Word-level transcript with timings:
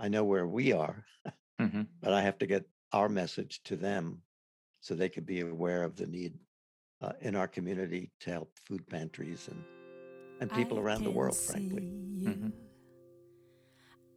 I 0.00 0.08
know 0.08 0.24
where 0.24 0.46
we 0.46 0.72
are, 0.72 1.04
hmm 1.60 1.82
but 2.02 2.12
I 2.14 2.22
have 2.22 2.38
to 2.38 2.46
get 2.46 2.64
our 2.92 3.08
message 3.08 3.60
to 3.64 3.76
them 3.76 4.22
so 4.80 4.94
they 4.94 5.10
could 5.10 5.26
be 5.26 5.40
aware 5.40 5.84
of 5.84 5.94
the 5.94 6.06
need 6.06 6.34
uh, 7.02 7.12
in 7.20 7.36
our 7.36 7.46
community 7.46 8.10
to 8.20 8.30
help 8.30 8.50
food 8.66 8.88
pantries 8.88 9.48
and, 9.48 9.62
and 10.40 10.50
people 10.52 10.78
I 10.78 10.80
around 10.80 11.04
the 11.04 11.10
world, 11.10 11.36
frankly. 11.36 11.84
you. 11.84 12.28
Mhm. 12.30 12.52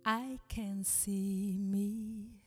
I 0.05 0.39
can 0.47 0.83
see 0.85 1.57
me. 1.59 2.39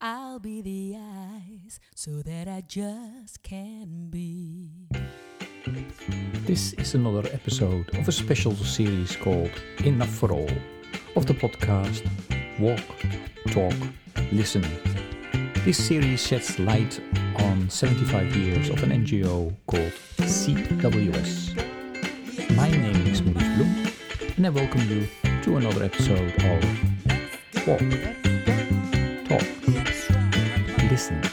I'll 0.00 0.38
be 0.38 0.60
the 0.60 0.96
eyes 0.98 1.80
so 1.94 2.22
that 2.22 2.46
I 2.48 2.60
just 2.66 3.42
can 3.42 4.10
be. 4.10 4.88
This 6.44 6.72
is 6.74 6.94
another 6.94 7.28
episode 7.32 7.88
of 7.96 8.08
a 8.08 8.12
special 8.12 8.54
series 8.56 9.16
called 9.16 9.52
Enough 9.84 10.10
for 10.10 10.32
All 10.32 10.50
of 11.16 11.26
the 11.26 11.34
podcast 11.34 12.08
Walk, 12.58 12.80
Talk, 13.48 13.74
Listen. 14.32 14.64
This 15.64 15.76
series 15.78 16.26
sheds 16.26 16.58
light 16.58 17.00
on 17.36 17.68
75 17.68 18.34
years 18.36 18.68
of 18.70 18.82
an 18.82 18.90
NGO 18.90 19.54
called 19.66 19.92
CWS. 20.18 21.56
My 22.56 22.70
name 22.70 23.06
is 23.06 23.22
Maurice 23.22 23.42
Bloem 23.42 24.36
and 24.36 24.46
I 24.46 24.50
welcome 24.50 24.88
you 24.88 25.08
to 25.42 25.56
another 25.56 25.84
episode 25.84 26.34
of 26.36 26.64
Walk, 27.66 27.80
Talk, 29.28 29.46
Listen. 30.90 31.31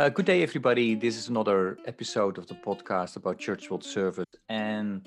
Uh, 0.00 0.08
good 0.08 0.24
day, 0.24 0.42
everybody. 0.42 0.94
This 0.94 1.18
is 1.18 1.28
another 1.28 1.76
episode 1.84 2.38
of 2.38 2.46
the 2.46 2.54
podcast 2.54 3.16
about 3.16 3.36
Church 3.36 3.68
World 3.70 3.84
Service, 3.84 4.24
and 4.48 5.06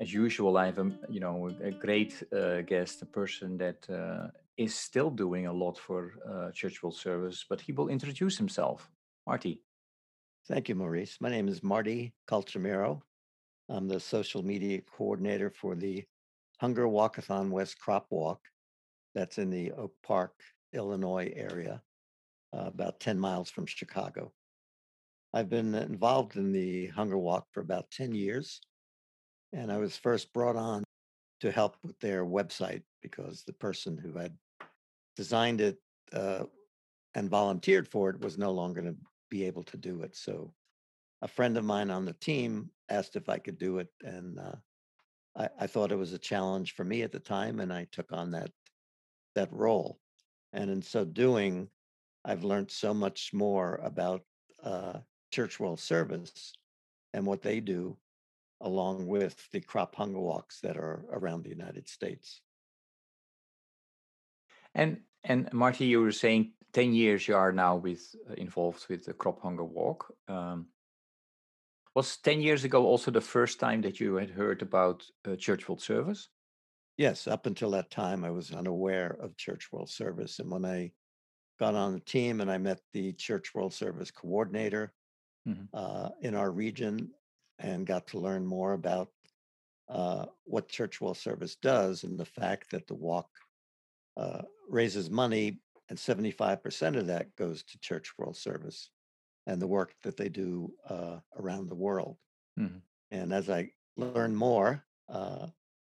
as 0.00 0.14
usual, 0.14 0.56
I 0.56 0.64
have 0.64 0.78
a 0.78 0.90
you 1.10 1.20
know 1.20 1.50
a 1.62 1.70
great 1.70 2.22
uh, 2.32 2.62
guest, 2.62 3.02
a 3.02 3.04
person 3.04 3.58
that 3.58 3.90
uh, 3.90 4.28
is 4.56 4.74
still 4.74 5.10
doing 5.10 5.46
a 5.46 5.52
lot 5.52 5.76
for 5.76 6.14
uh, 6.26 6.52
Church 6.52 6.82
World 6.82 6.96
Service, 6.96 7.44
but 7.50 7.60
he 7.60 7.72
will 7.72 7.90
introduce 7.90 8.38
himself. 8.38 8.88
Marty. 9.26 9.60
Thank 10.48 10.70
you, 10.70 10.74
Maurice. 10.74 11.18
My 11.20 11.28
name 11.28 11.46
is 11.46 11.62
Marty 11.62 12.14
Calcimero. 12.26 13.02
I'm 13.68 13.88
the 13.88 14.00
social 14.00 14.42
media 14.42 14.80
coordinator 14.96 15.50
for 15.50 15.74
the 15.74 16.02
Hunger 16.62 16.86
Walkathon 16.86 17.50
West 17.50 17.78
Crop 17.78 18.06
Walk. 18.08 18.40
That's 19.14 19.36
in 19.36 19.50
the 19.50 19.72
Oak 19.72 19.92
Park, 20.02 20.32
Illinois 20.72 21.30
area, 21.36 21.82
uh, 22.54 22.64
about 22.66 23.00
10 23.00 23.18
miles 23.18 23.50
from 23.50 23.66
Chicago. 23.66 24.32
I've 25.32 25.48
been 25.48 25.74
involved 25.74 26.36
in 26.36 26.52
the 26.52 26.88
Hunger 26.88 27.18
Walk 27.18 27.46
for 27.52 27.60
about 27.60 27.90
10 27.92 28.14
years, 28.14 28.60
and 29.52 29.70
I 29.70 29.78
was 29.78 29.96
first 29.96 30.32
brought 30.32 30.56
on 30.56 30.82
to 31.40 31.50
help 31.50 31.76
with 31.82 31.98
their 32.00 32.24
website 32.24 32.82
because 33.00 33.44
the 33.44 33.52
person 33.54 33.96
who 33.96 34.18
had 34.18 34.36
designed 35.16 35.60
it 35.60 35.78
uh, 36.12 36.44
and 37.14 37.30
volunteered 37.30 37.88
for 37.88 38.10
it 38.10 38.20
was 38.20 38.38
no 38.38 38.50
longer 38.50 38.82
going 38.82 38.94
to 38.94 39.00
be 39.30 39.44
able 39.44 39.62
to 39.64 39.76
do 39.76 40.02
it. 40.02 40.16
So 40.16 40.52
a 41.22 41.28
friend 41.28 41.56
of 41.56 41.64
mine 41.64 41.90
on 41.90 42.04
the 42.04 42.14
team 42.14 42.70
asked 42.88 43.16
if 43.16 43.28
I 43.28 43.38
could 43.38 43.58
do 43.58 43.78
it, 43.78 43.88
and 44.02 44.38
uh, 44.38 44.56
I, 45.36 45.48
I 45.60 45.66
thought 45.66 45.92
it 45.92 45.96
was 45.98 46.12
a 46.12 46.18
challenge 46.18 46.74
for 46.74 46.84
me 46.84 47.02
at 47.02 47.12
the 47.12 47.20
time, 47.20 47.60
and 47.60 47.72
I 47.72 47.86
took 47.92 48.12
on 48.12 48.32
that 48.32 48.50
that 49.34 49.52
role. 49.52 49.98
And 50.52 50.70
in 50.70 50.82
so 50.82 51.04
doing, 51.04 51.68
I've 52.24 52.44
learned 52.44 52.70
so 52.70 52.92
much 52.92 53.32
more 53.32 53.80
about 53.82 54.22
uh, 54.62 54.98
Church 55.30 55.58
World 55.58 55.80
Service 55.80 56.52
and 57.12 57.26
what 57.26 57.42
they 57.42 57.60
do, 57.60 57.96
along 58.60 59.06
with 59.06 59.36
the 59.52 59.60
crop 59.60 59.94
hunger 59.96 60.20
walks 60.20 60.60
that 60.60 60.76
are 60.76 61.04
around 61.12 61.44
the 61.44 61.50
United 61.50 61.88
States. 61.88 62.42
And 64.74 65.00
and 65.24 65.52
Marty, 65.52 65.86
you 65.86 66.00
were 66.00 66.12
saying 66.12 66.52
ten 66.72 66.92
years 66.94 67.26
you 67.26 67.36
are 67.36 67.52
now 67.52 67.76
with 67.76 68.14
uh, 68.28 68.34
involved 68.34 68.86
with 68.88 69.04
the 69.04 69.12
Crop 69.12 69.40
Hunger 69.42 69.64
Walk. 69.64 70.14
Um, 70.28 70.66
was 71.94 72.16
ten 72.18 72.40
years 72.40 72.64
ago 72.64 72.86
also 72.86 73.10
the 73.10 73.20
first 73.20 73.58
time 73.58 73.80
that 73.82 73.98
you 73.98 74.14
had 74.14 74.30
heard 74.30 74.62
about 74.62 75.04
uh, 75.26 75.36
Church 75.36 75.68
World 75.68 75.82
Service? 75.82 76.28
Yes, 76.96 77.26
up 77.26 77.46
until 77.46 77.70
that 77.70 77.90
time, 77.90 78.24
I 78.24 78.30
was 78.30 78.52
unaware 78.52 79.16
of 79.20 79.36
Church 79.36 79.72
World 79.72 79.90
Service. 79.90 80.38
And 80.38 80.50
when 80.50 80.64
I 80.64 80.92
got 81.60 81.76
on 81.76 81.94
the 81.94 82.00
team 82.00 82.42
and 82.42 82.50
I 82.50 82.58
met 82.58 82.82
the 82.94 83.14
Church 83.14 83.54
World 83.54 83.74
Service 83.74 84.10
coordinator 84.12 84.94
Mhm. 85.44 85.70
uh, 85.74 86.10
in 86.20 86.34
our 86.34 86.52
region 86.52 87.14
and 87.58 87.86
got 87.86 88.08
to 88.08 88.20
learn 88.20 88.46
more 88.46 88.74
about 88.74 89.12
uh, 89.88 90.26
what 90.44 90.68
Church 90.68 91.00
World 91.00 91.18
Service 91.18 91.56
does 91.56 92.04
and 92.04 92.18
the 92.18 92.26
fact 92.26 92.70
that 92.72 92.86
the 92.86 92.94
walk 92.96 93.30
uh, 94.16 94.42
raises 94.68 95.10
money 95.10 95.62
and 95.90 95.98
75% 95.98 96.96
of 96.96 97.06
that 97.08 97.36
goes 97.36 97.64
to 97.64 97.78
Church 97.80 98.18
World 98.18 98.36
Service 98.36 98.90
and 99.46 99.62
the 99.62 99.68
work 99.68 99.96
that 100.02 100.16
they 100.16 100.28
do 100.30 100.74
uh, 100.86 101.20
around 101.36 101.68
the 101.68 101.76
world. 101.76 102.18
Mhm. 102.56 102.80
And 103.10 103.32
as 103.32 103.48
I 103.50 103.72
learned 103.96 104.36
more, 104.36 104.86
uh, 105.08 105.48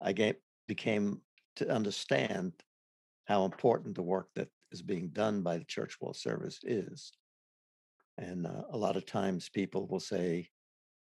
I 0.01 0.13
ga- 0.13 0.41
became 0.67 1.23
to 1.57 1.69
understand 1.69 2.65
how 3.27 3.45
important 3.47 3.97
the 3.97 4.03
work 4.03 4.31
that 4.35 4.51
is 4.73 4.83
being 4.83 5.09
done 5.09 5.43
by 5.43 5.59
the 5.59 5.65
Church 5.65 5.97
World 6.01 6.17
Service 6.17 6.61
is. 6.63 7.13
And 8.19 8.47
uh, 8.47 8.63
a 8.71 8.77
lot 8.77 8.97
of 8.97 9.07
times 9.07 9.49
people 9.49 9.87
will 9.87 10.01
say, 10.01 10.49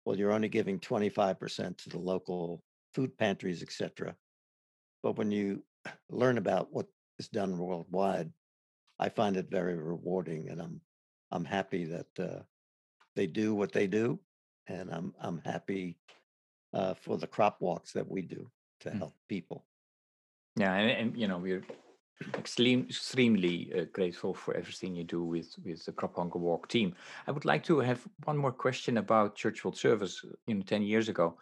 well, 0.05 0.17
you're 0.17 0.31
only 0.31 0.49
giving 0.49 0.79
25% 0.79 1.77
to 1.77 1.89
the 1.89 1.99
local 1.99 2.63
food 2.93 3.17
pantries, 3.17 3.61
etc." 3.61 4.15
But 5.03 5.17
when 5.17 5.31
you 5.31 5.63
learn 6.09 6.37
about 6.37 6.71
what 6.71 6.87
is 7.19 7.27
done 7.27 7.57
worldwide, 7.57 8.31
I 8.99 9.09
find 9.09 9.35
it 9.35 9.49
very 9.49 9.77
rewarding, 9.77 10.49
and 10.49 10.61
I'm 10.61 10.81
I'm 11.31 11.45
happy 11.45 11.85
that 11.85 12.19
uh, 12.19 12.41
they 13.15 13.27
do 13.27 13.55
what 13.55 13.71
they 13.71 13.87
do, 13.87 14.19
and 14.67 14.91
I'm 14.91 15.13
I'm 15.19 15.39
happy 15.43 15.97
uh, 16.73 16.93
for 16.93 17.17
the 17.17 17.27
crop 17.27 17.57
walks 17.61 17.93
that 17.93 18.09
we 18.09 18.21
do 18.21 18.49
to 18.81 18.89
Mm. 18.89 18.97
help 18.99 19.15
people. 19.27 19.65
Yeah, 20.55 20.73
and, 20.75 20.91
and 20.91 21.17
you 21.17 21.27
know 21.27 21.37
we're 21.37 21.63
extreme, 22.37 22.85
extremely 22.89 23.73
uh, 23.73 23.85
grateful 23.85 24.33
for 24.33 24.53
everything 24.55 24.95
you 24.95 25.03
do 25.03 25.23
with 25.23 25.55
with 25.63 25.85
the 25.85 25.91
Crop 25.93 26.15
Hunger 26.15 26.39
Walk 26.39 26.67
team. 26.67 26.95
I 27.27 27.31
would 27.31 27.45
like 27.45 27.63
to 27.65 27.79
have 27.79 28.07
one 28.25 28.37
more 28.37 28.51
question 28.51 28.97
about 28.97 29.35
Church 29.35 29.63
World 29.63 29.77
Service. 29.77 30.23
uh, 30.23 30.35
You 30.47 30.55
know, 30.55 30.63
ten 30.63 30.81
years 30.83 31.09
ago. 31.09 31.37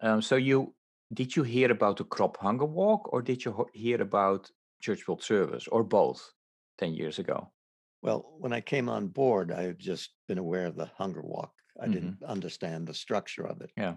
Um, 0.00 0.22
so 0.22 0.36
you 0.36 0.74
did 1.12 1.36
you 1.36 1.44
hear 1.44 1.70
about 1.70 1.96
the 1.98 2.04
Crop 2.04 2.36
Hunger 2.38 2.66
Walk, 2.66 3.12
or 3.12 3.22
did 3.22 3.44
you 3.44 3.66
hear 3.74 4.02
about 4.02 4.50
Church 4.80 5.06
World 5.08 5.22
Service, 5.22 5.68
or 5.68 5.84
both? 5.84 6.32
Ten 6.78 6.94
years 6.94 7.18
ago. 7.18 7.52
Well, 8.02 8.34
when 8.38 8.52
I 8.52 8.60
came 8.60 8.88
on 8.88 9.08
board, 9.08 9.52
I 9.52 9.62
had 9.62 9.78
just 9.78 10.16
been 10.28 10.38
aware 10.38 10.66
of 10.66 10.76
the 10.76 10.86
hunger 10.86 11.22
walk. 11.22 11.54
I 11.80 11.86
Mhm. 11.86 11.92
didn't 11.94 12.22
understand 12.22 12.86
the 12.86 12.94
structure 12.94 13.46
of 13.46 13.60
it, 13.62 13.70
Yeah. 13.76 13.96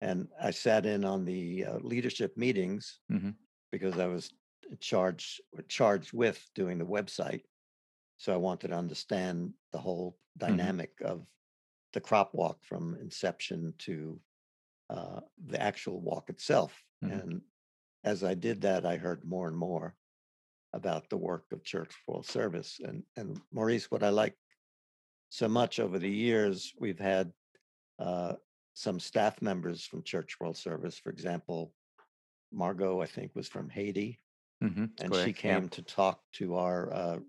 and 0.00 0.28
I 0.40 0.50
sat 0.52 0.86
in 0.86 1.04
on 1.04 1.24
the 1.24 1.64
uh, 1.64 1.78
leadership 1.78 2.36
meetings 2.36 3.00
Mhm. 3.08 3.36
because 3.72 3.98
I 3.98 4.06
was 4.06 4.32
charged 4.80 5.40
charged 5.68 6.12
with 6.12 6.44
doing 6.54 6.78
the 6.78 6.86
website. 6.86 7.42
So 8.18 8.32
I 8.32 8.36
wanted 8.36 8.68
to 8.68 8.76
understand 8.76 9.54
the 9.72 9.78
whole 9.78 10.18
dynamic 10.36 10.92
of 11.04 11.26
the 11.92 12.00
crop 12.00 12.34
walk 12.34 12.58
from 12.64 12.96
inception 13.00 13.74
to 13.78 14.20
uh, 14.90 15.20
the 15.46 15.60
actual 15.60 16.00
walk 16.00 16.30
itself. 16.30 16.82
Mhm. 17.02 17.12
And 17.22 17.42
as 18.04 18.24
I 18.24 18.34
did 18.34 18.62
that, 18.62 18.86
I 18.86 18.96
heard 18.96 19.24
more 19.24 19.48
and 19.48 19.56
more 19.56 19.96
about 20.72 21.08
the 21.08 21.16
work 21.16 21.46
of 21.52 21.64
Church 21.64 21.94
World 22.06 22.26
Service. 22.26 22.80
And 22.80 23.04
and 23.16 23.40
Maurice, 23.52 23.90
what 23.90 24.02
I 24.02 24.10
like 24.10 24.36
so 25.30 25.48
much 25.48 25.78
over 25.78 25.98
the 25.98 26.10
years, 26.10 26.72
we've 26.78 26.98
had 26.98 27.32
uh, 27.98 28.34
some 28.74 29.00
staff 29.00 29.42
members 29.42 29.84
from 29.84 30.02
Church 30.02 30.38
World 30.40 30.56
Service. 30.56 30.98
For 30.98 31.10
example, 31.10 31.72
Margot, 32.52 33.00
I 33.00 33.06
think, 33.06 33.34
was 33.34 33.48
from 33.48 33.68
Haiti 33.68 34.20
Mhm, 34.62 34.92
and 34.98 35.14
she 35.14 35.32
correct, 35.32 35.44
yeah. 35.44 35.60
came 35.60 35.68
to 35.70 35.82
talk 35.82 36.22
to 36.32 36.54
our 36.56 36.92
uh, 36.92 37.20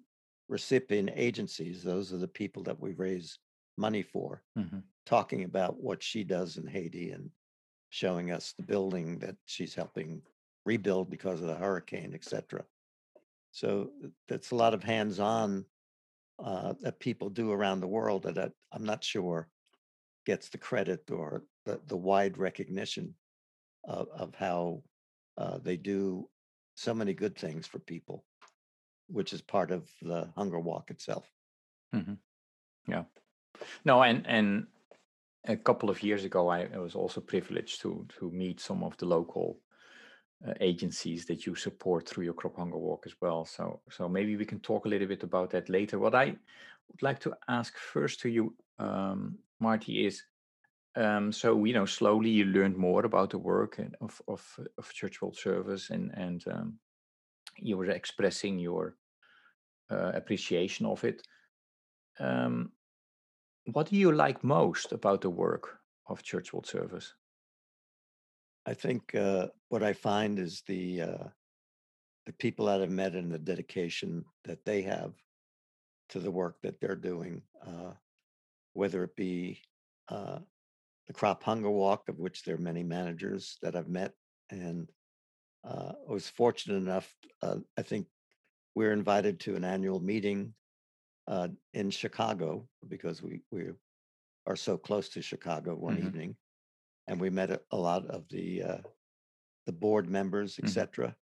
recipient 0.48 1.12
agencies. 1.14 1.84
Those 1.84 2.14
are 2.14 2.18
the 2.18 2.28
people 2.28 2.64
that 2.64 2.80
we 2.80 2.94
raise 2.94 3.40
money 3.78 4.04
for, 4.04 4.44
Mhm. 4.56 4.90
talking 5.06 5.44
about 5.44 5.82
what 5.82 6.04
she 6.04 6.24
does 6.24 6.58
in 6.58 6.68
Haiti 6.68 7.12
and 7.12 7.32
showing 7.90 8.32
us 8.32 8.54
the 8.54 8.64
building 8.64 9.20
that 9.20 9.38
she's 9.46 9.76
helping 9.76 10.24
rebuild 10.66 11.10
because 11.10 11.42
of 11.42 11.48
the 11.48 11.56
hurricane, 11.58 12.14
etc. 12.16 12.66
So 13.52 13.94
that's 14.28 14.52
a 14.52 14.56
lot 14.56 14.74
of 14.74 14.84
hands-on 14.84 15.66
uh, 16.40 16.74
that 16.82 17.00
people 17.00 17.30
do 17.30 17.52
around 17.52 17.82
the 17.82 17.88
world 17.88 18.24
that 18.24 18.38
I, 18.38 18.52
I'm 18.72 18.86
not 18.86 19.04
sure 19.04 19.50
gets 20.26 20.50
the 20.50 20.58
credit 20.58 21.10
or 21.12 21.46
the, 21.66 21.82
the 21.86 21.98
wide 21.98 22.38
recognition 22.38 23.16
of, 23.86 24.10
of 24.10 24.36
how 24.36 24.84
uh, 25.38 25.60
they 25.60 25.78
do 25.78 26.30
so 26.80 26.94
many 26.94 27.14
good 27.14 27.36
things 27.36 27.68
for 27.68 27.80
people, 27.80 28.24
which 29.08 29.34
is 29.34 29.42
part 29.42 29.72
of 29.72 29.90
the 30.02 30.30
hunger 30.38 30.60
walk 30.60 30.92
itself. 30.92 31.30
Mm-hmm. 31.94 32.14
Yeah. 32.88 33.04
No, 33.84 34.02
and 34.02 34.26
and 34.28 34.68
a 35.46 35.58
couple 35.58 35.90
of 35.90 36.02
years 36.04 36.24
ago, 36.24 36.48
I, 36.48 36.68
I 36.74 36.78
was 36.78 36.96
also 36.96 37.22
privileged 37.22 37.82
to 37.82 38.06
to 38.20 38.32
meet 38.32 38.60
some 38.62 38.84
of 38.84 38.96
the 38.98 39.06
local 39.06 39.60
uh, 40.48 40.54
agencies 40.62 41.26
that 41.26 41.46
you 41.46 41.56
support 41.56 42.08
through 42.08 42.24
your 42.24 42.34
crop 42.34 42.56
hunger 42.56 42.78
walk 42.78 43.04
as 43.06 43.16
well. 43.22 43.46
So 43.46 43.82
so 43.90 44.08
maybe 44.08 44.38
we 44.38 44.46
can 44.46 44.60
talk 44.60 44.86
a 44.86 44.90
little 44.90 45.08
bit 45.08 45.24
about 45.24 45.50
that 45.50 45.70
later. 45.70 46.00
What 46.00 46.16
I 46.16 46.26
would 46.26 47.02
like 47.02 47.20
to 47.20 47.34
ask 47.48 47.78
first 47.78 48.22
to 48.22 48.30
you, 48.30 48.56
um, 48.78 49.38
Marty, 49.60 50.06
is 50.06 50.24
um, 51.00 51.32
so 51.32 51.66
you 51.66 51.74
know 51.74 51.86
slowly 51.86 52.30
you 52.30 52.46
learned 52.46 52.78
more 52.78 53.06
about 53.06 53.30
the 53.30 53.38
work 53.38 53.80
of 54.02 54.22
of, 54.28 54.60
of 54.78 54.94
Church 54.94 55.22
World 55.22 55.38
Service 55.38 55.90
and 55.90 56.12
and 56.16 56.44
um, 56.48 56.80
you 57.58 57.78
were 57.78 57.90
expressing 57.90 58.60
your 58.60 58.96
uh, 59.92 60.12
appreciation 60.14 60.86
of 60.86 61.04
it. 61.04 61.22
Um, 62.20 62.72
what 63.72 63.90
do 63.90 63.96
you 63.96 64.12
like 64.12 64.44
most 64.44 64.92
about 64.92 65.22
the 65.22 65.30
work 65.30 65.80
of 66.08 66.24
Church 66.24 66.54
World 66.54 66.68
Service? 66.68 67.14
I 68.66 68.74
think 68.74 69.16
uh, 69.16 69.48
what 69.70 69.84
I 69.84 69.94
find 69.94 70.38
is 70.38 70.64
the 70.68 71.02
uh, 71.02 71.28
the 72.26 72.34
people 72.34 72.66
that 72.66 72.82
I've 72.82 72.92
met 72.92 73.16
and 73.16 73.32
the 73.32 73.40
dedication 73.40 74.26
that 74.44 74.66
they 74.66 74.82
have 74.84 75.14
to 76.10 76.20
the 76.20 76.32
work 76.32 76.58
that 76.62 76.80
they're 76.80 76.96
doing, 76.96 77.42
uh, 77.66 77.94
whether 78.74 79.04
it 79.04 79.16
be 79.16 79.62
uh, 80.10 80.40
the 81.10 81.14
Crop 81.14 81.42
Hunger 81.44 81.72
Walk, 81.72 82.08
of 82.08 82.20
which 82.20 82.44
there 82.44 82.54
are 82.54 82.60
many 82.60 82.84
managers 82.84 83.58
that 83.64 83.76
I've 83.76 83.90
met, 83.90 84.14
and 84.52 84.88
uh, 85.68 85.94
I 86.08 86.12
was 86.12 86.30
fortunate 86.30 86.78
enough. 86.78 87.12
Uh, 87.42 87.58
I 87.76 87.82
think 87.82 88.06
we're 88.76 88.94
invited 88.94 89.40
to 89.42 89.56
an 89.56 89.64
annual 89.64 90.00
meeting 90.00 90.54
uh, 91.28 91.48
in 91.74 91.90
Chicago 91.90 92.70
because 92.88 93.24
we 93.24 93.42
we 93.52 93.72
are 94.46 94.56
so 94.56 94.78
close 94.78 95.10
to 95.10 95.22
Chicago 95.24 95.74
one 95.74 95.98
hmm 95.98 96.06
evening, 96.06 96.36
and 97.08 97.20
we 97.20 97.32
met 97.32 97.50
a, 97.50 97.60
a 97.72 97.78
lot 97.78 98.06
of 98.06 98.30
the 98.30 98.62
uh, 98.62 98.82
the 99.66 99.74
board 99.74 100.08
members, 100.08 100.60
etc. 100.60 101.16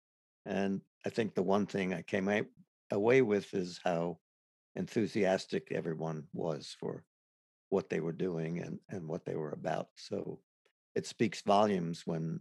And 0.46 0.80
I 1.04 1.10
think 1.10 1.34
the 1.34 1.42
one 1.42 1.66
thing 1.66 1.92
I 1.92 2.00
came 2.00 2.30
away 2.90 3.20
with 3.20 3.52
is 3.52 3.80
how 3.84 4.18
enthusiastic 4.76 5.72
everyone 5.72 6.24
was 6.32 6.74
for 6.80 7.04
what 7.74 7.90
they 7.90 7.98
were 7.98 8.12
doing 8.12 8.60
and 8.60 8.78
and 8.88 9.06
what 9.08 9.24
they 9.24 9.34
were 9.34 9.50
about. 9.50 9.88
So 9.96 10.38
it 10.94 11.06
speaks 11.06 11.42
volumes 11.42 12.06
when 12.06 12.40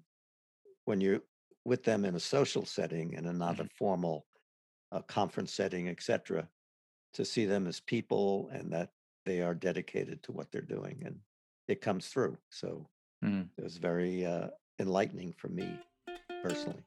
when 0.85 1.01
you're 1.01 1.23
with 1.65 1.83
them 1.83 2.05
in 2.05 2.13
a 2.15 2.19
social 2.19 2.65
setting 2.65 3.15
and 3.15 3.25
in 3.25 3.37
not 3.39 3.55
hmm 3.55 3.63
a 3.63 3.69
formal 3.77 4.27
uh, 4.91 5.01
conference 5.01 5.51
setting, 5.51 5.89
etc. 5.89 6.47
To 7.15 7.25
see 7.25 7.45
them 7.45 7.67
as 7.67 7.79
people 7.79 8.49
and 8.53 8.71
that 8.73 8.89
they 9.25 9.41
are 9.41 9.55
dedicated 9.55 10.21
to 10.23 10.31
what 10.31 10.51
they're 10.51 10.61
doing, 10.77 11.01
and 11.05 11.17
it 11.67 11.81
comes 11.81 12.07
through. 12.07 12.37
So 12.49 12.87
hmm 13.23 13.43
it 13.57 13.63
was 13.63 13.77
very 13.77 14.25
uh, 14.25 14.49
enlightening 14.79 15.33
for 15.37 15.49
me 15.49 15.67
personally. 16.43 16.83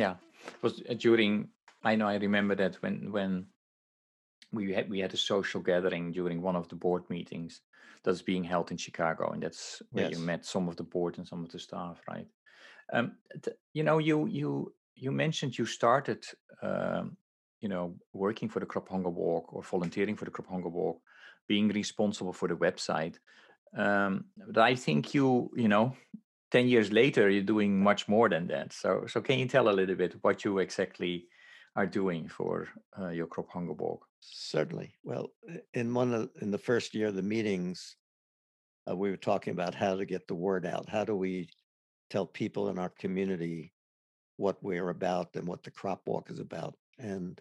Yeah, 0.00 0.14
it 0.46 0.62
was 0.62 0.82
uh, 0.88 0.94
during. 0.94 1.48
I 1.84 1.94
know 1.94 2.08
I 2.08 2.16
remember 2.16 2.54
that 2.54 2.76
when 2.76 3.12
when 3.12 3.46
we 4.50 4.72
had 4.72 4.88
we 4.88 4.98
had 4.98 5.12
a 5.12 5.18
social 5.18 5.60
gathering 5.60 6.10
during 6.10 6.40
one 6.40 6.56
of 6.56 6.68
the 6.68 6.74
board 6.74 7.02
meetings 7.10 7.60
that's 8.02 8.22
being 8.22 8.42
held 8.42 8.70
in 8.70 8.78
Chicago, 8.78 9.30
and 9.32 9.42
that's 9.42 9.82
where 9.92 10.08
you 10.10 10.18
met 10.18 10.46
some 10.46 10.68
of 10.68 10.76
the 10.76 10.82
board 10.82 11.18
and 11.18 11.26
some 11.28 11.44
of 11.44 11.50
the 11.50 11.58
staff, 11.58 12.00
right? 12.08 12.26
Um, 12.90 13.18
th- 13.42 13.58
you 13.74 13.82
know, 13.82 13.98
you 13.98 14.26
you 14.26 14.72
you 14.94 15.12
mentioned 15.12 15.58
you 15.58 15.66
started, 15.66 16.24
um, 16.62 17.18
you 17.60 17.68
know, 17.68 17.94
working 18.14 18.48
for 18.48 18.60
the 18.60 18.66
Crop 18.66 18.88
Hunger 18.88 19.10
Walk 19.10 19.52
or 19.52 19.62
volunteering 19.62 20.16
for 20.16 20.24
the 20.24 20.30
Crop 20.30 20.48
Hunger 20.48 20.70
Walk, 20.70 20.98
being 21.46 21.68
responsible 21.68 22.32
for 22.32 22.48
the 22.48 22.56
website. 22.56 23.16
Um, 23.76 24.24
but 24.46 24.62
I 24.62 24.74
think 24.76 25.12
you, 25.12 25.50
you 25.54 25.68
know, 25.68 25.94
ten 26.50 26.68
years 26.68 26.92
later, 26.92 27.30
you're 27.30 27.42
doing 27.42 27.82
much 27.82 28.08
more 28.08 28.28
than 28.28 28.46
that. 28.48 28.72
So, 28.72 29.06
so 29.06 29.20
can 29.20 29.38
you 29.38 29.46
tell 29.46 29.68
a 29.68 29.72
little 29.72 29.96
bit 29.96 30.16
what 30.22 30.44
you 30.44 30.58
exactly 30.58 31.26
are 31.76 31.86
doing 31.86 32.28
for 32.28 32.68
uh, 32.98 33.08
your 33.10 33.26
Crop 33.26 33.50
Hunger 33.50 33.72
Walk? 33.72 34.06
certainly. 34.20 34.94
Well, 35.02 35.30
in 35.74 35.92
one 35.94 36.14
of 36.14 36.30
in 36.40 36.50
the 36.50 36.58
first 36.58 36.94
year 36.94 37.08
of 37.08 37.14
the 37.14 37.22
meetings, 37.22 37.96
uh, 38.88 38.96
we 38.96 39.10
were 39.10 39.16
talking 39.16 39.52
about 39.52 39.74
how 39.74 39.96
to 39.96 40.04
get 40.04 40.26
the 40.28 40.34
word 40.34 40.66
out. 40.66 40.88
How 40.88 41.04
do 41.04 41.16
we 41.16 41.48
tell 42.10 42.26
people 42.26 42.68
in 42.68 42.78
our 42.78 42.88
community 42.88 43.72
what 44.36 44.62
we're 44.62 44.88
about 44.88 45.34
and 45.34 45.46
what 45.46 45.62
the 45.62 45.70
crop 45.70 46.02
walk 46.06 46.30
is 46.30 46.38
about? 46.38 46.76
And 46.98 47.40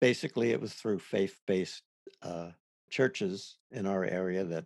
basically, 0.00 0.50
it 0.50 0.60
was 0.60 0.72
through 0.74 1.00
faith-based 1.00 1.82
uh, 2.22 2.50
churches 2.90 3.58
in 3.70 3.86
our 3.86 4.04
area 4.04 4.44
that 4.44 4.64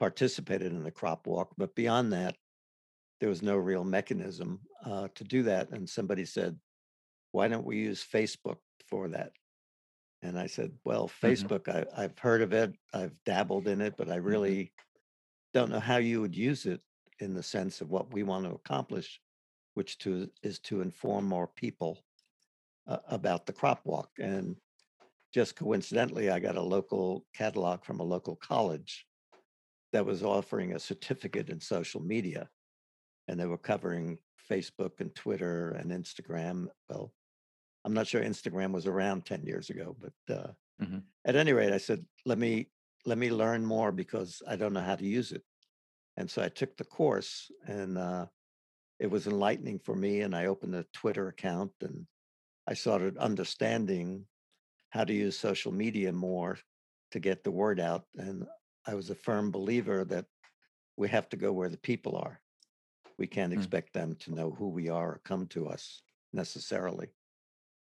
participated 0.00 0.72
in 0.72 0.84
the 0.84 0.90
crop 0.92 1.28
walk. 1.28 1.54
But 1.58 1.76
beyond 1.76 2.12
that, 2.14 2.36
there 3.20 3.28
was 3.28 3.42
no 3.42 3.56
real 3.56 3.84
mechanism 3.84 4.62
uh, 4.84 5.08
to 5.14 5.24
do 5.24 5.44
that. 5.44 5.70
And 5.70 5.88
somebody 5.88 6.24
said, 6.24 6.58
"Why 7.32 7.48
don't 7.48 7.66
we 7.66 7.78
use 7.78 8.04
Facebook 8.04 8.58
for 8.88 9.08
that?" 9.08 9.32
And 10.22 10.38
I 10.38 10.46
said, 10.46 10.78
"Well, 10.84 11.08
hmm 11.22 11.46
Facebook, 11.48 11.68
I, 11.68 11.86
I've 12.02 12.18
heard 12.18 12.42
of 12.42 12.52
it, 12.52 12.74
I've 12.94 13.22
dabbled 13.24 13.68
in 13.68 13.80
it, 13.80 13.96
but 13.96 14.10
I 14.10 14.16
hmm 14.24 14.34
really 14.34 14.72
don't 15.54 15.70
know 15.70 15.80
how 15.80 15.98
you 15.98 16.20
would 16.22 16.36
use 16.36 16.66
it 16.66 16.82
in 17.20 17.34
the 17.34 17.42
sense 17.42 17.80
of 17.80 17.90
what 17.90 18.12
we 18.14 18.22
want 18.24 18.46
to 18.46 18.52
accomplish, 18.52 19.20
which 19.74 19.98
to 19.98 20.30
is 20.42 20.60
to 20.60 20.82
inform 20.82 21.26
more 21.26 21.48
people 21.48 21.98
uh, 22.86 22.98
about 23.08 23.46
the 23.46 23.52
crop 23.54 23.86
walk." 23.86 24.10
And 24.18 24.56
just 25.32 25.56
coincidentally, 25.56 26.30
I 26.30 26.40
got 26.40 26.56
a 26.56 26.62
local 26.62 27.26
catalog 27.34 27.84
from 27.84 28.00
a 28.00 28.04
local 28.04 28.36
college 28.36 29.06
that 29.92 30.06
was 30.06 30.22
offering 30.22 30.72
a 30.72 30.78
certificate 30.78 31.48
in 31.48 31.60
social 31.60 32.00
media 32.00 32.48
and 33.28 33.38
they 33.38 33.46
were 33.46 33.58
covering 33.58 34.18
Facebook 34.50 35.00
and 35.00 35.14
Twitter 35.14 35.70
and 35.72 35.90
Instagram. 35.90 36.66
Well, 36.88 37.12
I'm 37.84 37.94
not 37.94 38.06
sure 38.06 38.22
Instagram 38.22 38.72
was 38.72 38.86
around 38.86 39.24
10 39.24 39.44
years 39.44 39.70
ago, 39.70 39.96
but 40.00 40.34
uh, 40.34 40.52
hmm 40.80 40.98
at 41.26 41.36
any 41.36 41.52
rate, 41.52 41.72
I 41.72 41.78
said, 41.78 42.04
let 42.24 42.38
me 42.38 42.70
let 43.06 43.18
me 43.18 43.30
learn 43.30 43.64
more 43.64 43.92
because 43.92 44.42
I 44.48 44.56
don't 44.56 44.72
know 44.72 44.80
how 44.80 44.96
to 44.96 45.04
use 45.04 45.32
it. 45.32 45.42
And 46.16 46.30
so 46.30 46.42
I 46.42 46.48
took 46.48 46.76
the 46.76 46.84
course 46.84 47.50
and 47.66 47.96
uh, 47.96 48.26
it 48.98 49.10
was 49.10 49.26
enlightening 49.26 49.78
for 49.78 49.94
me. 49.94 50.20
And 50.20 50.34
I 50.34 50.46
opened 50.46 50.74
a 50.74 50.86
Twitter 50.92 51.28
account 51.28 51.72
and 51.80 52.06
I 52.66 52.74
started 52.74 53.16
understanding 53.16 54.26
how 54.90 55.04
to 55.04 55.12
use 55.12 55.38
social 55.38 55.72
media 55.72 56.12
more 56.12 56.58
to 57.12 57.20
get 57.20 57.42
the 57.44 57.50
word 57.50 57.80
out. 57.80 58.04
And 58.16 58.44
I 58.86 58.94
was 58.94 59.10
a 59.10 59.14
firm 59.14 59.50
believer 59.50 60.04
that 60.06 60.26
we 60.96 61.08
have 61.08 61.28
to 61.30 61.36
go 61.36 61.52
where 61.52 61.68
the 61.68 61.76
people 61.78 62.16
are. 62.16 62.40
We 63.18 63.26
can't 63.26 63.52
mm 63.52 63.56
expect 63.56 63.92
them 63.92 64.16
to 64.20 64.34
know 64.34 64.50
who 64.50 64.68
we 64.68 64.88
are 64.88 65.12
or 65.12 65.20
come 65.24 65.46
to 65.48 65.68
us 65.68 66.02
necessarily. 66.32 67.08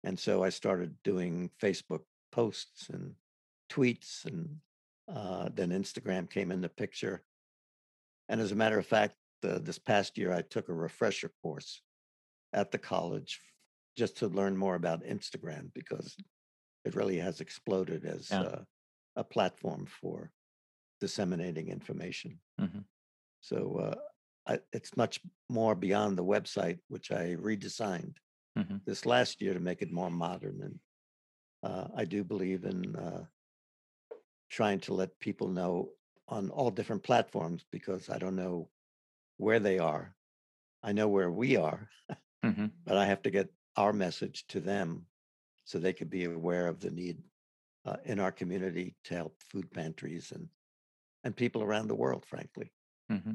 And 0.03 0.17
so 0.19 0.43
I 0.43 0.50
started 0.50 0.96
doing 1.03 1.51
Facebook 1.62 2.01
posts 2.31 2.89
and 2.89 3.13
tweets, 3.69 4.25
and 4.25 4.58
uh, 5.08 5.50
then 5.53 5.69
Instagram 5.69 6.29
came 6.29 6.51
in 6.51 6.62
the 6.62 6.69
picture. 6.69 7.24
And 8.29 8.41
as 8.41 8.51
a 8.51 8.55
matter 8.55 8.79
of 8.79 8.86
fact, 8.86 9.15
uh, 9.43 9.60
this 9.60 9.77
past 9.79 10.17
year 10.17 10.34
I 10.34 10.41
took 10.41 10.69
a 10.69 10.74
refresher 10.74 11.31
course 11.43 11.81
at 12.53 12.72
the 12.72 12.77
college 12.77 13.39
just 13.98 14.17
to 14.17 14.27
learn 14.27 14.55
more 14.58 14.75
about 14.75 15.03
Instagram 15.03 15.72
because 15.74 16.15
it 16.86 16.96
really 16.96 17.17
has 17.17 17.41
exploded 17.41 18.05
as 18.05 18.29
Yeah. 18.31 18.41
uh, 18.41 18.63
a 19.15 19.24
platform 19.24 19.86
for 19.86 20.31
disseminating 21.00 21.70
information. 21.70 22.39
hmm 22.60 22.79
So 23.41 23.77
uh, 23.77 24.53
I, 24.53 24.60
it's 24.74 24.98
much 24.98 25.20
more 25.50 25.75
beyond 25.75 26.18
the 26.18 26.24
website, 26.24 26.79
which 26.88 27.12
I 27.12 27.36
redesigned 27.36 28.15
hmm 28.58 28.77
this 28.86 29.06
last 29.06 29.41
year 29.41 29.53
to 29.53 29.60
make 29.60 29.82
it 29.82 29.91
more 29.91 30.10
modern. 30.10 30.62
And 30.63 30.79
uh, 31.63 31.88
I 31.96 32.06
do 32.06 32.24
believe 32.24 32.65
in 32.65 32.96
uh, 32.96 33.24
trying 34.50 34.79
to 34.82 34.94
let 34.94 35.20
people 35.20 35.48
know 35.48 35.89
on 36.27 36.50
all 36.50 36.72
different 36.72 37.03
platforms 37.03 37.65
because 37.72 38.10
I 38.10 38.18
don't 38.18 38.36
know 38.36 38.70
where 39.38 39.60
they 39.60 39.79
are. 39.79 40.15
I 40.84 40.91
know 40.91 41.08
where 41.08 41.32
we 41.32 41.58
are, 41.58 41.89
hmm 42.44 42.68
but 42.86 42.98
I 42.98 43.06
have 43.06 43.22
to 43.24 43.32
get 43.32 43.50
our 43.75 43.94
message 43.94 44.48
to 44.48 44.60
them 44.60 45.06
so 45.65 45.77
they 45.77 45.94
could 45.94 46.10
be 46.10 46.25
aware 46.25 46.68
of 46.68 46.79
the 46.79 46.91
need 46.91 47.18
uh, 47.86 47.98
in 48.06 48.20
our 48.20 48.32
community 48.32 48.96
to 49.06 49.15
help 49.15 49.36
food 49.51 49.72
pantries 49.72 50.32
and 50.32 50.48
and 51.24 51.36
people 51.36 51.64
around 51.64 51.88
the 51.88 51.96
world, 51.96 52.26
frankly. 52.26 52.72
Mm-hmm. 53.12 53.34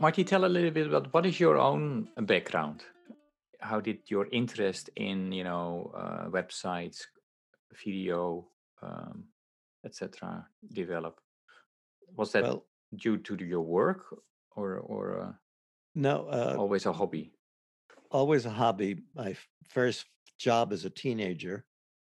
Might 0.00 0.16
you 0.16 0.24
tell 0.24 0.46
a 0.46 0.48
little 0.48 0.70
bit 0.70 0.86
about 0.86 1.12
what 1.12 1.26
is 1.26 1.38
your 1.38 1.58
own 1.58 2.08
background? 2.22 2.84
How 3.60 3.80
did 3.80 3.98
your 4.06 4.28
interest 4.32 4.88
in 4.96 5.30
you 5.30 5.44
know 5.44 5.92
uh, 5.94 6.30
websites, 6.30 7.04
video, 7.84 8.46
um, 8.80 9.24
etc., 9.84 10.46
develop? 10.72 11.20
Was 12.16 12.32
that 12.32 12.44
well, 12.44 12.64
due 12.96 13.18
to 13.18 13.44
your 13.44 13.60
work 13.60 14.06
or 14.56 14.78
or 14.78 15.20
uh, 15.20 15.32
no 15.94 16.26
uh, 16.32 16.56
always 16.58 16.86
a 16.86 16.94
hobby? 16.94 17.34
Always 18.10 18.46
a 18.46 18.50
hobby. 18.50 19.02
My 19.14 19.36
first 19.68 20.06
job 20.38 20.72
as 20.72 20.84
a 20.84 20.90
teenager, 20.90 21.66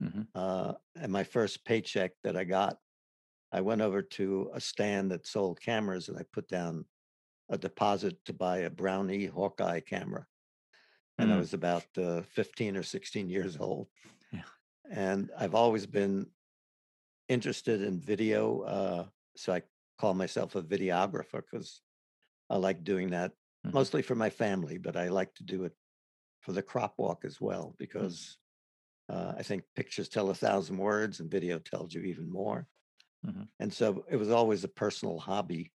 hmm 0.00 0.23
uh, 0.35 0.75
and 0.97 1.12
my 1.12 1.25
first 1.25 1.64
paycheck 1.64 2.14
that 2.23 2.37
I 2.37 2.44
got, 2.44 2.80
I 3.52 3.62
went 3.62 3.82
over 3.82 4.02
to 4.02 4.50
a 4.54 4.61
stand 4.61 5.11
that 5.12 5.26
sold 5.26 5.61
cameras 5.61 6.09
and 6.09 6.18
I 6.18 6.25
put 6.25 6.49
down 6.49 6.87
a 7.50 7.59
deposit 7.59 8.25
to 8.26 8.35
buy 8.35 8.59
a 8.61 8.70
Brownie 8.70 9.26
Hawkeye 9.26 9.80
camera. 9.80 10.26
And 11.18 11.32
I 11.32 11.37
Mm, 11.37 11.38
was 11.38 11.54
about 11.54 11.87
uh, 11.99 12.23
15 12.23 12.76
or 12.76 12.82
16 12.85 13.30
years 13.30 13.56
old. 13.61 13.88
yeah. 14.32 14.44
And 14.90 15.30
I've 15.37 15.54
always 15.54 15.87
been 15.87 16.30
interested 17.28 17.82
in 17.82 18.00
video. 18.00 18.61
Uh, 18.62 19.09
so 19.37 19.52
I 19.54 19.62
call 19.99 20.14
myself 20.14 20.54
a 20.54 20.62
videographer 20.62 21.42
because 21.42 21.82
I 22.50 22.56
like 22.56 22.85
doing 22.85 23.11
that 23.11 23.35
hmm 23.64 23.73
mostly 23.73 24.02
for 24.02 24.16
my 24.16 24.30
family, 24.30 24.78
but 24.78 24.97
I 24.97 25.09
like 25.09 25.35
to 25.37 25.44
do 25.44 25.64
it 25.64 25.76
for 26.40 26.52
the 26.52 26.62
crop 26.62 26.94
walk 26.99 27.25
as 27.25 27.40
well 27.40 27.75
Mm. 27.75 27.78
because 27.78 28.38
uh, 29.09 29.35
I 29.38 29.42
think 29.42 29.64
pictures 29.75 30.09
tell 30.09 30.30
a 30.30 30.35
thousand 30.35 30.78
words 30.78 31.20
and 31.20 31.30
video 31.30 31.59
tells 31.59 31.94
you 31.94 32.02
even 32.02 32.30
more. 32.30 32.66
hmm 33.25 33.42
And 33.59 33.73
so 33.73 34.04
it 34.11 34.16
was 34.16 34.30
always 34.30 34.64
a 34.64 34.68
personal 34.68 35.18
hobby. 35.18 35.73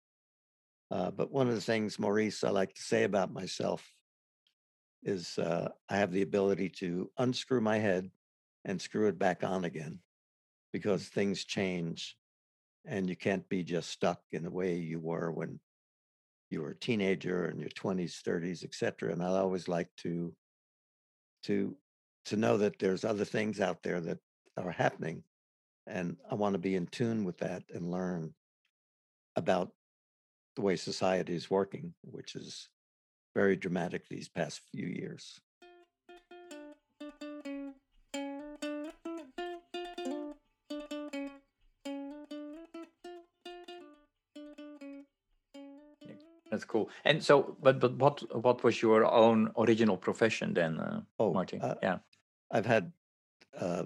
Uh, 0.92 1.12
but 1.12 1.32
one 1.32 1.48
of 1.48 1.56
the 1.56 1.62
things, 1.62 2.00
Maurice, 2.00 2.44
I 2.44 2.50
like 2.50 2.74
to 2.76 2.82
say 2.82 3.04
about 3.04 3.34
myself 3.34 3.94
is 5.04 5.38
uh, 5.38 5.70
I 5.90 5.98
have 5.98 6.12
the 6.12 6.22
ability 6.24 6.70
to 6.82 7.12
unscrew 7.18 7.62
my 7.62 7.78
head 7.78 8.10
and 8.66 8.82
screw 8.82 9.08
it 9.08 9.20
back 9.20 9.44
on 9.44 9.66
again 9.66 10.00
because 10.74 11.08
things 11.08 11.46
change 11.46 12.18
and 12.86 13.10
you 13.10 13.16
can't 13.16 13.48
be 13.50 13.64
just 13.64 13.90
stuck 13.90 14.22
in 14.32 14.44
the 14.44 14.52
way 14.52 14.76
you 14.76 15.00
were 15.00 15.32
when 15.32 15.60
you 16.50 16.62
were 16.62 16.72
a 16.72 16.76
teenager 16.80 17.50
in 17.50 17.60
your 17.60 17.70
20s 17.70 18.22
30s 18.22 18.64
etc 18.64 19.12
and 19.12 19.24
i 19.24 19.28
always 19.28 19.68
like 19.68 19.90
to 19.98 20.34
to 21.46 21.76
to 22.26 22.36
know 22.36 22.58
that 22.58 22.80
there's 22.80 23.06
other 23.06 23.26
things 23.26 23.62
out 23.62 23.84
there 23.84 24.02
that 24.02 24.18
are 24.58 24.72
happening 24.72 25.24
and 25.88 26.18
i 26.32 26.36
want 26.36 26.54
to 26.54 26.60
be 26.60 26.76
in 26.76 26.88
tune 26.88 27.24
with 27.24 27.38
that 27.38 27.64
and 27.74 27.92
learn 27.92 28.34
about 29.36 29.72
the 30.56 30.62
way 30.62 30.76
society 30.76 31.36
is 31.36 31.50
working 31.50 31.94
which 32.04 32.36
is 32.36 32.70
very 33.36 33.56
dramatic 33.56 34.08
these 34.08 34.30
past 34.30 34.62
few 34.72 34.88
years 34.88 35.40
That's 46.52 46.66
cool. 46.66 46.90
And 47.04 47.24
so, 47.24 47.58
but 47.62 47.80
but 47.80 47.96
what 47.98 48.22
what 48.44 48.64
was 48.64 48.82
your 48.82 49.06
own 49.06 49.52
original 49.58 49.98
profession 49.98 50.54
then, 50.54 50.80
uh, 50.80 51.02
oh 51.20 51.34
Martin? 51.34 51.62
uh, 51.62 51.76
Yeah. 51.82 51.98
i've 52.52 52.66
had 52.66 52.92
uh, 53.60 53.84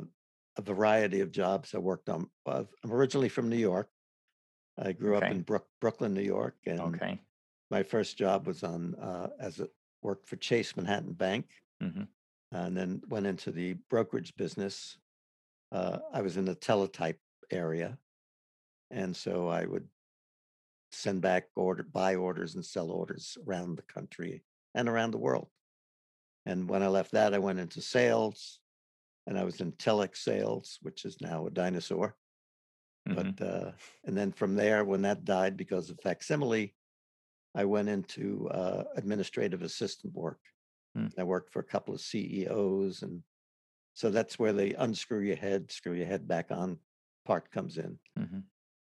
a 0.57 0.61
variety 0.61 1.21
of 1.21 1.31
jobs 1.31 1.73
i 1.73 1.77
worked 1.77 2.09
on 2.09 2.29
i'm 2.45 2.91
originally 2.91 3.29
from 3.29 3.49
new 3.49 3.57
york 3.71 3.89
i 4.77 4.91
grew 4.91 5.15
up 5.15 5.23
in 5.23 5.41
Brook, 5.41 5.67
brooklyn 5.79 6.13
new 6.13 6.21
york 6.37 6.57
and 6.65 6.81
Okay. 6.81 7.19
my 7.71 7.83
first 7.83 8.17
job 8.17 8.47
was 8.47 8.63
on 8.63 8.95
uh, 8.95 9.29
as 9.39 9.59
a 9.59 9.67
worked 10.01 10.27
for 10.27 10.37
Chase 10.37 10.75
Manhattan 10.75 11.13
Bank, 11.13 11.45
hmm 11.81 12.03
and 12.51 12.75
then 12.75 13.01
went 13.09 13.27
into 13.27 13.51
the 13.51 13.73
brokerage 13.89 14.33
business. 14.35 14.97
Uh, 15.71 15.99
I 16.13 16.21
was 16.21 16.35
in 16.37 16.45
the 16.45 16.55
teletype 16.55 17.19
area, 17.51 17.97
and 18.91 19.15
so 19.15 19.47
I 19.47 19.65
would 19.65 19.87
send 20.91 21.21
back 21.21 21.47
order, 21.55 21.83
buy 21.83 22.15
orders, 22.15 22.55
and 22.55 22.65
sell 22.65 22.91
orders 22.91 23.37
around 23.47 23.75
the 23.75 23.83
country 23.83 24.43
and 24.73 24.89
around 24.89 25.11
the 25.11 25.17
world. 25.17 25.49
And 26.45 26.69
when 26.69 26.83
I 26.83 26.87
left 26.87 27.11
that, 27.11 27.33
I 27.33 27.39
went 27.39 27.59
into 27.59 27.81
sales, 27.81 28.59
and 29.27 29.37
I 29.37 29.43
was 29.43 29.61
in 29.61 29.73
telex 29.73 30.17
sales, 30.17 30.79
which 30.81 31.05
is 31.05 31.21
now 31.21 31.45
a 31.45 31.51
dinosaur. 31.51 32.15
hmm 33.07 33.13
But 33.13 33.41
uh, 33.41 33.71
and 34.05 34.17
then 34.17 34.31
from 34.31 34.55
there, 34.55 34.83
when 34.83 35.03
that 35.03 35.25
died 35.25 35.57
because 35.57 35.89
of 35.89 35.99
facsimile, 35.99 36.75
I 37.55 37.65
went 37.65 37.89
into 37.89 38.49
uh, 38.49 38.83
administrative 38.95 39.61
assistant 39.61 40.13
work. 40.13 40.39
Mm. 40.97 41.11
I 41.17 41.23
worked 41.23 41.51
for 41.51 41.59
a 41.59 41.71
couple 41.71 41.93
of 41.93 42.01
CEOs, 42.01 43.03
and 43.03 43.21
so 43.93 44.09
that's 44.09 44.39
where 44.39 44.53
the 44.53 44.73
unscrew 44.73 45.21
your 45.21 45.35
head, 45.35 45.71
screw 45.71 45.93
your 45.93 46.07
head 46.07 46.27
back 46.27 46.51
on 46.51 46.79
part 47.25 47.51
comes 47.51 47.77
in. 47.77 47.99
hmm 48.17 48.39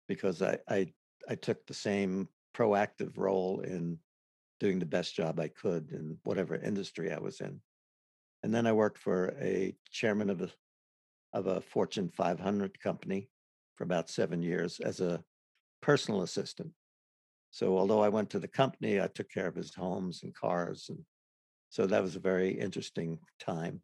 Because 0.08 0.42
I 0.42 0.58
I 0.68 0.94
I 1.30 1.36
took 1.36 1.66
the 1.66 1.74
same 1.74 2.28
proactive 2.56 3.18
role 3.18 3.62
in 3.62 3.98
doing 4.60 4.80
the 4.80 4.86
best 4.86 5.16
job 5.16 5.40
I 5.40 5.48
could 5.48 5.92
in 5.92 6.18
whatever 6.24 6.56
industry 6.56 7.12
I 7.12 7.20
was 7.20 7.42
in. 7.42 7.60
And 8.44 8.54
then 8.54 8.68
I 8.68 8.74
worked 8.74 8.98
for 8.98 9.36
a 9.42 9.76
chairman 9.92 10.30
of 10.30 10.42
a 10.42 10.50
of 11.34 11.48
a 11.48 11.62
Fortune 11.62 12.10
500 12.10 12.80
company 12.82 13.30
for 13.76 13.86
about 13.86 14.10
seven 14.10 14.42
years 14.42 14.80
as 14.80 15.00
a 15.00 15.24
personal 15.82 16.24
assistant. 16.24 16.72
So 17.52 17.78
although 17.78 18.02
I 18.02 18.10
went 18.10 18.30
to 18.32 18.40
the 18.40 18.48
company, 18.48 19.02
I 19.02 19.08
took 19.08 19.30
care 19.30 19.48
of 19.48 19.56
his 19.56 19.74
homes 19.74 20.24
and 20.24 20.36
cars, 20.36 20.88
and 20.90 21.00
so 21.70 21.86
that 21.86 22.02
was 22.02 22.16
a 22.16 22.20
very 22.20 22.52
interesting 22.52 23.20
time. 23.40 23.82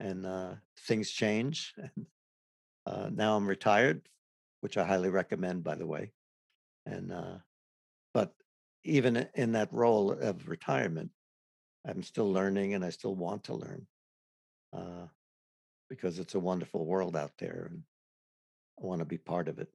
And 0.00 0.24
uh, 0.26 0.54
things 0.86 1.10
change, 1.10 1.74
and 1.78 2.06
uh, 2.86 3.10
now 3.12 3.36
I'm 3.36 3.46
retired, 3.46 4.08
which 4.60 4.76
I 4.76 4.86
highly 4.86 5.10
recommend, 5.10 5.64
by 5.64 5.74
the 5.74 5.86
way. 5.86 6.12
And 6.88 7.12
uh, 7.12 7.38
but 8.14 8.32
even 8.82 9.28
in 9.34 9.52
that 9.52 9.72
role 9.72 10.10
of 10.10 10.48
retirement, 10.48 11.10
I'm 11.86 12.02
still 12.02 12.32
learning, 12.32 12.74
and 12.74 12.84
I 12.84 12.90
still 12.90 13.14
want 13.14 13.44
to 13.44 13.54
learn 13.54 13.86
uh, 14.72 15.06
because 15.90 16.18
it's 16.18 16.34
a 16.34 16.40
wonderful 16.40 16.86
world 16.86 17.14
out 17.14 17.32
there, 17.38 17.68
and 17.70 17.82
I 18.80 18.86
want 18.86 19.00
to 19.00 19.04
be 19.04 19.18
part 19.18 19.48
of 19.48 19.58
it. 19.58 19.68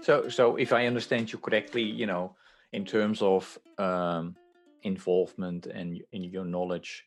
So, 0.00 0.30
so 0.30 0.56
if 0.56 0.72
I 0.72 0.86
understand 0.86 1.30
you 1.30 1.38
correctly, 1.38 1.82
you 1.82 2.06
know, 2.06 2.34
in 2.72 2.86
terms 2.86 3.20
of 3.20 3.58
um, 3.76 4.34
involvement 4.82 5.66
and 5.66 6.02
in 6.12 6.24
your 6.24 6.46
knowledge 6.46 7.04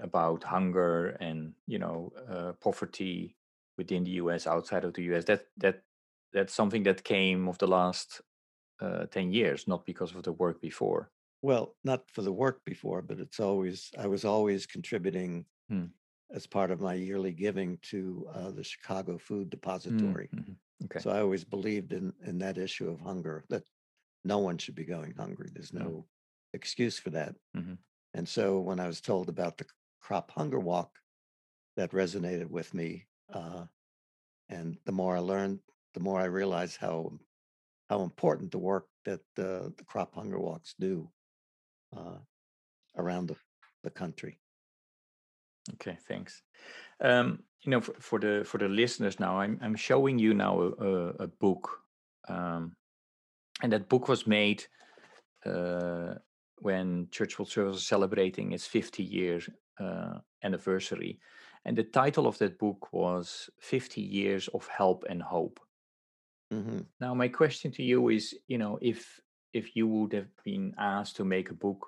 about 0.00 0.44
hunger 0.44 1.08
and 1.20 1.54
you 1.66 1.78
know 1.78 2.12
uh, 2.28 2.52
poverty 2.54 3.36
within 3.76 4.04
the 4.04 4.12
U.S., 4.12 4.46
outside 4.46 4.84
of 4.84 4.94
the 4.94 5.02
U.S., 5.04 5.24
that 5.26 5.48
that 5.58 5.84
that's 6.32 6.54
something 6.54 6.82
that 6.84 7.04
came 7.04 7.48
of 7.48 7.58
the 7.58 7.68
last 7.68 8.22
uh, 8.80 9.06
ten 9.06 9.32
years, 9.32 9.68
not 9.68 9.86
because 9.86 10.14
of 10.14 10.24
the 10.24 10.32
work 10.32 10.60
before. 10.60 11.12
Well, 11.42 11.76
not 11.84 12.10
for 12.10 12.22
the 12.22 12.32
work 12.32 12.64
before, 12.64 13.02
but 13.02 13.20
it's 13.20 13.38
always 13.40 13.92
I 13.98 14.06
was 14.06 14.24
always 14.24 14.66
contributing 14.66 15.46
Hmm. 15.68 15.86
as 16.30 16.46
part 16.46 16.70
of 16.70 16.80
my 16.80 16.94
yearly 16.94 17.32
giving 17.32 17.78
to 17.78 18.26
uh, 18.32 18.50
the 18.50 18.64
Chicago 18.64 19.18
Food 19.18 19.50
Mm, 19.88 20.16
Depository. 20.16 20.32
mhm. 20.32 20.58
Okay. 20.84 21.04
So 21.04 21.10
I 21.10 21.20
always 21.20 21.44
believed 21.44 21.92
in 21.92 22.14
in 22.22 22.38
that 22.40 22.58
issue 22.58 22.90
of 22.90 23.00
hunger 23.00 23.44
that 23.50 23.64
no 24.24 24.38
one 24.38 24.58
should 24.58 24.76
be 24.76 24.84
going 24.86 25.14
hungry. 25.14 25.50
There's 25.52 25.74
Mm, 25.78 25.88
no 25.88 26.08
excuse 26.54 26.98
for 26.98 27.10
that. 27.12 27.36
mhm. 27.54 27.74
And 28.14 28.28
so 28.28 28.60
when 28.60 28.80
I 28.80 28.86
was 28.86 29.00
told 29.00 29.28
about 29.28 29.58
the 29.58 29.66
crop 30.04 30.30
hunger 30.30 30.60
walk, 30.60 30.90
that 31.76 31.92
resonated 31.92 32.50
with 32.50 32.74
me. 32.74 33.06
Uh, 33.32 33.64
and 34.50 34.76
the 34.84 34.92
more 34.92 35.16
I 35.16 35.20
learned, 35.20 35.60
the 35.94 36.00
more 36.00 36.20
I 36.20 36.38
realized 36.40 36.76
how 36.76 37.18
how 37.90 38.02
important 38.02 38.50
the 38.50 38.58
work 38.58 38.86
that 39.04 39.20
uh, 39.38 39.68
the 39.76 39.84
crop 39.86 40.14
hunger 40.14 40.38
walks 40.38 40.74
do 40.78 41.10
uh, 41.96 42.18
around 42.96 43.28
the, 43.28 43.36
the 43.82 43.90
country. 43.90 44.38
Okay, 45.74 45.98
thanks. 46.08 46.42
Um, 47.00 47.42
you 47.62 47.70
know, 47.70 47.80
for, 47.80 47.94
for 48.00 48.18
the 48.18 48.44
for 48.44 48.58
the 48.58 48.68
listeners 48.68 49.18
now, 49.18 49.40
I'm 49.40 49.58
I'm 49.62 49.76
showing 49.76 50.18
you 50.18 50.34
now 50.34 50.60
a, 50.60 50.68
a, 50.68 51.08
a 51.24 51.26
book, 51.26 51.80
um, 52.28 52.76
and 53.62 53.72
that 53.72 53.88
book 53.88 54.08
was 54.08 54.26
made 54.26 54.64
uh, 55.46 56.14
when 56.58 57.08
Church 57.10 57.38
World 57.38 57.50
Service 57.50 57.74
was 57.74 57.86
celebrating 57.86 58.52
its 58.52 58.66
50 58.66 59.02
year 59.02 59.40
uh, 59.78 60.18
anniversary, 60.42 61.20
and 61.64 61.76
the 61.76 61.84
title 61.84 62.26
of 62.26 62.38
that 62.38 62.58
book 62.58 62.92
was 62.92 63.50
50 63.60 64.00
Years 64.00 64.48
of 64.48 64.66
Help 64.68 65.04
and 65.08 65.22
Hope. 65.22 65.60
hmm 66.50 66.80
Now, 67.00 67.14
my 67.14 67.28
question 67.28 67.72
to 67.72 67.82
you 67.82 68.08
is, 68.08 68.34
you 68.46 68.58
know, 68.58 68.78
if 68.80 69.20
if 69.52 69.76
you 69.76 69.86
would 69.86 70.12
have 70.12 70.30
been 70.44 70.74
asked 70.78 71.16
to 71.16 71.24
make 71.24 71.50
a 71.50 71.54
book 71.54 71.86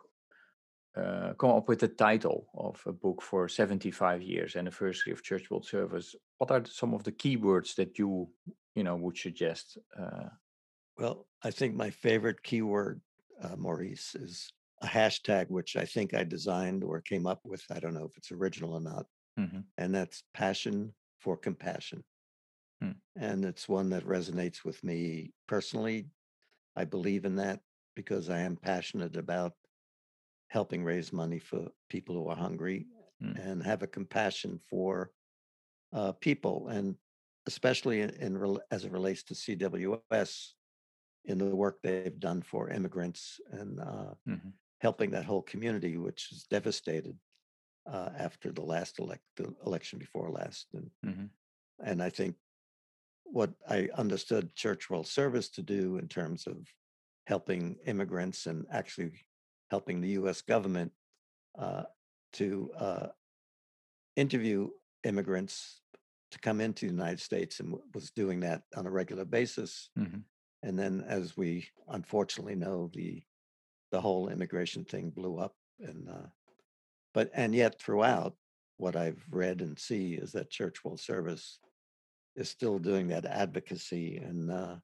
uh, 0.96 1.34
come 1.34 1.50
up 1.50 1.68
with 1.68 1.80
the 1.80 1.88
title 1.88 2.48
of 2.54 2.82
a 2.86 2.92
book 2.92 3.20
for 3.22 3.48
75 3.48 4.22
years 4.22 4.56
anniversary 4.56 5.12
of 5.12 5.22
Church 5.22 5.50
World 5.50 5.66
Service, 5.66 6.14
what 6.38 6.50
are 6.50 6.64
some 6.64 6.94
of 6.94 7.04
the 7.04 7.12
keywords 7.12 7.74
that 7.76 7.98
you 7.98 8.30
you 8.74 8.84
know 8.84 8.96
would 8.96 9.18
suggest? 9.18 9.78
Uh, 9.98 10.28
well, 10.98 11.26
I 11.42 11.50
think 11.50 11.74
my 11.74 11.90
favorite 11.90 12.42
keyword, 12.42 13.02
uh, 13.42 13.56
Maurice, 13.56 14.14
is 14.14 14.52
a 14.82 14.86
hashtag 14.86 15.48
which 15.48 15.76
I 15.76 15.84
think 15.84 16.14
I 16.14 16.24
designed 16.24 16.84
or 16.84 17.00
came 17.00 17.26
up 17.26 17.40
with. 17.44 17.62
I 17.70 17.80
don't 17.80 17.94
know 17.94 18.04
if 18.04 18.16
it's 18.16 18.32
original 18.32 18.74
or 18.74 18.80
not, 18.80 19.06
mm-hmm. 19.38 19.60
and 19.78 19.94
that's 19.94 20.22
passion 20.34 20.92
for 21.20 21.36
compassion. 21.36 22.04
Hmm. 22.82 22.92
And 23.16 23.44
it's 23.44 23.68
one 23.68 23.90
that 23.90 24.06
resonates 24.06 24.64
with 24.64 24.82
me 24.84 25.32
personally. 25.48 26.08
I 26.76 26.84
believe 26.84 27.24
in 27.24 27.36
that 27.36 27.60
because 27.94 28.28
I 28.28 28.40
am 28.40 28.56
passionate 28.56 29.16
about 29.16 29.52
helping 30.48 30.84
raise 30.84 31.12
money 31.12 31.38
for 31.38 31.68
people 31.88 32.14
who 32.14 32.28
are 32.28 32.36
hungry 32.36 32.86
Hmm. 33.20 33.36
and 33.36 33.62
have 33.62 33.82
a 33.82 33.86
compassion 33.86 34.60
for 34.68 35.10
uh, 35.92 36.12
people, 36.12 36.68
and 36.68 36.96
especially 37.46 38.02
in, 38.02 38.10
in 38.10 38.58
as 38.70 38.84
it 38.84 38.92
relates 38.92 39.22
to 39.24 39.34
CWS 39.34 40.52
in 41.26 41.38
the 41.38 41.54
work 41.56 41.82
they've 41.82 42.20
done 42.20 42.42
for 42.42 42.70
immigrants 42.70 43.40
and 43.50 43.80
uh, 43.80 44.14
Mhm. 44.26 44.58
helping 44.80 45.10
that 45.12 45.26
whole 45.26 45.42
community, 45.42 45.96
which 45.98 46.32
is 46.32 46.46
devastated 46.50 47.18
uh, 47.86 48.10
after 48.16 48.52
the 48.52 48.62
last 48.62 48.98
elect 49.00 49.24
the 49.36 49.54
election 49.66 49.98
before 49.98 50.30
last, 50.30 50.68
and 50.74 50.90
Mhm. 51.02 51.30
and 51.84 52.02
I 52.02 52.10
think 52.10 52.36
what 53.24 53.54
I 53.68 53.88
understood 53.94 54.54
Church 54.54 54.90
World 54.90 55.06
Service 55.06 55.50
to 55.50 55.62
do 55.62 55.98
in 55.98 56.08
terms 56.08 56.46
of 56.46 56.68
helping 57.26 57.78
immigrants 57.86 58.46
and 58.46 58.66
actually 58.70 59.26
helping 59.70 60.00
the 60.00 60.10
U.S. 60.10 60.42
government 60.42 60.92
uh, 61.58 61.84
to 62.34 62.72
uh, 62.74 63.08
interview 64.16 64.70
immigrants 65.04 65.82
to 66.30 66.38
come 66.38 66.60
into 66.60 66.86
the 66.86 66.92
United 66.92 67.20
States 67.20 67.60
and 67.60 67.76
was 67.94 68.10
doing 68.10 68.40
that 68.40 68.64
on 68.76 68.86
a 68.86 68.90
regular 68.90 69.24
basis. 69.24 69.90
Mhm. 69.96 70.24
And 70.66 70.76
then, 70.76 71.04
as 71.06 71.36
we 71.36 71.68
unfortunately 71.86 72.56
know, 72.56 72.90
the 72.92 73.22
the 73.92 74.00
whole 74.00 74.28
immigration 74.28 74.84
thing 74.84 75.10
blew 75.10 75.38
up. 75.38 75.54
And 75.78 76.08
uh, 76.08 76.26
but 77.14 77.30
and 77.34 77.54
yet 77.54 77.80
throughout, 77.80 78.34
what 78.76 78.96
I've 78.96 79.22
read 79.30 79.60
and 79.60 79.78
see 79.78 80.14
is 80.14 80.32
that 80.32 80.50
Church 80.50 80.84
World 80.84 80.98
Service 80.98 81.60
is 82.34 82.50
still 82.50 82.80
doing 82.80 83.06
that 83.08 83.26
advocacy 83.26 84.16
and 84.16 84.50
uh, 84.50 84.76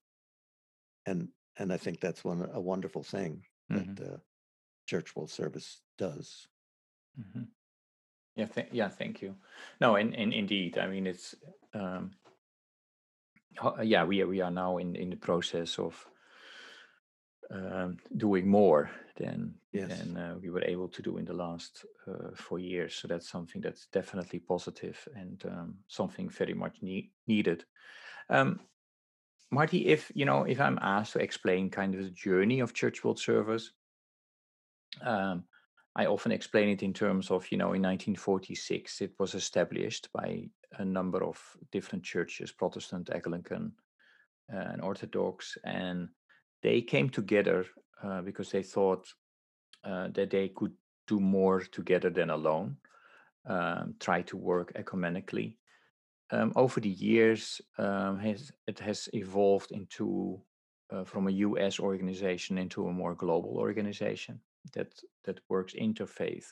and 1.04 1.28
and 1.58 1.72
I 1.72 1.78
think 1.78 1.98
that's 1.98 2.22
one 2.22 2.48
a 2.52 2.60
wonderful 2.60 3.02
thing 3.02 3.42
Mhm. 3.68 3.96
that 3.96 4.12
uh, 4.12 4.18
Church 4.86 5.16
World 5.16 5.30
Service 5.30 5.82
does. 5.98 6.46
Mhm. 7.18 7.48
Yeah, 8.36 8.46
th- 8.46 8.68
yeah, 8.72 8.88
thank 8.88 9.20
you. 9.20 9.36
No, 9.80 9.96
and, 9.96 10.14
and 10.14 10.32
indeed, 10.32 10.78
I 10.78 10.86
mean, 10.86 11.06
it's 11.06 11.34
um, 11.74 12.12
yeah, 13.82 14.04
we 14.04 14.22
are 14.22 14.26
we 14.26 14.40
are 14.40 14.50
now 14.50 14.78
in 14.78 14.96
in 14.96 15.10
the 15.10 15.16
process 15.16 15.78
of 15.78 16.06
um, 17.50 17.98
doing 18.16 18.48
more 18.48 18.90
than 19.16 19.54
Yes. 19.72 19.88
than 19.88 20.16
uh, 20.18 20.34
we 20.42 20.50
were 20.50 20.64
able 20.64 20.88
to 20.88 21.02
do 21.02 21.16
in 21.16 21.24
the 21.24 21.32
last 21.32 21.86
uh, 22.06 22.34
four 22.34 22.58
years. 22.58 22.94
So 22.94 23.08
that's 23.08 23.28
something 23.28 23.62
that's 23.62 23.86
definitely 23.86 24.38
positive 24.38 25.08
and 25.16 25.42
um, 25.46 25.78
something 25.88 26.28
very 26.28 26.52
much 26.52 26.82
need, 26.82 27.10
needed. 27.26 27.64
Um, 28.28 28.60
Marty, 29.50 29.86
if 29.86 30.12
you 30.14 30.26
know, 30.26 30.44
if 30.44 30.60
I'm 30.60 30.78
asked 30.82 31.14
to 31.14 31.20
explain 31.20 31.70
kind 31.70 31.94
of 31.94 32.02
the 32.02 32.10
journey 32.10 32.60
of 32.60 32.74
Church 32.74 33.02
World 33.02 33.18
Service, 33.18 33.72
um, 35.00 35.44
I 35.94 36.06
often 36.06 36.32
explain 36.32 36.70
it 36.70 36.82
in 36.82 36.94
terms 36.94 37.30
of, 37.30 37.50
you 37.50 37.58
know, 37.58 37.74
in 37.74 37.82
1946, 37.82 39.02
it 39.02 39.12
was 39.18 39.34
established 39.34 40.08
by 40.14 40.48
a 40.78 40.84
number 40.84 41.22
of 41.22 41.38
different 41.70 42.02
churches, 42.02 42.50
Protestant, 42.50 43.10
Anglican, 43.10 43.72
uh, 44.52 44.56
and 44.72 44.80
Orthodox, 44.80 45.58
and 45.64 46.08
they 46.62 46.80
came 46.80 47.10
together 47.10 47.66
uh, 48.02 48.22
because 48.22 48.50
they 48.50 48.62
thought 48.62 49.06
uh, 49.84 50.08
that 50.14 50.30
they 50.30 50.48
could 50.48 50.72
do 51.06 51.20
more 51.20 51.60
together 51.60 52.08
than 52.08 52.30
alone, 52.30 52.76
um, 53.46 53.94
try 54.00 54.22
to 54.22 54.36
work 54.36 54.72
ecumenically. 54.74 55.56
Um, 56.30 56.52
over 56.56 56.80
the 56.80 56.88
years, 56.88 57.60
um, 57.76 58.18
has, 58.18 58.50
it 58.66 58.78
has 58.78 59.10
evolved 59.12 59.72
into 59.72 60.40
uh, 60.90 61.04
from 61.04 61.28
a 61.28 61.32
U.S. 61.32 61.78
organization 61.78 62.56
into 62.56 62.86
a 62.86 62.92
more 62.92 63.14
global 63.14 63.58
organization 63.58 64.40
that 64.74 64.92
that 65.24 65.40
works 65.48 65.74
interfaith. 65.74 66.46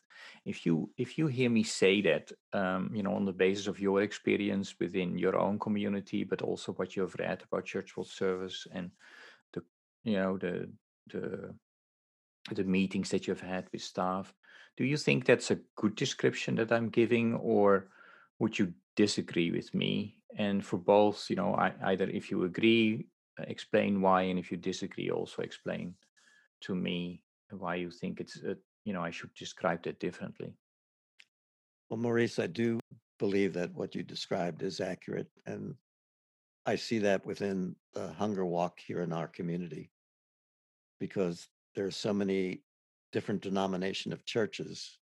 If 0.45 0.67
you 0.67 0.91
if 0.97 1.19
you 1.19 1.27
hear 1.27 1.51
me 1.51 1.63
say 1.63 2.03
that, 2.03 2.33
um, 2.53 2.91
you 2.95 3.03
know, 3.03 3.15
on 3.15 3.25
the 3.25 3.33
basis 3.33 3.67
of 3.67 3.81
your 3.81 4.03
experience 4.03 4.75
within 4.79 5.19
your 5.19 5.37
own 5.37 5.59
community, 5.59 6.25
but 6.25 6.43
also 6.43 6.73
what 6.73 6.97
you 6.97 7.03
have 7.03 7.15
read 7.19 7.43
about 7.43 7.65
church 7.65 7.97
world 7.97 8.09
service 8.09 8.67
and 8.73 8.91
the 9.53 9.63
you 10.05 10.17
know 10.17 10.39
the 10.39 10.71
the 11.13 11.55
the 12.53 12.65
meetings 12.65 13.11
that 13.11 13.27
you've 13.27 13.41
had 13.41 13.69
with 13.73 13.83
staff, 13.83 14.35
do 14.77 14.85
you 14.85 14.97
think 14.97 15.25
that's 15.25 15.51
a 15.51 15.61
good 15.77 15.95
description 15.95 16.55
that 16.57 16.73
I'm 16.73 16.89
giving, 16.89 17.35
or 17.35 17.89
would 18.39 18.59
you 18.59 18.73
disagree 18.97 19.51
with 19.51 19.73
me? 19.75 20.17
And 20.37 20.65
for 20.65 20.79
both, 20.79 21.29
you 21.29 21.37
know, 21.37 21.55
I, 21.55 21.73
either 21.85 22.09
if 22.09 22.31
you 22.31 22.45
agree, 22.45 23.07
uh, 23.39 23.45
explain 23.47 24.01
why, 24.01 24.23
and 24.23 24.39
if 24.39 24.51
you 24.51 24.57
disagree, 24.57 25.11
also 25.11 25.43
explain 25.43 25.95
to 26.63 26.75
me 26.75 27.23
why 27.59 27.77
you 27.77 27.91
think 27.91 28.21
it's, 28.21 28.43
uh, 28.43 28.55
you 28.85 28.93
know, 28.93 29.03
I 29.03 29.11
should 29.11 29.35
describe 29.35 29.83
that 29.85 29.99
differently. 30.01 30.55
Well, 31.89 31.99
Maurice, 31.99 32.39
I 32.39 32.47
do 32.47 32.79
believe 33.19 33.53
that 33.55 33.75
what 33.75 33.95
you 33.95 34.03
described 34.03 34.63
is 34.63 34.81
accurate, 34.81 35.29
and 35.47 35.75
I 36.67 36.77
see 36.77 36.99
that 37.01 37.27
within 37.27 37.75
the 37.95 38.13
hunger 38.13 38.47
walk 38.47 38.79
here 38.79 39.03
in 39.03 39.13
our 39.13 39.27
community 39.27 39.91
because 41.01 41.49
there 41.75 41.87
are 41.87 41.91
so 41.91 42.13
many 42.13 42.63
different 43.13 43.43
denomination 43.43 44.13
of 44.13 44.25
churches 44.25 44.99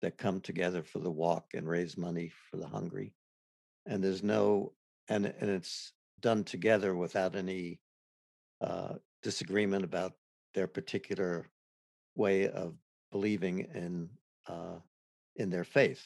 that 0.00 0.18
come 0.18 0.40
together 0.40 0.82
for 0.82 0.98
the 0.98 1.10
walk 1.10 1.52
and 1.54 1.68
raise 1.68 1.96
money 1.96 2.32
for 2.50 2.56
the 2.56 2.66
hungry 2.66 3.14
and 3.86 4.02
there's 4.02 4.22
no 4.22 4.72
and 5.08 5.26
and 5.26 5.50
it's 5.50 5.92
done 6.20 6.44
together 6.44 6.94
without 6.94 7.34
any 7.34 7.80
uh, 8.60 8.94
disagreement 9.22 9.84
about 9.84 10.12
their 10.54 10.66
particular 10.66 11.50
way 12.14 12.48
of 12.48 12.76
believing 13.10 13.60
in 13.60 14.10
uh, 14.46 14.78
in 15.36 15.50
their 15.50 15.64
faith. 15.64 16.04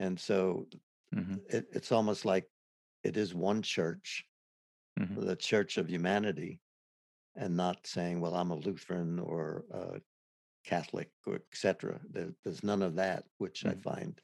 And 0.00 0.18
so 0.18 0.66
hmm 1.14 1.40
it, 1.48 1.66
it's 1.72 1.92
almost 1.92 2.24
like 2.24 2.48
it 3.04 3.16
is 3.16 3.34
one 3.34 3.62
church 3.62 4.24
hmm 4.98 5.20
the 5.20 5.36
church 5.36 5.76
of 5.78 5.88
humanity 5.90 6.60
and 7.36 7.56
not 7.56 7.86
saying 7.86 8.20
well 8.20 8.34
i'm 8.34 8.50
a 8.50 8.56
lutheran 8.56 9.18
or 9.18 9.64
a 9.72 10.00
catholic 10.64 11.10
or 11.26 11.36
etc 11.52 12.00
there, 12.10 12.30
there's 12.44 12.62
none 12.64 12.82
of 12.82 12.96
that 12.96 13.24
which 13.38 13.64
i 13.66 13.74
Mhm. 13.74 13.82
find 13.82 14.20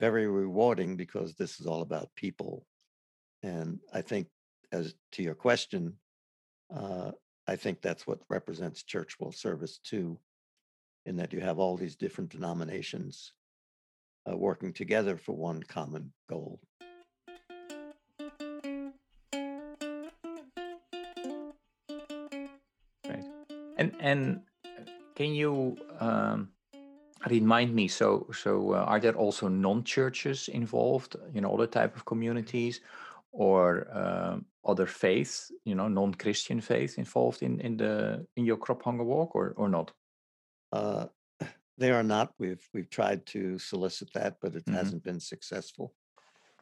very 0.00 0.26
rewarding 0.26 0.96
because 0.96 1.34
this 1.34 1.60
is 1.60 1.66
all 1.66 1.82
about 1.82 2.14
people. 2.16 2.66
And 3.42 3.80
i 3.92 4.02
think 4.02 4.28
as 4.72 4.94
to 5.12 5.22
your 5.22 5.34
question 5.34 5.98
uh, 6.74 7.12
i 7.46 7.56
think 7.56 7.80
that's 7.80 8.06
what 8.06 8.20
represents 8.28 8.82
church 8.82 9.18
world 9.20 9.34
service 9.34 9.78
too 9.78 10.18
in 11.06 11.16
that 11.16 11.32
you 11.32 11.40
have 11.40 11.58
all 11.58 11.76
these 11.76 11.96
different 11.96 12.30
denominations 12.30 13.32
uh, 14.30 14.36
working 14.36 14.72
together 14.72 15.16
for 15.16 15.36
one 15.36 15.62
common 15.62 16.12
goal 16.28 16.60
Right. 23.08 23.24
And 23.76 23.94
and 24.00 24.40
uh, 24.64 24.90
can 25.14 25.34
you 25.34 25.76
um, 26.00 26.48
remind 27.28 27.74
me? 27.74 27.88
So 27.88 28.26
so 28.32 28.72
uh, 28.72 28.84
are 28.84 29.00
there 29.00 29.14
also 29.14 29.48
non-churches 29.48 30.48
involved? 30.48 31.16
You 31.32 31.40
know, 31.40 31.52
other 31.52 31.66
type 31.66 31.94
of 31.96 32.04
communities, 32.04 32.80
or 33.32 33.86
um, 33.92 34.46
other 34.66 34.86
faiths? 34.86 35.52
You 35.64 35.74
know, 35.74 35.88
non-Christian 35.88 36.60
faith 36.60 36.98
involved 36.98 37.42
in 37.42 37.60
in 37.60 37.76
the 37.76 38.26
in 38.36 38.44
your 38.44 38.56
crop 38.56 38.82
hunger 38.82 39.04
walk, 39.04 39.34
or 39.34 39.54
or 39.56 39.68
not? 39.68 39.92
uh, 40.72 41.06
they 41.78 41.90
are 41.90 42.02
not 42.02 42.32
we've 42.38 42.66
we've 42.72 42.90
tried 42.90 43.26
to 43.26 43.58
solicit 43.58 44.12
that 44.14 44.36
but 44.40 44.54
it 44.54 44.64
hmm 44.66 44.74
hasn't 44.74 45.02
been 45.02 45.20
successful 45.20 45.94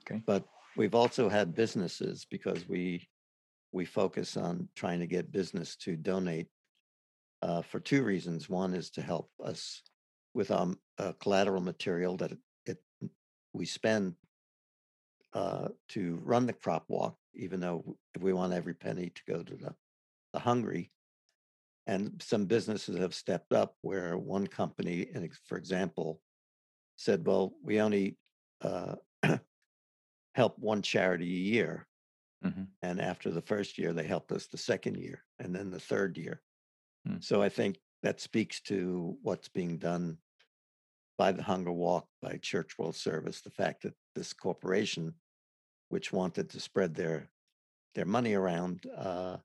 Okay. 0.02 0.22
but 0.26 0.44
we've 0.76 0.94
also 0.94 1.28
had 1.28 1.54
businesses 1.54 2.26
because 2.30 2.68
we 2.68 3.08
we 3.72 3.84
focus 3.84 4.36
on 4.36 4.68
trying 4.74 5.00
to 5.00 5.06
get 5.06 5.32
business 5.32 5.76
to 5.76 5.96
donate 5.96 6.48
uh, 7.40 7.62
for 7.62 7.80
two 7.80 8.02
reasons. 8.02 8.48
One 8.48 8.74
is 8.74 8.90
to 8.90 9.02
help 9.02 9.30
us 9.42 9.82
with 10.34 10.50
um, 10.50 10.78
uh, 10.98 11.12
collateral 11.20 11.62
material 11.62 12.16
that 12.18 12.32
it, 12.32 12.38
it 12.66 12.78
we 13.52 13.64
spend 13.66 14.14
uh, 15.32 15.68
to 15.88 16.20
run 16.22 16.46
the 16.46 16.52
crop 16.52 16.84
walk, 16.88 17.16
even 17.34 17.60
though 17.60 17.96
we 18.20 18.32
want 18.32 18.52
every 18.52 18.74
penny 18.74 19.10
to 19.10 19.22
go 19.28 19.42
to 19.42 19.56
the, 19.56 19.74
the 20.32 20.38
hungry. 20.38 20.90
and 21.86 22.22
some 22.22 22.46
businesses 22.46 22.96
have 22.96 23.14
stepped 23.14 23.52
up 23.52 23.74
where 23.82 24.16
one 24.16 24.46
company, 24.46 25.10
for 25.46 25.58
example, 25.58 26.20
said, 26.96 27.26
well, 27.26 27.54
we 27.62 27.80
only 27.80 28.16
uh, 28.62 28.94
help 30.34 30.58
one 30.58 30.82
charity 30.82 31.24
a 31.26 31.44
year. 31.54 31.86
Mhm. 32.44 32.68
And 32.82 33.00
after 33.00 33.30
the 33.30 33.42
first 33.42 33.78
year, 33.78 33.92
they 33.92 34.06
helped 34.06 34.32
us 34.32 34.46
the 34.46 34.58
second 34.58 34.96
year 34.96 35.24
and 35.38 35.54
then 35.54 35.70
the 35.70 35.80
third 35.80 36.16
year. 36.18 36.40
Hmm. 37.06 37.16
So 37.20 37.42
I 37.42 37.48
think 37.48 37.78
that 38.02 38.20
speaks 38.20 38.60
to 38.62 39.16
what's 39.22 39.48
being 39.48 39.78
done 39.78 40.18
by 41.18 41.32
the 41.32 41.42
Hunger 41.42 41.72
Walk, 41.72 42.06
by 42.20 42.38
Church 42.38 42.78
World 42.78 42.96
Service, 42.96 43.40
the 43.42 43.50
fact 43.50 43.82
that 43.82 43.94
this 44.14 44.32
corporation, 44.32 45.14
which 45.92 46.10
wanted 46.10 46.48
to 46.48 46.58
spread 46.58 46.94
their 46.94 47.28
their 47.94 48.06
money 48.06 48.32
around, 48.32 48.86
uh, 48.86 49.36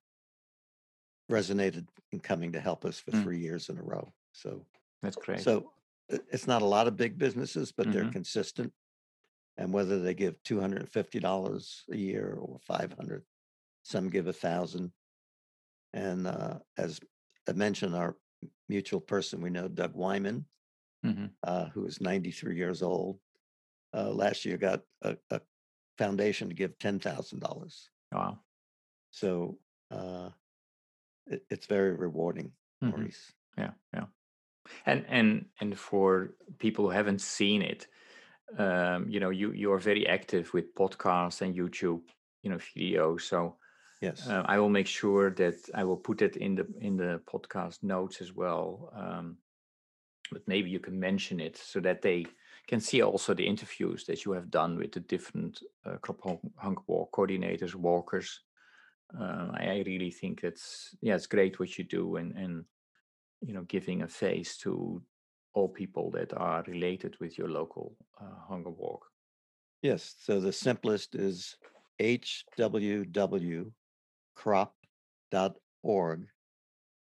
resonated 1.29 1.89
in 2.13 2.21
coming 2.21 2.53
to 2.53 2.61
help 2.61 2.85
us 2.85 2.97
for 3.01 3.11
Hmm. 3.11 3.21
three 3.21 3.39
years 3.39 3.67
in 3.67 3.77
a 3.77 3.83
row. 3.83 4.13
So 4.31 4.65
That's 5.01 5.17
great. 5.17 5.41
so 5.41 5.73
it's 6.07 6.47
not 6.47 6.61
a 6.61 6.65
lot 6.65 6.87
of 6.87 6.95
big 6.95 7.17
businesses, 7.17 7.73
but 7.73 7.91
they're 7.91 8.05
Mhm. 8.05 8.13
consistent. 8.13 8.73
And 9.57 9.73
whether 9.73 9.99
they 9.99 10.13
give 10.13 10.41
two 10.43 10.61
hundred 10.61 10.79
and 10.83 10.89
fifty 10.89 11.19
dollars 11.19 11.83
a 11.91 11.97
year 11.97 12.35
or 12.35 12.59
five 12.59 12.93
hundred, 12.93 13.25
some 13.83 14.09
give 14.09 14.27
a 14.27 14.33
thousand. 14.33 14.93
And 15.93 16.27
uh, 16.27 16.59
as 16.77 17.01
I 17.49 17.51
mentioned, 17.53 17.93
our 17.93 18.15
mutual 18.69 19.01
person 19.01 19.41
we 19.41 19.49
know, 19.49 19.67
Doug 19.67 19.95
Wyman, 19.95 20.47
Mhm. 21.03 21.37
uh, 21.43 21.65
who 21.69 21.85
is 21.85 21.99
ninety-three 21.99 22.55
years 22.55 22.81
old, 22.81 23.19
uh, 23.93 24.11
last 24.11 24.45
year 24.45 24.57
got 24.57 24.83
a, 25.01 25.17
a 25.29 25.41
foundation 25.97 26.49
to 26.49 26.55
give 26.55 26.77
ten 26.79 26.99
thousand 26.99 27.39
dollars. 27.39 27.89
Wow. 28.11 28.39
So 29.11 29.57
uh, 29.91 30.29
it, 31.27 31.45
it's 31.49 31.67
very 31.67 31.93
rewarding, 31.95 32.51
Mhm. 32.83 32.91
Maurice. 32.91 33.33
Yeah, 33.57 33.71
yeah. 33.93 34.05
And 34.85 35.05
and 35.07 35.45
and 35.61 35.77
for 35.79 36.35
people 36.59 36.85
who 36.85 36.91
haven't 36.91 37.21
seen 37.21 37.61
it, 37.61 37.87
um, 38.57 39.09
you 39.09 39.19
know, 39.19 39.29
you 39.31 39.51
you 39.51 39.71
are 39.73 39.79
very 39.79 40.07
active 40.07 40.53
with 40.53 40.73
podcasts 40.75 41.41
and 41.41 41.55
YouTube, 41.55 42.01
you 42.43 42.49
know, 42.51 42.57
videos. 42.57 43.21
So 43.21 43.57
Yes. 44.01 44.27
uh, 44.27 44.43
I 44.45 44.59
will 44.59 44.69
make 44.69 44.87
sure 44.87 45.31
that 45.31 45.55
I 45.73 45.83
will 45.83 45.97
put 45.97 46.21
it 46.21 46.37
in 46.37 46.55
the 46.55 46.65
in 46.81 46.97
the 46.97 47.19
podcast 47.25 47.83
notes 47.83 48.21
as 48.21 48.31
well. 48.35 48.91
Um, 48.95 49.37
but 50.31 50.47
maybe 50.47 50.69
you 50.69 50.79
can 50.79 50.99
mention 50.99 51.39
it 51.39 51.57
so 51.57 51.79
that 51.79 52.01
they 52.01 52.25
can 52.67 52.79
see 52.79 53.01
also 53.01 53.33
the 53.33 53.47
interviews 53.47 54.05
that 54.05 54.25
you 54.25 54.33
have 54.33 54.49
done 54.49 54.77
with 54.77 54.91
the 54.91 54.99
different 54.99 55.61
uh, 55.85 55.97
crop 55.97 56.21
hung- 56.23 56.51
hunger 56.57 56.81
walk 56.87 57.11
coordinators, 57.11 57.75
walkers. 57.75 58.41
Um, 59.17 59.51
I, 59.53 59.83
really 59.85 60.11
think 60.11 60.43
it's 60.43 60.95
yeah, 61.01 61.15
it's 61.15 61.27
great 61.27 61.59
what 61.59 61.77
you 61.77 61.85
do, 61.85 62.17
and 62.17 62.35
and 62.35 62.65
you 63.41 63.53
know, 63.53 63.63
giving 63.63 64.01
a 64.01 64.07
face 64.07 64.57
to 64.57 65.01
all 65.53 65.69
people 65.69 66.11
that 66.11 66.33
are 66.33 66.63
related 66.67 67.17
with 67.19 67.37
your 67.37 67.49
local 67.49 67.95
uh, 68.19 68.35
hunger 68.47 68.69
walk. 68.69 69.05
Yes. 69.81 70.15
So 70.19 70.39
the 70.39 70.53
simplest 70.53 71.15
is 71.15 71.57
hwwcrop.org. 71.99 73.71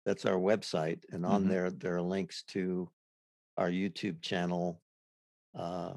That's 0.06 0.26
our 0.26 0.38
website. 0.38 1.04
And 1.12 1.26
on 1.26 1.44
Mhm. 1.44 1.50
there, 1.50 1.72
there 1.72 1.96
are 1.96 2.02
links 2.02 2.44
to 2.44 2.90
our 3.58 3.70
YouTube 3.70 4.22
channel, 4.22 4.83
uh, 5.58 5.94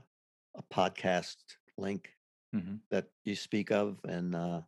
a 0.54 0.62
podcast 0.72 1.36
link 1.76 2.10
hmm 2.52 2.76
that 2.90 3.06
you 3.24 3.34
speak 3.34 3.70
of. 3.70 3.98
And, 4.08 4.34
uh, 4.34 4.60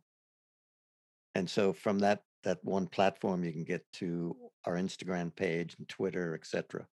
and 1.35 1.49
so 1.49 1.73
from 1.73 1.99
that, 1.99 2.23
that 2.43 2.63
one 2.63 2.87
platform, 2.87 3.43
you 3.43 3.51
can 3.51 3.63
get 3.63 3.85
to 3.93 4.35
our 4.65 4.75
Instagram 4.75 5.35
page 5.35 5.75
and 5.77 5.87
Twitter, 5.87 6.35
etc., 6.35 6.87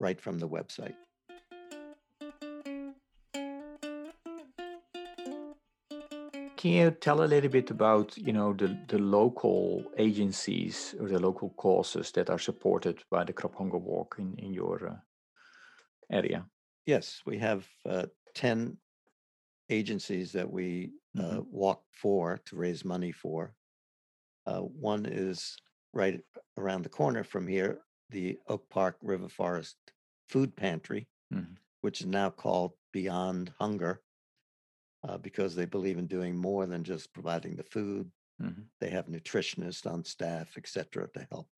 right 0.00 0.20
from 0.20 0.38
the 0.38 0.48
website. 0.48 0.94
Can 6.56 6.72
you 6.72 6.90
tell 6.92 7.22
a 7.22 7.26
little 7.26 7.50
bit 7.50 7.70
about 7.70 8.16
you 8.16 8.32
know 8.32 8.54
the 8.54 8.74
the 8.88 8.98
local 8.98 9.84
agencies 9.98 10.94
or 10.98 11.08
the 11.08 11.18
local 11.18 11.50
causes 11.50 12.10
that 12.12 12.30
are 12.30 12.38
supported 12.38 13.02
by 13.10 13.22
the 13.24 13.34
Crop 13.34 13.54
Hunger 13.56 13.76
Walk 13.76 14.16
in 14.18 14.34
in 14.38 14.54
your 14.54 14.88
uh, 14.88 14.96
area? 16.10 16.46
Yes, 16.86 17.22
we 17.24 17.38
have 17.38 17.68
uh, 17.84 18.06
10 18.34 18.78
agencies 19.70 20.32
that 20.32 20.50
we 20.50 20.94
uh, 21.18 21.40
Mhm. 21.40 21.46
walk 21.46 21.84
for 21.92 22.38
to 22.38 22.56
raise 22.56 22.84
money 22.84 23.12
for. 23.12 23.56
Uh, 24.46 24.62
one 24.62 25.06
is 25.06 25.56
right 25.92 26.22
around 26.58 26.82
the 26.84 26.90
corner 26.90 27.24
from 27.24 27.48
here, 27.48 27.82
the 28.10 28.40
Oak 28.48 28.70
Park 28.70 28.98
River 29.02 29.28
Forest 29.28 29.78
Food 30.28 30.56
Pantry, 30.56 31.08
Mhm. 31.30 31.58
which 31.82 32.00
is 32.02 32.06
now 32.08 32.30
called 32.30 32.74
Beyond 32.92 33.54
Hunger 33.60 34.02
uh, 35.02 35.18
because 35.18 35.54
they 35.54 35.66
believe 35.66 35.98
in 35.98 36.06
doing 36.06 36.36
more 36.36 36.66
than 36.66 36.84
just 36.84 37.12
providing 37.12 37.56
the 37.56 37.62
food. 37.64 38.10
Mhm. 38.38 38.70
They 38.80 38.90
have 38.90 39.06
nutritionists 39.06 39.90
on 39.90 40.04
staff, 40.04 40.54
et 40.58 40.68
cetera, 40.68 41.08
to 41.12 41.28
help 41.30 41.50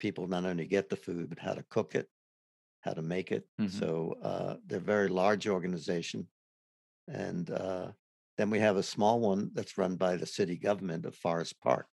people 0.00 0.28
not 0.28 0.46
only 0.46 0.66
get 0.66 0.90
the 0.90 0.96
food, 0.96 1.28
but 1.30 1.38
how 1.40 1.54
to 1.54 1.64
cook 1.64 1.94
it, 1.94 2.10
how 2.80 2.94
to 2.94 3.02
make 3.02 3.32
it. 3.32 3.48
Mhm. 3.58 3.80
So 3.80 4.14
uh, 4.22 4.58
they're 4.66 4.78
a 4.78 4.82
very 4.82 5.08
large 5.08 5.46
organization. 5.48 6.28
And 7.08 7.50
uh, 7.50 7.92
then 8.36 8.50
we 8.50 8.60
have 8.60 8.76
a 8.76 8.82
small 8.82 9.20
one 9.20 9.52
that's 9.54 9.78
run 9.78 9.96
by 9.96 10.16
the 10.16 10.26
city 10.26 10.56
government 10.56 11.06
of 11.06 11.16
Forest 11.16 11.60
Park. 11.60 11.88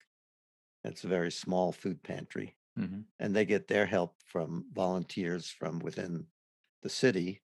It's 0.84 1.04
a 1.04 1.08
very 1.08 1.32
small 1.32 1.71
food 1.71 2.04
pantry. 2.04 2.58
Mhm. 2.76 3.08
And 3.19 3.36
they 3.36 3.45
get 3.45 3.67
their 3.67 3.86
help 3.88 4.23
from 4.23 4.71
volunteers 4.73 5.50
from 5.50 5.80
within 5.80 6.30
the 6.84 6.89
city. 6.89 7.43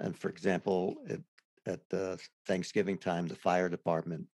And 0.00 0.18
for 0.18 0.30
example, 0.30 1.04
at, 1.08 1.22
at 1.66 1.88
the 1.90 2.20
Thanksgiving 2.46 2.98
time, 2.98 3.28
the 3.28 3.36
fire 3.36 3.68
department 3.70 4.28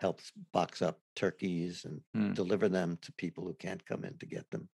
helps 0.00 0.32
box 0.32 0.82
up 0.82 1.02
turkeys 1.16 1.84
and 1.84 2.04
Mm. 2.14 2.34
deliver 2.34 2.68
them 2.68 2.98
to 2.98 3.12
people 3.14 3.44
who 3.46 3.54
can't 3.54 3.86
come 3.86 4.04
in 4.04 4.18
to 4.18 4.26
get 4.26 4.50
them. 4.50 4.70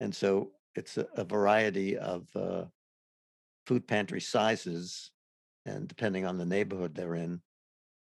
And 0.00 0.14
so 0.14 0.55
it's 0.76 0.96
a, 0.98 1.06
a 1.16 1.24
variety 1.24 1.96
of 1.96 2.28
uh, 2.36 2.64
food 3.66 3.86
pantry 3.86 4.20
sizes, 4.20 5.10
and 5.64 5.88
depending 5.88 6.26
on 6.26 6.38
the 6.38 6.46
neighborhood 6.46 6.94
they're 6.94 7.14
in, 7.14 7.40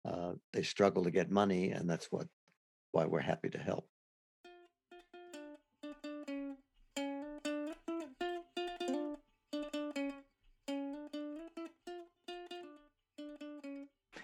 uh, 0.06 0.34
they 0.52 0.64
struggle 0.64 1.04
to 1.04 1.12
get 1.12 1.32
money, 1.32 1.72
and 1.72 1.90
that's 1.90 2.12
what 2.12 2.28
why 2.92 3.06
we're 3.06 3.20
happy 3.20 3.50
to 3.50 3.58
help. 3.58 3.88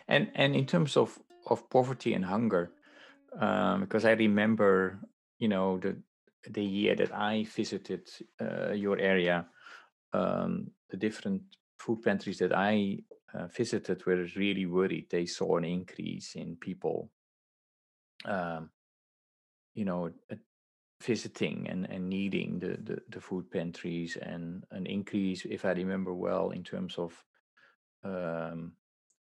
And 0.07 0.31
and 0.33 0.55
in 0.55 0.65
terms 0.65 0.97
of 0.97 1.19
of 1.45 1.69
poverty 1.69 2.13
and 2.13 2.25
hunger, 2.25 2.71
um, 3.39 3.81
because 3.81 4.05
I 4.05 4.11
remember, 4.11 4.99
you 5.37 5.47
know, 5.47 5.77
the 5.77 5.97
the 6.47 6.63
year 6.63 6.95
that 6.95 7.13
I 7.13 7.43
visited 7.43 8.09
uh, 8.41 8.71
your 8.71 8.97
area, 8.97 9.45
um, 10.13 10.71
the 10.89 10.97
different 10.97 11.41
food 11.77 12.01
pantries 12.01 12.39
that 12.39 12.53
I 12.53 12.99
uh, 13.33 13.47
visited 13.47 14.05
were 14.05 14.25
really 14.35 14.65
worried. 14.65 15.07
They 15.09 15.25
saw 15.25 15.57
an 15.57 15.65
increase 15.65 16.35
in 16.35 16.55
people, 16.55 17.09
um, 18.25 18.69
you 19.75 19.85
know, 19.85 20.11
uh, 20.31 20.35
visiting 21.01 21.67
and, 21.69 21.85
and 21.89 22.09
needing 22.09 22.59
the, 22.59 22.77
the, 22.83 23.01
the 23.09 23.21
food 23.21 23.49
pantries 23.51 24.17
and 24.17 24.65
an 24.71 24.85
increase, 24.85 25.45
if 25.45 25.63
I 25.63 25.71
remember 25.71 26.13
well, 26.13 26.49
in 26.51 26.63
terms 26.63 26.97
of 26.97 27.13
um, 28.03 28.73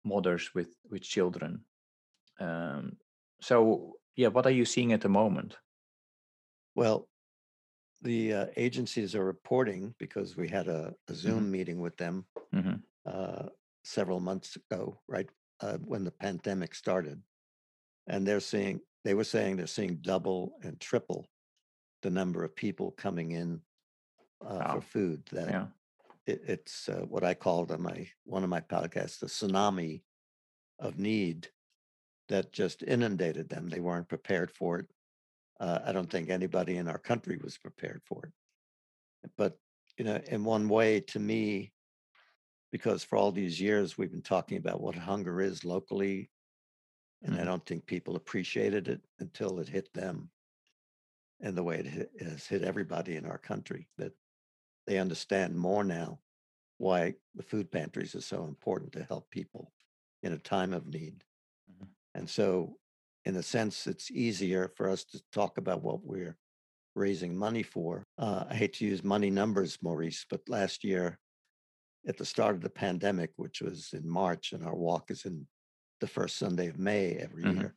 mothers 0.04 0.54
with, 0.54 0.76
with 0.90 1.02
children. 1.02 1.64
Um, 2.40 2.98
so, 3.42 3.94
yeah, 4.16 4.28
what 4.28 4.46
are 4.46 4.52
you 4.52 4.66
seeing 4.66 4.94
at 4.94 5.02
the 5.02 5.10
moment? 5.10 5.58
Well, 6.76 7.08
the 8.02 8.34
uh, 8.34 8.46
agencies 8.58 9.16
are 9.16 9.24
reporting 9.24 9.96
because 9.98 10.36
we 10.36 10.48
had 10.50 10.68
a, 10.68 10.94
a 11.10 11.14
Zoom 11.14 11.50
meeting 11.52 11.80
with 11.80 11.96
them 11.98 12.26
hmm 12.54 12.74
uh, 13.06 13.48
several 13.84 14.20
months 14.22 14.56
ago, 14.56 14.98
right 15.10 15.30
uh, 15.60 15.78
when 15.84 16.04
the 16.06 16.12
pandemic 16.12 16.74
started, 16.74 17.22
and 18.08 18.26
they're 18.26 18.40
seeing 18.40 18.80
they 19.04 19.14
were 19.14 19.26
saying 19.26 19.58
they're 19.58 19.68
seeing 19.68 19.96
double 20.02 20.54
and 20.64 20.80
triple 20.80 21.28
the 22.02 22.10
number 22.10 22.44
of 22.46 22.56
people 22.56 22.92
coming 22.92 23.32
in 23.32 23.62
uh, 24.46 24.60
Wow. 24.60 24.74
for 24.76 24.82
food. 24.82 25.26
That 25.32 25.50
Yeah. 25.50 25.66
it, 26.26 26.42
it's 26.48 26.88
uh, 26.90 27.06
what 27.08 27.24
I 27.26 27.34
called 27.34 27.72
on 27.72 27.82
my 27.82 28.08
one 28.26 28.44
of 28.44 28.50
my 28.50 28.62
podcasts 28.62 29.20
the 29.20 29.28
tsunami 29.28 30.02
of 30.80 30.98
need 30.98 31.50
that 32.30 32.54
just 32.54 32.84
inundated 32.84 33.50
them. 33.50 33.70
They 33.70 33.82
weren't 33.82 34.08
prepared 34.08 34.50
for 34.52 34.80
it. 34.80 34.88
Uh, 35.60 35.80
I 35.86 35.92
don't 35.92 36.10
think 36.10 36.30
anybody 36.30 36.78
in 36.78 36.88
our 36.88 37.00
country 37.00 37.38
was 37.38 37.58
prepared 37.58 38.04
for 38.06 38.26
it. 38.26 38.34
But 39.38 39.60
you 39.98 40.06
know, 40.06 40.16
in 40.16 40.44
one 40.44 40.70
way, 40.70 41.00
to 41.02 41.20
me, 41.20 41.74
because 42.72 43.04
for 43.04 43.18
all 43.18 43.32
these 43.32 43.62
years 43.62 43.98
we've 43.98 44.12
been 44.12 44.22
talking 44.22 44.58
about 44.58 44.82
what 44.82 44.96
hunger 44.96 45.42
is 45.42 45.64
locally, 45.66 46.32
and 47.24 47.36
I 47.36 47.44
Mhm. 47.44 47.46
don't 47.46 47.66
think 47.66 47.86
people 47.88 48.16
appreciated 48.16 48.88
it 48.90 49.06
until 49.20 49.60
it 49.60 49.70
hit 49.70 49.94
them. 49.94 50.32
and 51.40 51.58
the 51.58 51.64
way 51.64 51.80
it 51.80 51.86
hit, 51.86 52.12
has 52.22 52.48
hit 52.48 52.64
everybody 52.64 53.16
in 53.16 53.26
our 53.26 53.38
country 53.38 53.90
that 53.98 54.14
they 54.88 54.98
understand 55.00 55.58
more 55.58 55.84
now 55.84 56.22
why 56.78 57.16
the 57.36 57.44
food 57.44 57.72
pantries 57.72 58.16
are 58.16 58.22
so 58.22 58.46
important 58.46 58.94
to 58.94 59.04
help 59.04 59.30
people 59.30 59.74
in 60.24 60.34
a 60.34 60.40
time 60.40 60.74
of 60.74 60.88
need. 60.88 61.26
Mhm. 61.68 61.94
And 62.16 62.30
so, 62.30 62.80
in 63.26 63.36
a 63.38 63.44
sense, 63.44 63.88
it's 63.88 64.12
easier 64.12 64.72
for 64.76 64.90
us 64.90 65.04
to 65.06 65.22
talk 65.32 65.58
about 65.58 65.84
what 65.84 66.04
we're 66.04 66.38
raising 66.96 67.36
money 67.36 67.64
for. 67.64 68.04
Uh, 68.18 68.46
I 68.50 68.56
hate 68.56 68.74
to 68.74 68.86
use 68.86 69.04
money 69.04 69.30
numbers, 69.30 69.78
Maurice, 69.82 70.26
but 70.30 70.42
last 70.48 70.84
year, 70.84 71.20
at 72.08 72.18
the 72.18 72.26
start 72.26 72.56
of 72.56 72.62
the 72.62 72.70
pandemic, 72.70 73.32
which 73.38 73.62
was 73.62 73.94
in 73.94 74.08
March, 74.08 74.52
and 74.52 74.64
our 74.66 74.76
walk 74.76 75.10
is 75.10 75.26
in 75.26 75.48
the 76.02 76.08
first 76.08 76.38
Sunday 76.38 76.68
of 76.68 76.78
May 76.78 77.14
every 77.16 77.44
Mhm. 77.44 77.56
year, 77.56 77.76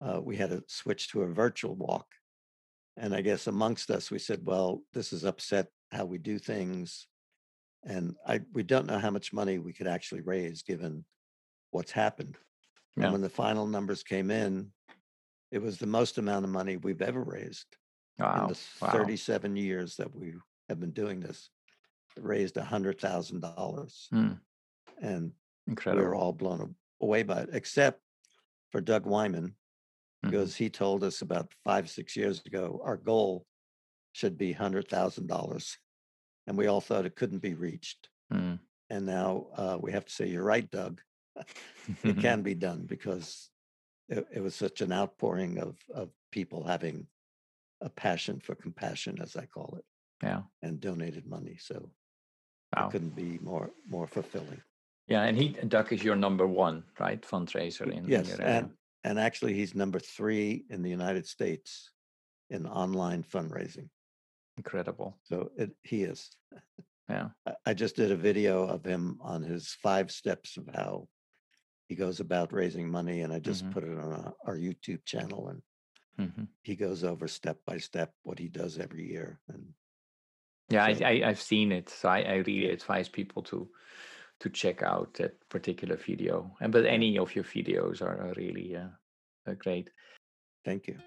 uh, 0.00 0.20
we 0.22 0.36
had 0.36 0.50
to 0.50 0.64
switch 0.66 1.08
to 1.08 1.22
a 1.22 1.32
virtual 1.32 1.74
walk. 1.74 2.14
And 2.96 3.14
I 3.14 3.20
guess 3.20 3.46
amongst 3.46 3.90
us, 3.90 4.10
we 4.10 4.18
said, 4.18 4.46
well, 4.46 4.82
this 4.92 5.10
has 5.10 5.24
upset 5.24 5.70
how 5.90 6.06
we 6.06 6.18
do 6.18 6.38
things. 6.38 7.06
And 7.82 8.16
I 8.26 8.40
we 8.52 8.62
don't 8.62 8.86
know 8.86 8.98
how 8.98 9.10
much 9.10 9.32
money 9.32 9.58
we 9.58 9.74
could 9.74 9.86
actually 9.86 10.22
raise 10.22 10.62
given 10.62 11.04
what's 11.70 11.92
happened. 11.92 12.38
Yeah. 12.96 13.04
And 13.04 13.12
when 13.12 13.22
the 13.22 13.28
final 13.28 13.66
numbers 13.66 14.02
came 14.02 14.30
in, 14.30 14.70
it 15.50 15.60
was 15.60 15.78
the 15.78 15.86
most 15.86 16.18
amount 16.18 16.44
of 16.44 16.50
money 16.50 16.76
we've 16.76 17.02
ever 17.02 17.22
raised 17.22 17.66
in 18.18 18.24
the 18.24 18.58
wow. 18.80 18.90
37 18.90 19.56
years 19.56 19.96
that 19.96 20.14
we 20.14 20.34
have 20.68 20.78
been 20.80 20.92
doing 20.92 21.20
this. 21.20 21.50
Raised 22.16 22.56
a 22.56 22.62
hundred 22.64 23.00
thousand 23.00 23.40
dollars, 23.40 24.06
Hmm. 24.10 24.34
and 25.02 25.32
we 25.66 25.72
Incredible. 25.72 26.04
were 26.06 26.14
all 26.14 26.32
blown 26.32 26.76
away 27.00 27.24
by 27.24 27.40
it, 27.40 27.48
except 27.52 28.00
for 28.70 28.80
Doug 28.80 29.04
Wyman, 29.04 29.48
Mhm. 29.48 30.30
because 30.30 30.54
he 30.54 30.70
told 30.70 31.02
us 31.02 31.22
about 31.22 31.52
five 31.64 31.90
six 31.90 32.14
years 32.14 32.40
ago 32.46 32.80
our 32.84 32.96
goal 32.96 33.46
should 34.12 34.38
be 34.38 34.52
hundred 34.52 34.86
thousand 34.88 35.26
dollars, 35.26 35.76
and 36.46 36.56
we 36.56 36.68
all 36.68 36.80
thought 36.80 37.04
it 37.04 37.16
couldn't 37.16 37.40
be 37.40 37.54
reached. 37.54 38.08
Hmm. 38.30 38.54
And 38.90 39.06
now 39.06 39.48
uh, 39.56 39.78
we 39.80 39.90
have 39.90 40.04
to 40.04 40.12
say, 40.12 40.28
you're 40.28 40.44
right, 40.44 40.70
Doug. 40.70 41.00
It 42.02 42.18
can 42.20 42.42
be 42.50 42.54
done 42.54 42.86
because 42.86 43.50
it, 44.08 44.26
it 44.32 44.40
was 44.40 44.54
such 44.54 44.80
an 44.80 44.92
outpouring 44.92 45.58
of 45.58 45.76
of 45.94 46.10
people 46.32 46.64
having 46.64 47.06
a 47.80 47.88
passion 47.90 48.40
for 48.40 48.54
compassion, 48.54 49.18
as 49.20 49.36
I 49.36 49.46
call 49.46 49.76
it, 49.78 49.84
Yeah. 50.22 50.42
and 50.62 50.80
donated 50.80 51.26
money. 51.26 51.56
So 51.60 51.90
Wow. 52.76 52.88
it 52.88 52.92
couldn't 52.92 53.14
be 53.16 53.38
more 53.38 53.70
more 53.88 54.06
fulfilling. 54.06 54.60
Yeah, 55.06 55.22
and 55.22 55.36
he 55.36 55.48
Doug 55.68 55.92
is 55.92 56.02
your 56.02 56.16
number 56.16 56.46
one, 56.46 56.82
right? 56.98 57.20
Fundraiser 57.22 57.90
in, 57.92 58.08
Yes, 58.08 58.28
your 58.28 58.40
area. 58.42 58.58
and 58.58 58.70
and 59.04 59.18
actually, 59.18 59.52
he's 59.54 59.74
number 59.74 59.98
three 59.98 60.64
in 60.70 60.82
the 60.82 60.88
United 60.90 61.26
States 61.26 61.90
in 62.48 62.66
online 62.66 63.22
fundraising. 63.22 63.90
Incredible. 64.56 65.18
So 65.24 65.50
it, 65.58 65.72
he 65.82 66.04
is. 66.04 66.30
Yeah. 67.08 67.28
I 67.66 67.74
just 67.74 67.96
did 67.96 68.10
a 68.12 68.16
video 68.16 68.66
of 68.66 68.82
him 68.84 69.18
on 69.20 69.42
his 69.42 69.76
five 69.82 70.10
steps 70.10 70.56
of 70.56 70.68
how 70.74 71.06
he 71.88 71.94
goes 71.94 72.20
about 72.20 72.52
raising 72.52 72.88
money, 72.90 73.22
and 73.22 73.32
I 73.32 73.38
just 73.38 73.64
Mhm. 73.64 73.72
put 73.72 73.84
it 73.84 73.98
on 73.98 74.12
our, 74.12 74.34
our 74.46 74.56
YouTube 74.56 75.04
channel, 75.04 75.48
and 75.48 75.62
hmm 76.16 76.44
he 76.62 76.76
goes 76.76 77.04
over 77.04 77.28
step 77.28 77.58
by 77.66 77.76
step 77.78 78.14
what 78.22 78.38
he 78.38 78.48
does 78.48 78.78
every 78.78 79.06
year. 79.06 79.40
And 79.48 79.74
Yeah, 80.70 80.94
So- 80.94 81.04
I, 81.04 81.10
I 81.10 81.28
I've 81.28 81.42
seen 81.42 81.72
it, 81.72 81.88
so 81.90 82.08
I, 82.08 82.20
I 82.22 82.34
really 82.46 82.70
advise 82.70 83.08
people 83.08 83.42
to 83.44 83.68
to 84.40 84.50
check 84.50 84.82
out 84.82 85.14
that 85.14 85.32
particular 85.48 85.96
video. 85.96 86.56
And 86.60 86.72
but 86.72 86.86
any 86.86 87.18
of 87.18 87.34
your 87.36 87.44
videos 87.44 88.02
are, 88.02 88.18
are 88.28 88.34
really 88.36 88.76
uh, 88.76 88.88
uh, 89.46 89.54
great. 89.54 89.90
thank 90.64 90.88
you. 90.88 90.98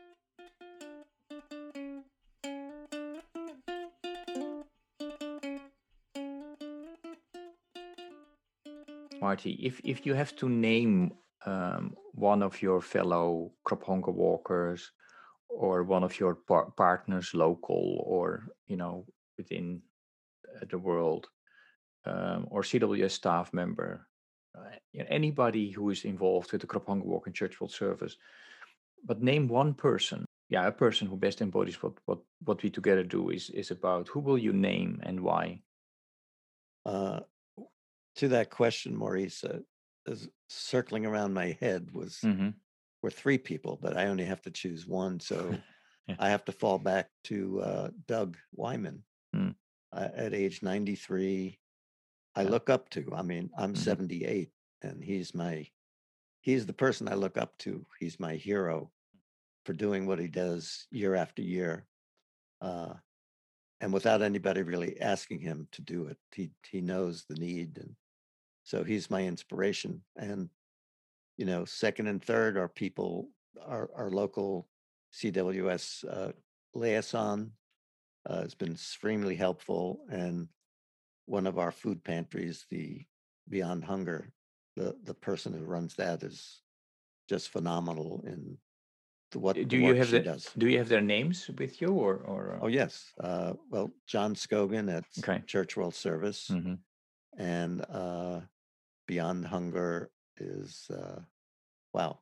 Marty, 9.28 9.60
if 9.70 9.82
if 9.84 10.06
you 10.06 10.14
have 10.16 10.34
to 10.38 10.48
name 10.48 11.12
um, 11.46 11.96
one 12.14 12.42
of 12.42 12.62
your 12.62 12.82
fellow 12.82 13.52
crop 13.66 13.84
hunger 13.84 14.12
walkers 14.12 14.92
or 15.50 15.84
one 15.84 16.06
of 16.06 16.18
your 16.20 16.36
par- 16.36 16.72
partners, 16.78 17.34
local 17.34 17.84
or 18.06 18.48
you 18.68 18.78
know 18.78 19.06
within 19.38 19.82
uh, 20.56 20.66
the 20.72 20.78
world, 20.78 21.28
um, 22.06 22.48
or 22.52 22.62
CWS 22.64 23.12
staff 23.12 23.54
member, 23.54 24.08
uh, 24.58 25.04
anybody 25.10 25.72
who 25.72 25.90
is 25.90 26.06
involved 26.06 26.52
with 26.52 26.62
the 26.62 26.68
crop 26.68 26.88
hunger 26.88 27.08
walk 27.08 27.28
and 27.28 27.36
church 27.36 27.60
world 27.60 27.74
service, 27.74 28.16
but 29.04 29.22
name 29.22 29.50
one 29.50 29.74
person. 29.74 30.26
Yeah, 30.50 30.68
a 30.68 30.72
person 30.72 31.08
who 31.08 31.18
best 31.18 31.42
embodies 31.42 31.84
what 31.84 31.96
what 32.06 32.20
what 32.46 32.64
we 32.64 32.70
together 32.70 33.04
do 33.04 33.32
is 33.32 33.50
is 33.50 33.72
about. 33.72 34.08
Who 34.08 34.22
will 34.22 34.38
you 34.38 34.54
name 34.54 35.02
and 35.04 35.20
why? 35.20 35.64
Uh, 36.86 37.20
to 38.18 38.28
that 38.30 38.50
question, 38.50 38.96
Maurice, 38.96 39.44
uh, 39.44 39.60
is 40.06 40.30
circling 40.50 41.06
around 41.06 41.34
my 41.34 41.58
head 41.60 41.92
was 41.92 42.20
hmm 42.22 42.50
were 43.04 43.12
three 43.12 43.38
people, 43.38 43.78
but 43.80 43.96
I 43.96 44.08
only 44.08 44.26
have 44.26 44.42
to 44.44 44.52
choose 44.52 44.88
one. 44.88 45.20
So 45.20 45.54
Yeah. 46.08 46.16
I 46.20 46.30
have 46.30 46.46
to 46.46 46.52
fall 46.54 46.80
back 46.80 47.10
to 47.26 47.62
uh, 47.62 47.90
Doug 48.08 48.38
Wyman. 48.54 49.04
Hmm. 49.34 49.50
Uh, 49.92 50.10
at 50.16 50.34
age 50.34 50.64
93, 50.64 51.60
I 52.36 52.44
Yeah. 52.44 52.50
look 52.50 52.70
up 52.70 52.90
to. 52.92 53.14
I 53.14 53.22
mean, 53.24 53.52
I'm 53.58 53.74
Mhm. 53.74 53.78
78, 53.78 54.52
and 54.82 55.04
he's 55.04 55.36
my 55.36 55.68
he's 56.42 56.66
the 56.66 56.74
person 56.74 57.08
I 57.10 57.16
look 57.16 57.38
up 57.38 57.58
to. 57.60 57.86
He's 58.00 58.20
my 58.20 58.36
hero 58.36 58.92
for 59.66 59.74
doing 59.74 60.06
what 60.08 60.20
he 60.20 60.28
does 60.30 60.88
year 60.92 61.14
after 61.16 61.42
year, 61.42 61.88
uh, 62.62 62.96
and 63.82 63.94
without 63.94 64.22
anybody 64.22 64.62
really 64.64 65.00
asking 65.02 65.40
him 65.42 65.68
to 65.74 65.82
do 65.82 66.08
it. 66.08 66.18
He 66.34 66.52
he 66.72 66.82
knows 66.82 67.26
the 67.26 67.36
need, 67.36 67.78
and 67.78 67.96
so 68.68 68.84
he's 68.84 69.10
my 69.10 69.24
inspiration. 69.24 70.04
And 70.18 70.50
you 71.38 71.46
know, 71.46 71.64
second 71.64 72.08
and 72.08 72.22
third 72.22 72.58
are 72.58 72.68
people, 72.68 73.30
our, 73.66 73.90
our 73.96 74.10
local 74.12 74.68
CWS 75.14 76.04
uh, 76.10 76.34
liaison 76.74 77.54
uh, 78.26 78.42
has 78.42 78.56
been 78.56 78.74
extremely 78.74 79.36
helpful. 79.38 80.02
And 80.12 80.50
one 81.28 81.48
of 81.48 81.58
our 81.58 81.72
food 81.72 82.04
pantries, 82.04 82.66
the 82.70 83.06
Beyond 83.48 83.86
Hunger, 83.86 84.34
the, 84.76 84.98
the 85.04 85.14
person 85.14 85.54
who 85.54 85.64
runs 85.64 85.96
that 85.96 86.24
is 86.24 86.62
just 87.30 87.50
phenomenal 87.50 88.24
in 88.28 88.58
the, 89.32 89.40
what 89.40 89.56
Do 89.56 89.78
you 89.78 89.96
have 89.96 90.08
she 90.08 90.20
the, 90.20 90.24
does. 90.24 90.52
Do 90.58 90.68
you 90.68 90.78
have 90.78 90.90
their 90.90 91.02
names 91.02 91.50
with 91.58 91.82
you, 91.82 91.90
or 91.90 92.18
or? 92.18 92.56
uh, 92.56 92.60
Oh, 92.64 92.68
yes. 92.68 93.14
Uh, 93.20 93.54
well, 93.70 93.92
John 94.08 94.36
Scogan 94.36 94.90
at 94.92 95.06
Okay. 95.20 95.42
Church 95.46 95.78
World 95.78 95.96
Service 95.96 96.50
mhm. 96.50 96.80
and 97.38 97.82
uh, 97.90 98.42
Beyond 99.08 99.46
Hunger 99.46 100.12
is 100.38 100.90
uh, 100.92 101.22
wow. 101.94 102.20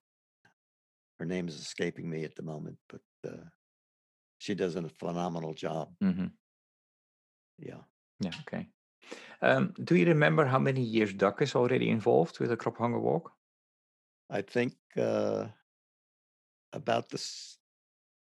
Her 1.19 1.25
name 1.25 1.47
is 1.47 1.55
escaping 1.59 2.09
me 2.09 2.23
at 2.23 2.35
the 2.35 2.43
moment, 2.43 2.77
but 2.89 3.01
uh, 3.31 3.43
she 4.37 4.53
does 4.55 4.75
a 4.75 4.87
phenomenal 4.89 5.53
job. 5.53 5.93
Mhm. 6.03 6.31
Yeah, 7.57 7.81
Yeah. 8.19 8.31
Okay. 8.41 8.67
Um, 9.41 9.73
do 9.83 9.95
you 9.95 10.05
remember 10.05 10.45
how 10.45 10.59
many 10.59 10.81
years 10.81 11.13
Doug 11.13 11.41
is 11.41 11.55
already 11.55 11.89
involved 11.89 12.39
with 12.39 12.49
the 12.49 12.57
Crop 12.57 12.77
Hunger 12.77 12.99
Walk? 12.99 13.31
I 14.29 14.41
think 14.41 14.73
uh, 14.97 15.47
about 16.73 17.09
this. 17.09 17.57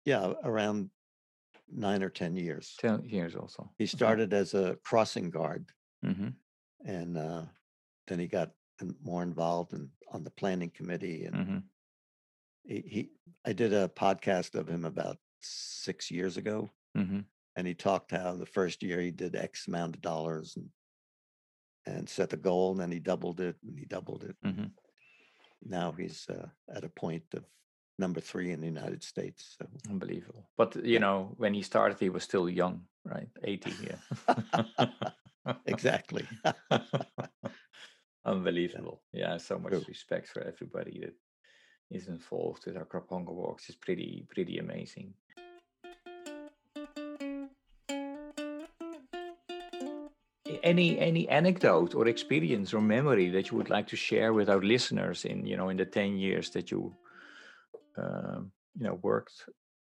Yeah, 0.04 0.32
around 0.44 0.90
nine 1.68 2.02
or 2.02 2.10
ten 2.10 2.36
years. 2.36 2.76
Ten 2.78 3.04
years 3.04 3.34
also. 3.34 3.70
He 3.76 3.86
started 3.86 4.32
as 4.32 4.54
a 4.54 4.76
crossing 4.84 5.30
guard, 5.30 5.66
hmm 6.02 6.28
and 6.84 7.18
uh, 7.18 7.42
then 8.08 8.18
he 8.18 8.26
got 8.26 8.50
more 9.02 9.22
involved 9.22 9.72
in, 9.72 9.90
on 10.12 10.24
the 10.24 10.30
planning 10.30 10.70
committee, 10.70 11.24
and 11.24 11.36
hmm 11.36 11.58
he, 12.64 12.80
he. 12.86 13.10
I 13.46 13.52
did 13.52 13.72
a 13.72 13.88
podcast 13.88 14.54
of 14.54 14.68
him 14.68 14.84
about 14.84 15.18
six 15.40 16.10
years 16.10 16.36
ago, 16.36 16.70
hmm 16.96 17.20
and 17.56 17.66
he 17.66 17.74
talked 17.74 18.10
how 18.12 18.34
the 18.34 18.46
first 18.46 18.82
year 18.82 19.00
he 19.00 19.10
did 19.10 19.34
X 19.36 19.68
amount 19.68 19.96
of 19.96 20.02
dollars 20.02 20.56
and 20.56 20.68
and 21.86 22.08
set 22.08 22.32
a 22.32 22.36
goal, 22.36 22.72
and 22.72 22.80
then 22.80 22.92
he 22.92 22.98
doubled 22.98 23.40
it, 23.40 23.56
and 23.66 23.78
he 23.78 23.84
doubled 23.86 24.24
it. 24.24 24.36
hmm 24.42 24.66
Now 25.64 25.92
he's 25.92 26.26
uh, 26.28 26.48
at 26.74 26.84
a 26.84 26.88
point 26.88 27.24
of 27.34 27.44
number 27.98 28.20
three 28.20 28.52
in 28.52 28.60
the 28.60 28.66
United 28.66 29.02
States. 29.02 29.56
So 29.58 29.66
Unbelievable. 29.90 30.44
But 30.56 30.76
you 30.76 30.82
Yeah. 30.94 31.00
know, 31.00 31.34
when 31.38 31.54
he 31.54 31.62
started, 31.62 31.98
he 31.98 32.10
was 32.10 32.22
still 32.24 32.48
young, 32.48 32.86
right? 33.04 33.28
Eighty. 33.44 33.72
Yeah. 33.80 34.00
exactly. 35.66 36.28
Unbelievable. 38.28 39.00
Yeah. 39.12 39.38
So 39.38 39.58
much 39.58 39.72
True. 39.72 39.84
respect 39.88 40.28
for 40.28 40.42
everybody 40.42 41.00
that 41.00 41.14
is 41.90 42.08
involved 42.08 42.66
with 42.66 42.76
our 42.76 42.86
Hunger 43.08 43.32
Walks. 43.32 43.68
It's 43.68 43.78
pretty 43.78 44.26
pretty 44.28 44.58
amazing. 44.58 45.14
Any 50.62 50.98
any 50.98 51.26
anecdote 51.28 51.94
or 51.94 52.06
experience 52.08 52.74
or 52.74 52.82
memory 52.82 53.30
that 53.30 53.50
you 53.50 53.56
would 53.56 53.70
like 53.70 53.86
to 53.88 53.96
share 53.96 54.34
with 54.34 54.50
our 54.50 54.62
listeners 54.62 55.24
in 55.24 55.46
you 55.46 55.56
know 55.56 55.70
in 55.70 55.78
the 55.78 55.86
ten 55.86 56.18
years 56.18 56.50
that 56.50 56.70
you 56.70 56.94
um, 57.96 58.52
you 58.76 58.84
know 58.84 58.98
worked 59.02 59.48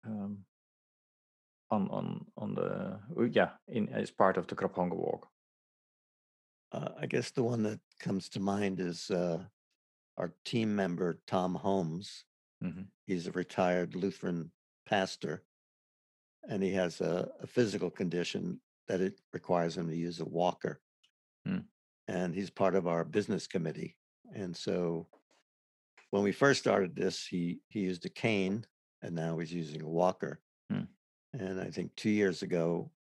um, 0.06 0.46
on 1.72 1.89
on 1.89 2.26
on 2.38 2.54
the 2.54 3.00
yeah 3.32 3.50
in 3.68 3.89
as 3.89 4.12
part 4.12 4.38
of 4.38 4.46
the 4.46 4.56
Crop 4.56 4.76
Hunger 4.76 4.96
Walk? 4.98 5.28
Uh, 6.71 6.89
I 6.99 7.05
guess 7.08 7.32
the 7.32 7.43
one 7.43 7.63
that 7.63 7.79
comes 7.99 8.29
to 8.29 8.39
mind 8.39 8.79
is 8.79 9.10
uh, 9.10 9.43
our 10.17 10.34
team 10.45 10.75
member 10.75 11.19
Tom 11.27 11.55
Holmes. 11.55 12.25
hmm 12.62 12.84
He's 13.08 13.25
a 13.25 13.32
retired 13.32 13.95
Lutheran 13.95 14.51
pastor, 14.86 15.43
and 16.47 16.62
he 16.62 16.71
has 16.73 17.01
a, 17.01 17.27
a 17.41 17.47
physical 17.47 17.89
condition 17.89 18.62
that 18.88 19.01
it 19.01 19.19
requires 19.34 19.75
him 19.75 19.89
to 19.89 19.95
use 19.95 20.19
a 20.19 20.25
walker. 20.25 20.79
Hmm. 21.47 21.60
And 22.08 22.36
he's 22.36 22.51
part 22.51 22.75
of 22.75 22.88
our 22.88 23.03
business 23.03 23.47
committee. 23.47 23.97
And 24.36 24.55
so 24.55 25.08
when 26.12 26.21
we 26.21 26.32
first 26.32 26.60
started 26.60 26.95
this, 26.95 27.25
he 27.25 27.62
he 27.69 27.79
used 27.79 28.05
a 28.05 28.10
cane, 28.10 28.65
and 29.01 29.15
now 29.15 29.39
he's 29.39 29.53
using 29.53 29.82
a 29.82 29.89
walker. 29.89 30.39
Hmm. 30.71 30.86
And 31.34 31.60
I 31.60 31.71
think 31.71 31.95
two 31.95 32.10
years 32.10 32.43
ago, 32.43 32.91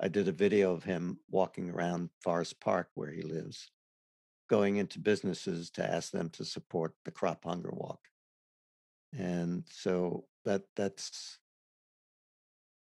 I 0.00 0.08
did 0.08 0.28
a 0.28 0.32
video 0.32 0.72
of 0.72 0.84
him 0.84 1.18
walking 1.30 1.70
around 1.70 2.10
Forest 2.22 2.60
Park 2.60 2.88
where 2.94 3.10
he 3.10 3.22
lives, 3.22 3.70
going 4.48 4.76
into 4.76 4.98
businesses 4.98 5.70
to 5.70 5.84
ask 5.84 6.12
them 6.12 6.30
to 6.30 6.44
support 6.44 6.94
the 7.04 7.10
Crop 7.10 7.44
Hunger 7.44 7.70
Walk. 7.72 8.00
And 9.16 9.64
so 9.70 10.26
that 10.44 10.62
that's 10.76 11.38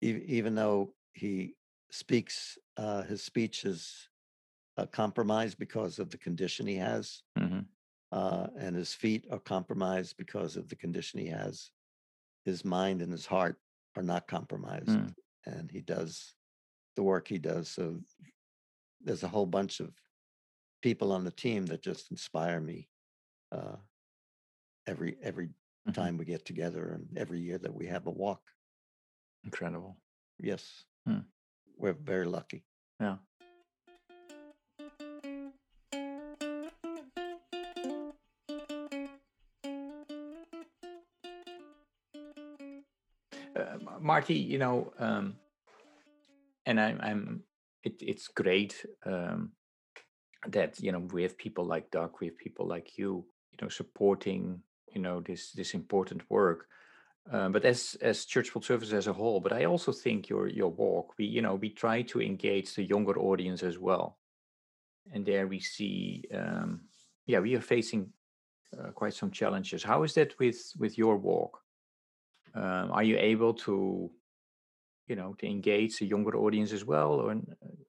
even 0.02 0.56
though 0.56 0.93
he 1.13 1.56
speaks, 1.91 2.58
uh, 2.78 3.04
his 3.04 3.23
speech 3.23 3.63
is 3.63 4.10
uh, 4.78 4.86
compromised 4.88 5.58
because 5.58 5.99
of 5.99 6.10
the 6.10 6.17
condition 6.17 6.67
he 6.67 6.76
has, 6.78 7.21
hmm 7.38 7.60
uh, 8.12 8.47
and 8.60 8.76
his 8.76 8.93
feet 8.93 9.26
are 9.32 9.39
compromised 9.39 10.15
because 10.17 10.56
of 10.56 10.67
the 10.69 10.76
condition 10.76 11.19
he 11.19 11.28
has. 11.28 11.71
His 12.45 12.63
mind 12.63 13.02
and 13.02 13.12
his 13.12 13.26
heart 13.26 13.58
are 13.95 14.04
not 14.04 14.28
compromised, 14.28 14.89
Mm. 14.89 15.15
and 15.45 15.71
he 15.71 15.82
does 15.82 16.36
the 16.95 17.03
work 17.03 17.27
he 17.27 17.38
does. 17.38 17.69
So 17.69 17.99
there's 19.01 19.23
a 19.23 19.27
whole 19.27 19.45
bunch 19.45 19.79
of 19.79 19.91
people 20.82 21.12
on 21.12 21.23
the 21.23 21.32
team 21.32 21.65
that 21.67 21.82
just 21.82 22.12
inspire 22.12 22.60
me 22.60 22.89
uh, 23.51 23.77
every 24.88 25.17
every 25.21 25.49
Mhm. 25.88 25.93
time 25.93 26.17
we 26.17 26.25
get 26.25 26.45
together 26.45 26.91
and 26.93 27.17
every 27.17 27.39
year 27.41 27.58
that 27.58 27.73
we 27.73 27.88
have 27.88 28.08
a 28.08 28.12
walk. 28.12 28.41
Incredible. 29.43 29.97
Yes, 30.39 30.86
Hmm. 31.06 31.19
we're 31.77 31.93
very 31.93 32.25
lucky. 32.25 32.65
Yeah. 32.99 33.17
Uh, 43.56 43.77
Marty, 43.99 44.34
you 44.36 44.58
know, 44.58 44.91
um, 44.99 45.36
and 46.65 46.80
I'm, 46.80 46.99
I'm 47.02 47.43
it, 47.84 47.95
it's 48.02 48.28
great 48.28 48.86
um, 49.06 49.52
that 50.47 50.80
you 50.80 50.91
know 50.91 50.99
we 50.99 51.23
have 51.23 51.38
people 51.38 51.65
like 51.65 51.91
Doug, 51.91 52.15
we 52.19 52.28
have 52.28 52.38
people 52.38 52.67
like 52.67 52.97
you, 52.97 53.26
you 53.52 53.58
know, 53.62 53.69
supporting 53.69 54.62
you 54.93 55.02
know 55.02 55.21
this 55.21 55.52
this 55.52 55.73
important 55.73 56.21
work. 56.30 56.67
Um, 57.32 57.54
but 57.54 57.63
as 57.63 57.95
as 58.02 58.26
Church 58.26 58.52
Service 58.62 58.91
as 58.91 59.08
a 59.08 59.13
whole, 59.13 59.39
but 59.39 59.54
I 59.54 59.65
also 59.65 59.91
think 59.91 60.30
your 60.30 60.47
your 60.47 60.71
walk, 60.71 61.13
we 61.17 61.26
you 61.26 61.41
know 61.41 61.56
we 61.56 61.69
try 61.69 62.02
to 62.04 62.21
engage 62.21 62.76
the 62.76 62.84
younger 62.84 63.17
audience 63.17 63.63
as 63.63 63.80
well, 63.80 64.17
and 65.13 65.26
there 65.26 65.47
we 65.47 65.60
see, 65.60 66.23
um, 66.34 66.82
yeah, 67.26 67.39
we 67.39 67.56
are 67.56 67.62
facing 67.62 68.12
uh, 68.78 68.91
quite 68.91 69.13
some 69.13 69.32
challenges. 69.32 69.84
How 69.84 70.04
is 70.04 70.13
that 70.15 70.38
with 70.38 70.73
with 70.78 70.97
your 70.97 71.15
walk? 71.15 71.60
Um, 72.56 72.91
are 72.91 73.04
you 73.04 73.17
able 73.17 73.54
to 73.54 74.12
you 75.07 75.15
know 75.15 75.33
to 75.35 75.47
engage 75.47 75.99
the 75.99 76.05
younger 76.05 76.35
audience 76.37 76.71
as 76.73 76.85
well, 76.85 77.13
or 77.13 77.31
uh, 77.31 77.35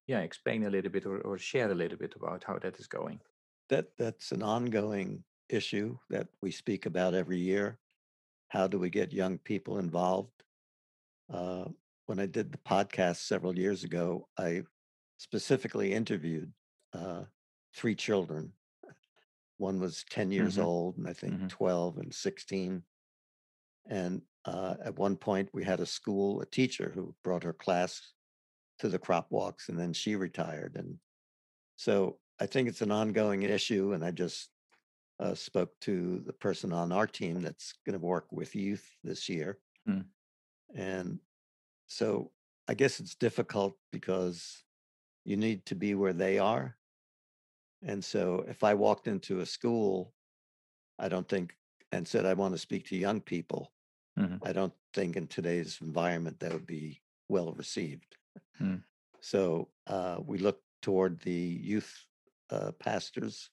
yeah, 0.06 0.20
explain 0.20 0.64
a 0.64 0.70
little 0.70 0.90
bit 0.90 1.06
or, 1.06 1.20
or 1.22 1.38
share 1.38 1.70
a 1.70 1.74
little 1.74 1.98
bit 1.98 2.14
about 2.16 2.44
how 2.44 2.58
that 2.58 2.78
is 2.78 2.86
going? 2.88 3.20
That 3.68 3.96
that's 3.96 4.32
an 4.32 4.42
ongoing 4.42 5.24
issue 5.48 5.98
that 6.10 6.28
we 6.40 6.50
speak 6.50 6.86
about 6.86 7.14
every 7.14 7.38
year. 7.38 7.78
How 8.48 8.68
do 8.68 8.78
we 8.78 8.90
get 8.90 9.12
young 9.12 9.38
people 9.38 9.78
involved? 9.78 10.44
Uh, 11.30 11.70
when 12.06 12.20
I 12.20 12.26
did 12.26 12.52
the 12.52 12.58
podcast 12.58 13.18
several 13.18 13.58
years 13.58 13.84
ago, 13.84 14.28
I 14.38 14.64
specifically 15.18 15.92
interviewed 15.94 16.54
uh, 16.94 17.26
three 17.74 17.96
children. 17.96 18.54
One 19.56 19.80
was 19.80 20.04
10 20.04 20.30
years 20.30 20.58
hmm 20.58 20.60
old, 20.60 20.96
and 20.96 21.08
I 21.08 21.12
think 21.12 21.38
hmm 21.38 21.48
12 21.48 21.98
and 21.98 22.14
16. 22.14 22.84
And 23.86 24.22
uh, 24.44 24.74
at 24.84 24.98
one 24.98 25.16
point, 25.16 25.48
we 25.52 25.64
had 25.64 25.80
a 25.80 25.86
school, 25.86 26.40
a 26.40 26.46
teacher 26.46 26.92
who 26.94 27.14
brought 27.24 27.44
her 27.44 27.52
class 27.52 28.12
to 28.78 28.88
the 28.88 28.98
crop 28.98 29.26
walks, 29.30 29.68
and 29.68 29.78
then 29.78 29.92
she 29.92 30.16
retired. 30.16 30.76
And 30.76 30.98
so 31.76 32.18
I 32.40 32.46
think 32.46 32.68
it's 32.68 32.82
an 32.82 32.90
ongoing 32.90 33.42
issue. 33.42 33.92
And 33.92 34.04
I 34.04 34.10
just 34.10 34.50
uh, 35.20 35.34
spoke 35.34 35.70
to 35.82 36.22
the 36.26 36.32
person 36.32 36.72
on 36.72 36.92
our 36.92 37.06
team 37.06 37.40
that's 37.40 37.74
going 37.86 37.98
to 37.98 38.04
work 38.04 38.26
with 38.30 38.54
youth 38.54 38.84
this 39.02 39.28
year. 39.28 39.58
Mm. 39.88 40.04
And 40.74 41.20
so 41.86 42.30
I 42.66 42.74
guess 42.74 43.00
it's 43.00 43.14
difficult 43.14 43.76
because 43.92 44.64
you 45.24 45.36
need 45.36 45.64
to 45.66 45.74
be 45.74 45.94
where 45.94 46.12
they 46.12 46.38
are. 46.38 46.76
And 47.86 48.04
so 48.04 48.44
if 48.48 48.64
I 48.64 48.74
walked 48.74 49.06
into 49.08 49.40
a 49.40 49.46
school, 49.46 50.12
I 50.98 51.08
don't 51.08 51.28
think, 51.28 51.54
and 51.92 52.08
said, 52.08 52.24
I 52.24 52.34
want 52.34 52.54
to 52.54 52.58
speak 52.58 52.86
to 52.88 52.96
young 52.96 53.20
people, 53.20 53.72
hmm 54.16 54.36
I 54.44 54.52
don't 54.52 54.74
think 54.92 55.16
in 55.16 55.26
today's 55.26 55.78
environment 55.80 56.40
that 56.40 56.52
would 56.52 56.66
be 56.66 57.02
well 57.28 57.52
received. 57.52 58.16
Mm. 58.60 58.82
So 59.20 59.68
uh, 59.86 60.18
we 60.24 60.38
look 60.38 60.60
toward 60.82 61.20
the 61.20 61.32
youth 61.32 61.92
uh, 62.50 62.72
pastors 62.72 63.50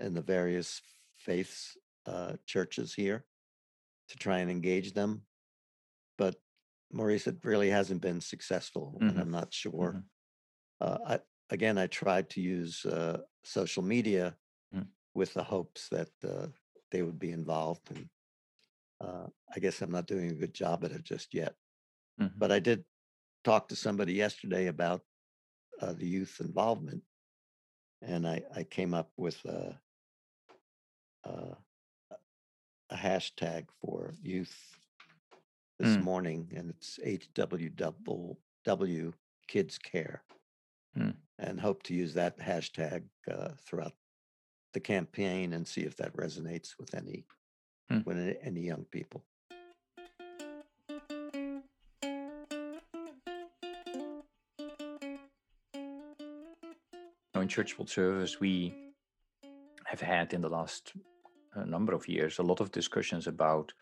and 0.00 0.16
the 0.16 0.22
various 0.22 0.82
faiths, 1.16 1.76
uh, 2.06 2.32
churches 2.46 2.94
here 2.94 3.24
to 4.08 4.16
try 4.18 4.38
and 4.38 4.50
engage 4.50 4.92
them. 4.92 5.22
But 6.18 6.36
Maurice, 6.92 7.26
it 7.26 7.44
really 7.44 7.70
hasn't 7.70 8.02
been 8.02 8.20
successful, 8.20 8.98
and 9.00 9.12
hmm 9.12 9.20
I'm 9.20 9.30
not 9.30 9.52
sure. 9.52 9.92
hmm 9.92 9.98
Uh, 10.80 10.98
I, 11.06 11.20
again, 11.50 11.78
I 11.78 11.86
tried 11.86 12.28
to 12.30 12.40
use 12.40 12.84
uh, 12.84 13.18
social 13.44 13.82
media 13.82 14.36
Mm. 14.74 14.88
with 15.14 15.32
the 15.34 15.44
hopes 15.44 15.88
that 15.90 16.10
uh, 16.24 16.48
they 16.90 17.02
would 17.02 17.18
be 17.18 17.30
involved, 17.30 17.90
and 17.90 18.08
uh, 19.00 19.26
I 19.54 19.60
guess 19.60 19.80
I'm 19.82 19.90
not 19.90 20.06
doing 20.06 20.30
a 20.30 20.34
good 20.34 20.54
job 20.54 20.84
at 20.84 20.92
it 20.92 21.02
just 21.04 21.34
yet. 21.34 21.54
hmm 22.18 22.28
But 22.36 22.52
I 22.52 22.58
did 22.60 22.84
talk 23.44 23.68
to 23.68 23.76
somebody 23.76 24.14
yesterday 24.14 24.66
about 24.68 25.02
uh, 25.80 25.92
the 25.92 26.06
youth 26.06 26.40
involvement, 26.40 27.02
and 28.02 28.26
I, 28.26 28.42
I 28.54 28.64
came 28.64 28.94
up 28.94 29.10
with 29.16 29.44
a, 29.44 29.80
a, 31.24 31.56
a 32.90 32.96
hashtag 32.96 33.66
for 33.80 34.14
youth 34.22 34.56
this 35.78 35.96
Mm. 35.96 36.02
morning, 36.02 36.52
and 36.56 36.70
it's 36.70 36.98
HWW 37.04 38.36
Kids 39.48 39.78
Care, 39.78 40.24
Mm. 40.96 41.16
and 41.38 41.60
hope 41.60 41.82
to 41.84 41.94
use 41.94 42.14
that 42.14 42.38
hashtag 42.38 43.04
uh, 43.30 43.50
throughout 43.66 43.94
the 44.72 44.80
campaign 44.80 45.52
and 45.52 45.66
see 45.66 45.82
if 45.82 45.96
that 45.96 46.16
resonates 46.16 46.78
with 46.78 46.94
any 46.94 47.26
Mm. 47.90 48.04
with 48.06 48.16
any- 48.16 48.38
any 48.42 48.60
young 48.62 48.84
people. 48.86 49.22
Now, 57.34 57.40
in 57.40 57.48
Church 57.48 57.78
World 57.78 57.90
Service, 57.90 58.40
we 58.40 58.74
have 59.84 60.00
had 60.00 60.32
in 60.32 60.40
the 60.40 60.48
last 60.48 60.92
uh, 61.54 61.64
number 61.64 61.92
of 61.92 62.08
years 62.08 62.38
a 62.38 62.42
lot 62.42 62.60
of 62.60 62.70
discussions 62.72 63.26
about, 63.26 63.72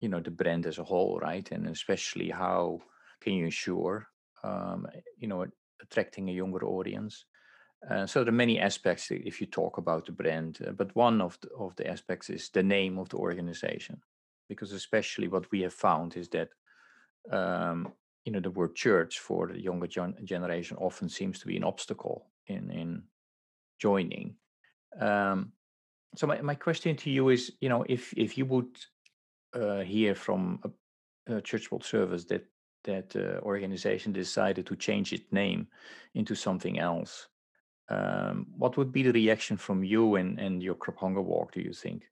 you 0.00 0.08
know, 0.08 0.20
the 0.20 0.30
brand 0.30 0.66
as 0.66 0.78
a 0.78 0.84
whole, 0.84 1.18
right? 1.20 1.50
And 1.52 1.66
especially 1.66 2.30
how 2.30 2.80
can 3.20 3.34
you 3.34 3.44
ensure, 3.44 4.08
um, 4.42 4.86
you 5.18 5.28
know, 5.28 5.46
attracting 5.82 6.28
a 6.28 6.32
younger 6.32 6.64
audience. 6.64 7.26
Uh, 7.88 8.06
so 8.06 8.22
there 8.22 8.32
are 8.32 8.36
many 8.36 8.60
aspects 8.60 9.10
if 9.10 9.40
you 9.40 9.46
talk 9.46 9.78
about 9.78 10.04
the 10.04 10.12
brand, 10.12 10.58
uh, 10.66 10.72
but 10.72 10.94
one 10.94 11.20
of 11.20 11.38
the, 11.40 11.48
of 11.58 11.74
the 11.76 11.86
aspects 11.86 12.28
is 12.28 12.50
the 12.50 12.62
name 12.62 12.98
of 12.98 13.08
the 13.08 13.16
organization, 13.16 13.98
because 14.48 14.72
especially 14.72 15.28
what 15.28 15.50
we 15.50 15.62
have 15.62 15.72
found 15.72 16.16
is 16.16 16.28
that 16.28 16.50
um, 17.30 17.92
you 18.24 18.32
know 18.32 18.40
the 18.40 18.50
word 18.50 18.74
church 18.74 19.18
for 19.18 19.48
the 19.48 19.60
younger 19.60 19.86
gen- 19.86 20.16
generation 20.24 20.76
often 20.76 21.08
seems 21.08 21.38
to 21.38 21.46
be 21.46 21.56
an 21.56 21.64
obstacle 21.64 22.26
in 22.46 22.70
in 22.70 23.02
joining. 23.78 24.36
Um, 25.00 25.52
so 26.16 26.26
my, 26.26 26.40
my 26.42 26.54
question 26.54 26.96
to 26.96 27.10
you 27.10 27.30
is, 27.30 27.52
you 27.60 27.68
know, 27.68 27.84
if 27.88 28.12
if 28.16 28.36
you 28.36 28.44
would 28.46 28.78
uh, 29.54 29.80
hear 29.80 30.14
from 30.14 30.60
a, 30.64 31.36
a 31.36 31.40
church 31.40 31.70
world 31.70 31.84
service 31.84 32.24
that 32.26 32.44
that 32.84 33.16
uh, 33.16 33.40
organization 33.42 34.12
decided 34.12 34.66
to 34.66 34.76
change 34.76 35.12
its 35.12 35.32
name 35.32 35.66
into 36.14 36.34
something 36.34 36.78
else, 36.78 37.28
um, 37.90 38.46
what 38.56 38.76
would 38.76 38.92
be 38.92 39.02
the 39.02 39.12
reaction 39.12 39.56
from 39.56 39.84
you 39.84 40.16
and 40.16 40.40
and 40.40 40.62
your 40.62 40.76
Crop 40.76 40.98
Hunger 40.98 41.22
walk? 41.22 41.52
Do 41.52 41.60
you 41.60 41.72
think? 41.72 42.04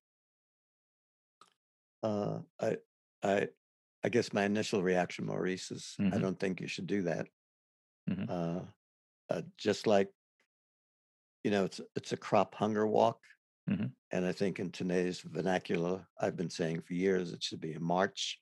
Uh, 2.02 2.40
I, 2.60 2.76
I, 3.22 3.48
I 4.04 4.08
guess 4.08 4.32
my 4.32 4.44
initial 4.44 4.82
reaction, 4.82 5.26
Maurice, 5.26 5.70
is 5.70 5.98
I 6.10 6.18
Mhm. 6.18 6.22
don't 6.22 6.38
think 6.38 6.60
you 6.60 6.68
should 6.68 6.86
do 6.86 7.02
that. 7.02 7.28
Mhm. 8.06 8.28
Uh, 8.28 8.62
uh, 9.30 9.42
just 9.58 9.86
like, 9.86 10.12
you 11.44 11.50
know, 11.50 11.64
it's 11.64 11.80
it's 11.96 12.12
a 12.12 12.16
crop 12.16 12.54
hunger 12.54 12.86
walk, 12.86 13.20
Mhm. 13.66 13.94
and 14.12 14.26
I 14.26 14.32
think 14.32 14.60
in 14.60 14.70
today's 14.72 15.20
vernacular, 15.20 16.08
I've 16.20 16.36
been 16.36 16.50
saying 16.50 16.82
for 16.82 16.94
years 16.94 17.32
it 17.32 17.42
should 17.42 17.60
be 17.60 17.74
a 17.74 17.80
march 17.80 18.40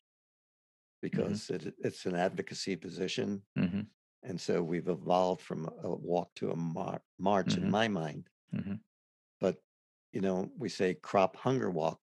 because 1.03 1.51
it, 1.51 1.75
it's 1.79 2.07
an 2.07 2.15
advocacy 2.17 2.77
position, 2.77 3.43
Mhm. 3.57 3.91
And 4.23 4.41
so 4.41 4.63
we've 4.63 4.89
evolved 4.89 5.43
from 5.43 5.67
a 5.83 5.95
walk 5.95 6.35
to 6.37 6.51
a 6.51 6.57
mar- 6.57 7.05
march 7.19 7.55
Mhm. 7.55 7.59
in 7.59 7.71
my 7.71 7.89
mind. 7.89 8.31
Mhm. 8.53 8.81
But 9.41 9.63
you 10.13 10.21
know, 10.21 10.51
we 10.57 10.69
say 10.69 10.95
crop 10.95 11.37
hunger 11.37 11.71
walk. 11.71 12.01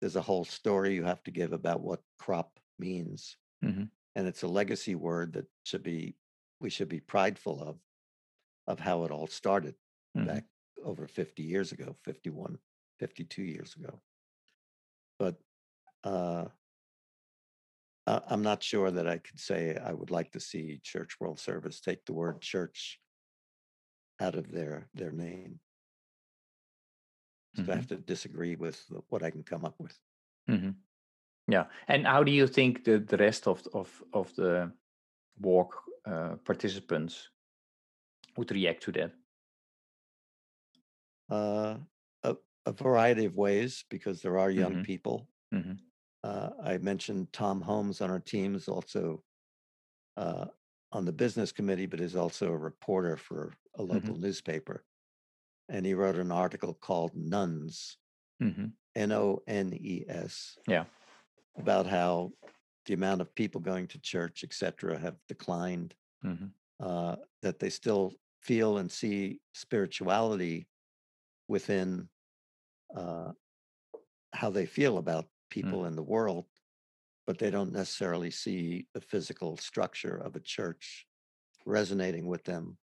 There's 0.00 0.16
a 0.16 0.22
whole 0.22 0.44
story 0.44 0.94
you 0.94 1.04
have 1.04 1.22
to 1.24 1.30
give 1.30 1.52
about 1.52 1.82
what 1.82 2.04
crop 2.18 2.60
means. 2.78 3.36
Mhm. 3.62 3.90
and 4.16 4.26
it's 4.28 4.42
a 4.42 4.48
legacy 4.48 4.94
word 4.96 5.34
that 5.34 5.46
should 5.64 5.82
be 5.84 6.18
we 6.60 6.70
should 6.70 6.88
be 6.88 7.00
prideful 7.00 7.62
of 7.62 7.80
of 8.66 8.80
how 8.80 9.04
it 9.04 9.10
all 9.12 9.26
started 9.28 9.76
Mhm. 10.16 10.26
back 10.26 10.46
over 10.82 11.06
50 11.08 11.44
years 11.44 11.72
ago 11.72 11.94
51 11.94 12.60
52 12.98 13.42
years 13.44 13.76
ago 13.76 14.02
but 15.18 15.40
uh 16.04 16.48
I- 18.06 18.22
i'm 18.28 18.42
not 18.42 18.62
sure 18.62 18.90
that 18.90 19.06
i 19.08 19.18
could 19.18 19.38
say 19.40 19.76
i 19.76 19.92
would 19.92 20.10
like 20.10 20.32
to 20.32 20.40
see 20.40 20.80
church 20.82 21.18
world 21.20 21.38
service 21.40 21.80
take 21.80 22.04
the 22.04 22.14
word 22.14 22.40
church 22.40 23.00
out 24.20 24.34
of 24.36 24.50
their 24.52 24.88
their 24.94 25.10
name 25.12 25.60
so 27.54 27.72
i 27.72 27.74
Mhm. 27.74 27.76
have 27.76 27.86
to 27.86 27.96
disagree 27.96 28.56
with 28.56 28.84
what 29.08 29.22
i 29.22 29.30
can 29.30 29.42
come 29.44 29.64
up 29.64 29.78
with 29.78 29.98
Mhm. 30.48 30.76
Yeah. 31.48 31.70
And 31.88 32.06
how 32.06 32.24
do 32.24 32.32
you 32.32 32.46
think 32.46 32.84
the, 32.84 32.98
the 33.00 33.16
rest 33.18 33.46
of 33.48 33.66
of 33.74 34.02
of 34.12 34.34
the 34.36 34.72
walk 35.40 35.84
uh, 36.06 36.36
participants 36.44 37.30
would 38.36 38.50
react 38.50 38.82
to 38.84 38.92
that? 38.92 39.12
uh 41.30 41.78
a, 42.22 42.36
a 42.66 42.72
variety 42.72 43.24
of 43.24 43.36
ways 43.36 43.84
because 43.88 44.20
there 44.22 44.38
are 44.38 44.50
young 44.50 44.76
Mhm. 44.76 44.82
people 44.82 45.28
Mhm. 45.52 45.89
Uh, 46.22 46.50
I 46.62 46.78
mentioned 46.78 47.32
Tom 47.32 47.62
Holmes 47.62 48.00
on 48.00 48.10
our 48.10 48.20
team 48.20 48.54
is 48.54 48.68
also 48.68 49.24
uh, 50.16 50.46
on 50.92 51.04
the 51.04 51.12
business 51.12 51.52
committee, 51.52 51.86
but 51.86 52.00
is 52.00 52.16
also 52.16 52.52
a 52.52 52.56
reporter 52.58 53.16
for 53.16 53.54
a 53.76 53.82
local 53.82 54.16
newspaper. 54.16 54.84
And 55.68 55.86
he 55.86 55.94
wrote 55.94 56.16
an 56.16 56.32
article 56.32 56.74
called 56.74 57.14
Nones, 57.14 57.96
Mhm. 58.40 58.72
N 58.96 59.12
O 59.12 59.40
N 59.46 59.72
E 59.74 60.04
S, 60.08 60.58
Yeah. 60.66 60.86
about 61.56 61.86
how 61.86 62.32
the 62.86 62.94
amount 62.94 63.20
of 63.20 63.34
people 63.34 63.60
going 63.60 63.86
to 63.88 64.00
church, 64.00 64.44
et 64.44 64.52
cetera, 64.52 64.98
have 64.98 65.18
declined, 65.28 65.94
Mhm. 66.22 66.54
uh, 66.80 67.16
that 67.42 67.58
they 67.60 67.70
still 67.70 68.14
feel 68.42 68.78
and 68.78 68.90
see 68.90 69.40
spirituality 69.54 70.68
within 71.48 72.08
uh, 72.96 73.32
how 74.32 74.50
they 74.50 74.66
feel 74.66 74.98
about 74.98 75.28
people 75.50 75.86
in 75.86 75.96
the 75.96 76.02
world, 76.02 76.46
but 77.26 77.38
they 77.38 77.50
don't 77.50 77.72
necessarily 77.72 78.30
see 78.30 78.88
the 78.94 79.00
physical 79.00 79.56
structure 79.56 80.16
of 80.16 80.36
a 80.36 80.40
church 80.40 81.06
resonating 81.66 82.26
with 82.26 82.44
them 82.44 82.78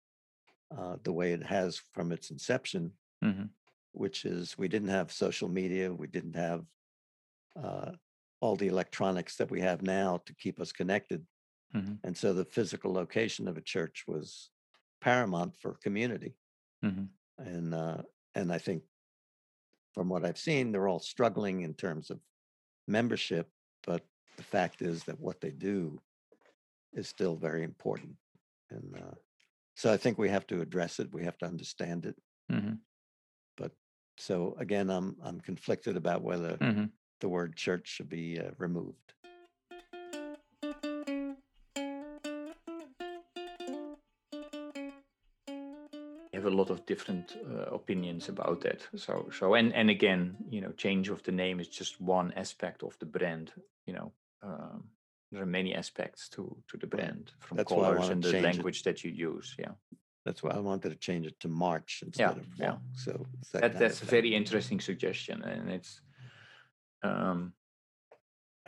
uh, 0.76 0.98
the 1.04 1.14
way 1.14 1.34
it 1.34 1.44
has 1.44 1.78
from 1.78 2.12
its 2.12 2.32
inception, 2.32 2.94
Mhm. 3.22 3.50
which 3.94 4.26
is 4.26 4.58
we 4.58 4.68
didn't 4.68 4.90
have 4.90 5.12
social 5.12 5.50
media, 5.50 5.94
we 5.94 6.08
didn't 6.08 6.36
have 6.36 6.66
uh, 7.56 7.94
all 8.42 8.56
the 8.56 8.68
electronics 8.68 9.38
that 9.38 9.52
we 9.52 9.62
have 9.62 9.82
now 9.82 10.18
to 10.26 10.36
keep 10.36 10.60
us 10.60 10.72
connected. 10.72 11.26
Mhm. 11.74 12.02
And 12.04 12.18
so 12.18 12.34
the 12.34 12.46
physical 12.46 12.94
location 12.94 13.48
of 13.48 13.58
a 13.58 13.62
church 13.62 14.06
was 14.08 14.52
paramount 15.02 15.58
for 15.58 15.76
community. 15.76 16.38
Mhm. 16.82 17.18
And 17.38 17.74
uh, 17.74 18.04
and 18.36 18.52
I 18.52 18.58
think 18.58 18.84
from 19.94 20.10
what 20.10 20.26
I've 20.26 20.38
seen, 20.38 20.72
they're 20.72 20.88
all 20.88 21.00
struggling 21.00 21.62
in 21.62 21.74
terms 21.74 22.10
of 22.10 22.22
membership, 22.88 23.50
but 23.86 24.06
the 24.38 24.44
fact 24.44 24.82
is 24.82 25.04
that 25.06 25.20
what 25.20 25.42
they 25.42 25.52
do 25.52 26.00
is 26.94 27.08
still 27.08 27.36
very 27.36 27.64
important. 27.64 28.16
And 28.70 28.96
uh, 28.98 29.16
so 29.76 29.92
I 29.92 29.98
think 29.98 30.18
we 30.18 30.30
have 30.30 30.48
to 30.48 30.62
address 30.62 31.00
it. 31.00 31.12
We 31.14 31.24
have 31.26 31.38
to 31.40 31.46
understand 31.46 32.06
it. 32.06 32.16
Mhm. 32.52 32.80
But 33.58 33.72
so 34.18 34.56
again, 34.60 34.90
I'm 34.90 35.18
I'm 35.22 35.40
conflicted 35.42 35.98
about 35.98 36.22
whether 36.24 36.58
Mhm. 36.58 36.92
the 37.20 37.30
word 37.30 37.56
church 37.56 37.88
should 37.88 38.10
be 38.10 38.40
uh, 38.40 38.52
removed. 38.58 39.14
A 46.48 46.56
lot 46.56 46.70
of 46.70 46.86
different 46.86 47.38
uh, 47.46 47.76
opinions 47.76 48.30
about 48.30 48.62
that. 48.62 48.88
So 48.96 49.30
so 49.32 49.54
and 49.56 49.74
and 49.74 49.90
again, 49.90 50.36
you 50.50 50.62
know, 50.62 50.72
change 50.78 51.10
of 51.12 51.22
the 51.24 51.32
name 51.32 51.60
is 51.62 51.68
just 51.68 52.02
one 52.02 52.34
aspect 52.36 52.84
of 52.84 52.98
the 53.00 53.06
brand. 53.06 53.52
You 53.86 53.94
know, 53.94 54.12
um, 54.42 54.84
there 55.32 55.42
are 55.42 55.46
many 55.60 55.76
aspects 55.76 56.30
to 56.30 56.58
to 56.68 56.78
the 56.78 56.88
brand 56.88 57.32
from 57.40 57.58
That's 57.58 57.70
colors 57.74 58.10
and 58.10 58.24
the 58.24 58.32
change 58.32 58.44
it. 58.46 58.48
language 58.48 58.84
that 58.84 59.04
you 59.04 59.12
use. 59.12 59.56
Yeah. 59.60 59.74
That's 60.26 60.44
why 60.44 60.52
I 60.52 60.60
wanted 60.60 60.90
to 60.90 60.96
change 60.98 61.26
it 61.26 61.40
to 61.40 61.48
March 61.48 62.04
instead 62.06 62.38
of 62.38 62.46
yeah. 62.60 62.78
So 62.96 63.12
that 63.54 63.62
that, 63.62 63.80
that's 63.80 64.02
a 64.02 64.06
very 64.06 64.36
interesting 64.36 64.82
suggestion 64.82 65.42
and 65.44 65.70
it's 65.70 66.02
um 67.04 67.54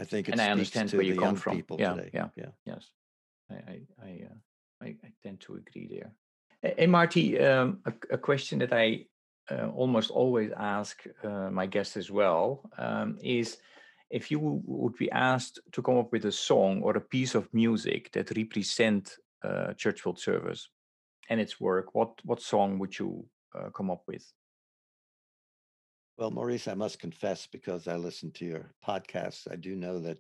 I 0.02 0.06
think 0.06 0.30
it 0.30 0.32
and 0.32 0.42
i 0.42 0.50
understand 0.52 0.90
to 0.90 0.98
where 0.98 1.06
the 1.06 1.10
you 1.10 1.16
come 1.16 1.24
young 1.24 1.36
from 1.36 1.56
people 1.58 1.78
yeah 1.80 1.94
today. 1.96 2.10
yeah 2.14 2.30
yeah. 2.36 2.52
yes 2.66 2.84
i 3.52 3.56
i 3.56 3.78
I, 4.02 4.10
uh, 4.30 4.38
I 4.86 4.88
I 5.08 5.12
tend 5.24 5.40
to 5.42 5.56
agree 5.56 5.88
there 5.88 6.12
And 6.64 6.92
marty 6.92 7.40
um 7.40 7.80
a, 7.86 7.94
a 8.12 8.18
question 8.18 8.60
that 8.60 8.74
i 8.74 9.06
uh, 9.52 9.68
almost 9.70 10.12
always 10.12 10.52
ask 10.58 11.04
uh, 11.24 11.50
my 11.50 11.66
guests 11.66 11.98
as 11.98 12.12
well 12.12 12.70
um, 12.78 13.18
is 13.24 13.58
if 14.12 14.30
you 14.30 14.40
would 14.66 14.96
be 14.98 15.10
asked 15.12 15.60
to 15.72 15.82
come 15.82 15.98
up 15.98 16.12
with 16.12 16.26
a 16.26 16.32
song 16.32 16.82
or 16.84 16.96
a 16.96 17.02
piece 17.16 17.34
of 17.36 17.52
music 17.54 18.12
that 18.12 18.36
represent 18.38 19.16
uh, 19.44 19.74
church 19.74 20.06
world 20.06 20.20
service 20.20 20.70
and 21.30 21.40
its 21.40 21.60
work 21.60 21.96
what 21.96 22.12
what 22.24 22.42
song 22.42 22.78
would 22.80 22.98
you 23.00 23.26
uh, 23.56 23.70
come 23.72 23.90
up 23.90 24.04
with 24.08 24.26
Well, 26.20 26.32
Maurice, 26.32 26.68
I 26.68 26.74
must 26.74 27.00
confess, 27.00 27.48
because 27.48 27.88
I 27.88 27.96
listen 27.96 28.30
to 28.34 28.46
your 28.46 28.74
podcasts, 28.86 29.50
I 29.50 29.56
do 29.56 29.74
know 29.74 30.00
that 30.00 30.18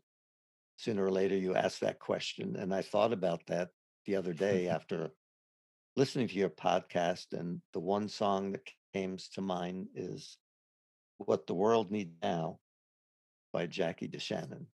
sooner 0.77 1.03
or 1.03 1.11
later 1.11 1.35
you 1.35 1.55
ask 1.55 1.79
that 1.79 1.99
question. 1.99 2.55
And 2.55 2.73
I 2.73 2.81
thought 2.81 3.11
about 3.11 3.45
that 3.47 3.71
the 4.05 4.15
other 4.15 4.31
day 4.47 4.69
after 4.69 5.11
listening 5.99 6.29
to 6.29 6.35
your 6.35 6.49
podcast. 6.49 7.33
And 7.33 7.61
the 7.73 7.81
one 7.81 8.07
song 8.07 8.53
that 8.53 8.61
came 8.93 9.17
to 9.33 9.41
mind 9.41 9.89
is 9.93 10.37
What 11.17 11.45
the 11.45 11.53
World 11.53 11.91
Needs 11.91 12.15
Now 12.23 12.59
by 13.51 13.65
Jackie 13.65 14.07
DeShannon. 14.07 14.67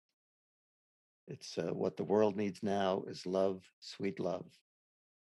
It's 1.28 1.58
uh, 1.58 1.74
What 1.74 1.98
the 1.98 2.04
World 2.04 2.38
Needs 2.38 2.62
Now 2.62 3.04
is 3.08 3.26
Love, 3.26 3.64
Sweet 3.80 4.20
Love. 4.20 4.46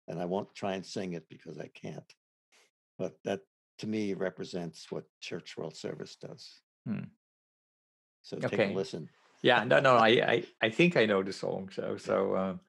And 0.06 0.20
I 0.20 0.26
won't 0.26 0.54
try 0.54 0.74
and 0.74 0.84
sing 0.84 1.14
it 1.14 1.26
because 1.30 1.58
I 1.58 1.68
can't. 1.68 2.12
But 2.98 3.14
that 3.24 3.40
to 3.78 3.86
me 3.86 4.12
represents 4.12 4.92
what 4.92 5.04
Church 5.22 5.56
World 5.56 5.74
Service 5.74 6.16
does. 6.16 6.60
Hmm. 6.86 7.04
So 8.20 8.36
take 8.36 8.52
Okay. 8.52 8.72
a 8.72 8.76
listen. 8.76 9.08
Yeah, 9.40 9.64
no, 9.64 9.80
no, 9.80 9.94
I, 10.08 10.08
I, 10.08 10.44
I 10.60 10.68
think 10.68 10.98
I 10.98 11.06
know 11.06 11.22
the 11.22 11.32
song. 11.32 11.70
So, 11.72 11.96
so 11.96 12.36
um, 12.36 12.60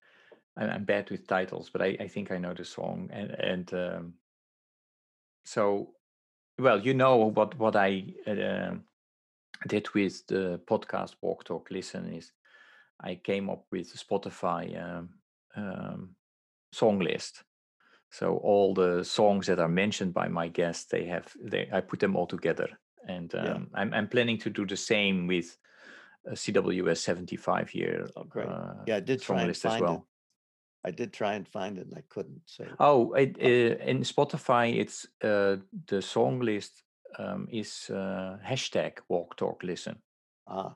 I'm, 0.58 0.84
bad 0.86 1.10
with 1.10 1.28
titles, 1.28 1.70
but 1.70 1.82
I, 1.82 1.97
I 1.99 2.08
think 2.08 2.32
I 2.32 2.38
know 2.38 2.53
the 2.53 2.66
song. 2.66 3.10
And 3.12 3.32
and 3.32 3.74
um, 3.74 4.14
so, 5.43 5.93
well, 6.60 6.80
you 6.80 6.93
know 6.93 7.18
what 7.18 7.58
what 7.58 7.76
I 7.76 8.14
uh, 8.28 8.76
did 9.68 9.93
with 9.93 10.26
the 10.28 10.62
podcast 10.66 11.16
Walk 11.22 11.43
Talk 11.43 11.70
Listen 11.72 12.14
is 12.14 12.32
I 13.01 13.16
came 13.16 13.49
up 13.49 13.66
with 13.72 13.93
a 13.93 13.97
Spotify 13.97 14.82
um, 14.82 15.10
um, 15.56 16.16
song 16.72 16.99
list. 16.99 17.43
So 18.12 18.38
all 18.38 18.74
the 18.74 19.03
songs 19.03 19.47
that 19.47 19.60
are 19.60 19.68
mentioned 19.68 20.14
by 20.14 20.30
my 20.30 20.47
guests, 20.47 20.86
they 20.86 21.06
have 21.06 21.32
they 21.41 21.70
I 21.74 21.82
put 21.82 21.99
them 21.99 22.16
all 22.16 22.28
together, 22.28 22.70
and 23.08 23.34
um, 23.36 23.45
Yeah. 23.45 23.58
I'm 23.74 23.93
I'm 23.93 24.08
planning 24.08 24.38
to 24.39 24.49
do 24.49 24.66
the 24.66 24.78
same 24.78 25.28
with 25.28 25.58
a 26.26 26.32
CWS 26.32 26.97
75 26.97 27.74
year 27.76 28.08
Oh, 28.16 28.24
great. 28.24 28.47
uh, 28.47 28.74
Yeah, 28.88 28.97
I 28.97 28.99
did 29.01 29.22
song 29.22 29.36
try 29.36 29.41
and 29.41 29.47
list 29.47 29.66
as 29.66 29.74
find 29.74 29.84
well. 29.84 30.08
I 30.88 30.92
did 30.92 31.12
try 31.14 31.34
and 31.34 31.48
find 31.48 31.78
it 31.78 31.88
and 31.88 31.98
I 31.98 32.04
couldn't. 32.10 32.42
So 32.46 32.66
Oh, 32.80 33.14
it, 33.14 33.36
uh, 33.42 33.84
in 33.90 34.04
Spotify, 34.04 34.80
it's 34.80 35.08
uh, 35.24 35.58
the 35.88 36.02
song 36.02 36.40
list 36.40 36.84
um, 37.20 37.48
is 37.52 37.90
uh, 37.90 38.38
hashtag 38.46 39.00
Walk 39.10 39.36
Talk 39.38 39.64
Listen, 39.64 39.96
ah. 40.48 40.76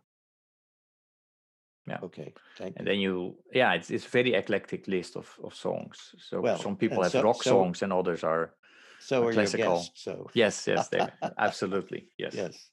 Yeah. 1.87 1.99
Okay. 2.03 2.33
Thank 2.57 2.75
and 2.77 2.87
you. 2.87 2.93
then 2.93 2.99
you 3.01 3.35
yeah, 3.53 3.73
it's 3.73 3.89
it's 3.89 4.05
a 4.05 4.09
very 4.09 4.33
eclectic 4.35 4.87
list 4.87 5.15
of 5.17 5.39
of 5.43 5.55
songs. 5.55 6.15
So 6.17 6.41
Well, 6.41 6.57
some 6.59 6.75
people 6.75 7.01
have 7.03 7.11
so- 7.11 7.23
rock 7.23 7.43
so- 7.43 7.49
songs, 7.51 7.81
and 7.83 7.91
others 7.93 8.23
are 8.23 8.53
So 8.99 9.25
are 9.27 9.33
classical. 9.33 9.75
guests. 9.75 10.03
So 10.03 10.29
yes, 10.35 10.67
yes, 10.67 10.89
they 10.89 10.99
absolutely 11.37 12.09
yes. 12.17 12.35
yes. 12.35 12.69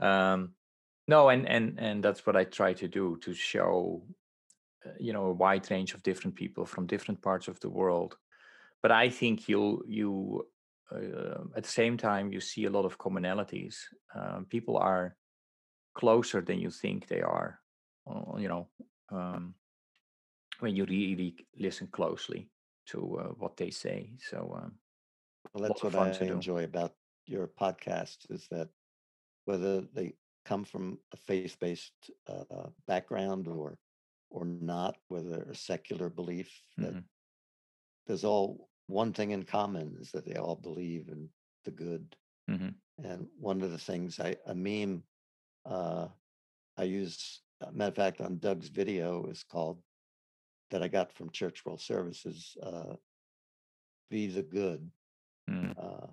Um, 0.00 0.54
no 1.08 1.28
and 1.28 1.46
and 1.48 1.78
and 1.78 2.04
that's 2.04 2.26
what 2.26 2.36
i 2.36 2.44
try 2.44 2.72
to 2.74 2.88
do 2.88 3.16
to 3.20 3.34
show 3.34 4.02
you 4.98 5.12
know 5.12 5.26
a 5.26 5.32
wide 5.32 5.70
range 5.70 5.94
of 5.94 6.02
different 6.02 6.34
people 6.34 6.64
from 6.66 6.86
different 6.86 7.20
parts 7.22 7.48
of 7.48 7.58
the 7.60 7.70
world. 7.70 8.16
But 8.82 8.90
i 8.92 9.08
think 9.08 9.48
you'll 9.48 9.82
you 9.86 10.46
uh, 10.92 11.44
at 11.56 11.62
the 11.62 11.76
same 11.80 11.96
time 11.96 12.32
you 12.32 12.40
see 12.40 12.64
a 12.66 12.70
lot 12.70 12.84
of 12.84 12.98
commonalities. 12.98 13.76
Um, 14.14 14.46
people 14.46 14.76
are 14.76 15.16
closer 15.94 16.40
than 16.40 16.58
you 16.58 16.70
think 16.70 17.06
they 17.06 17.22
are 17.22 17.60
uh, 18.06 18.36
you 18.38 18.48
know 18.48 18.68
um, 19.10 19.54
when 20.60 20.76
you 20.76 20.84
really 20.84 21.34
listen 21.58 21.88
closely 21.88 22.50
to 22.86 23.18
uh, 23.18 23.28
what 23.38 23.56
they 23.56 23.70
say. 23.70 24.12
So 24.30 24.38
um, 24.62 24.72
Well, 25.52 25.62
that's 25.62 25.82
what 25.82 25.94
I 25.94 26.10
enjoy 26.26 26.64
about 26.64 26.94
your 27.26 27.48
podcast 27.48 28.30
is 28.30 28.46
that 28.50 28.68
whether 29.46 29.80
they 29.80 30.14
come 30.44 30.64
from 30.64 30.98
a 31.12 31.16
faith-based 31.16 32.10
uh, 32.28 32.68
background 32.86 33.48
or 33.48 33.78
or 34.34 34.44
not, 34.44 34.98
whether 35.08 35.42
a 35.44 35.54
secular 35.54 36.10
belief, 36.10 36.66
that 36.80 36.96
Mhm. 36.96 37.04
there's 38.06 38.24
all 38.24 38.70
one 38.86 39.12
thing 39.12 39.30
in 39.30 39.44
common 39.44 39.96
is 40.00 40.12
that 40.12 40.24
they 40.26 40.36
all 40.36 40.56
believe 40.56 41.08
in 41.08 41.30
the 41.64 41.70
good. 41.70 42.16
Mhm. 42.48 42.80
And 43.02 43.28
one 43.38 43.62
of 43.62 43.70
the 43.70 43.78
things 43.78 44.20
I 44.20 44.36
a 44.46 44.54
meme 44.54 45.04
uh, 45.64 46.08
I 46.76 46.84
use, 46.84 47.42
matter 47.72 47.90
of 47.90 47.96
fact, 47.96 48.20
on 48.20 48.38
Doug's 48.38 48.68
video 48.68 49.26
is 49.26 49.44
called 49.44 49.82
that 50.70 50.82
I 50.82 50.88
got 50.88 51.12
from 51.12 51.30
Church 51.30 51.64
World 51.64 51.80
Services, 51.80 52.56
uh, 52.62 52.96
"Be 54.10 54.26
the 54.28 54.42
Good." 54.42 54.92
Mm. 55.50 55.74
Uh, 55.76 56.08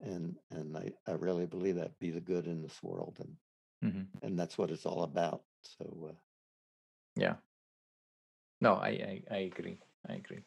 and 0.00 0.38
and 0.50 0.76
I, 0.76 0.92
I 1.06 1.12
really 1.12 1.46
believe 1.46 1.76
that 1.76 1.98
be 1.98 2.10
the 2.10 2.20
good 2.20 2.46
in 2.46 2.62
this 2.62 2.82
world 2.82 3.18
and 3.20 3.36
Mhm. 3.82 4.08
and 4.22 4.38
that's 4.38 4.58
what 4.58 4.70
it's 4.70 4.86
all 4.86 5.04
about 5.04 5.44
so 5.62 6.10
uh, 6.10 6.14
yeah 7.18 7.34
no 8.60 8.74
I, 8.74 8.88
I 8.88 9.22
i 9.30 9.38
agree 9.38 9.78
i 10.08 10.14
agree 10.14 10.42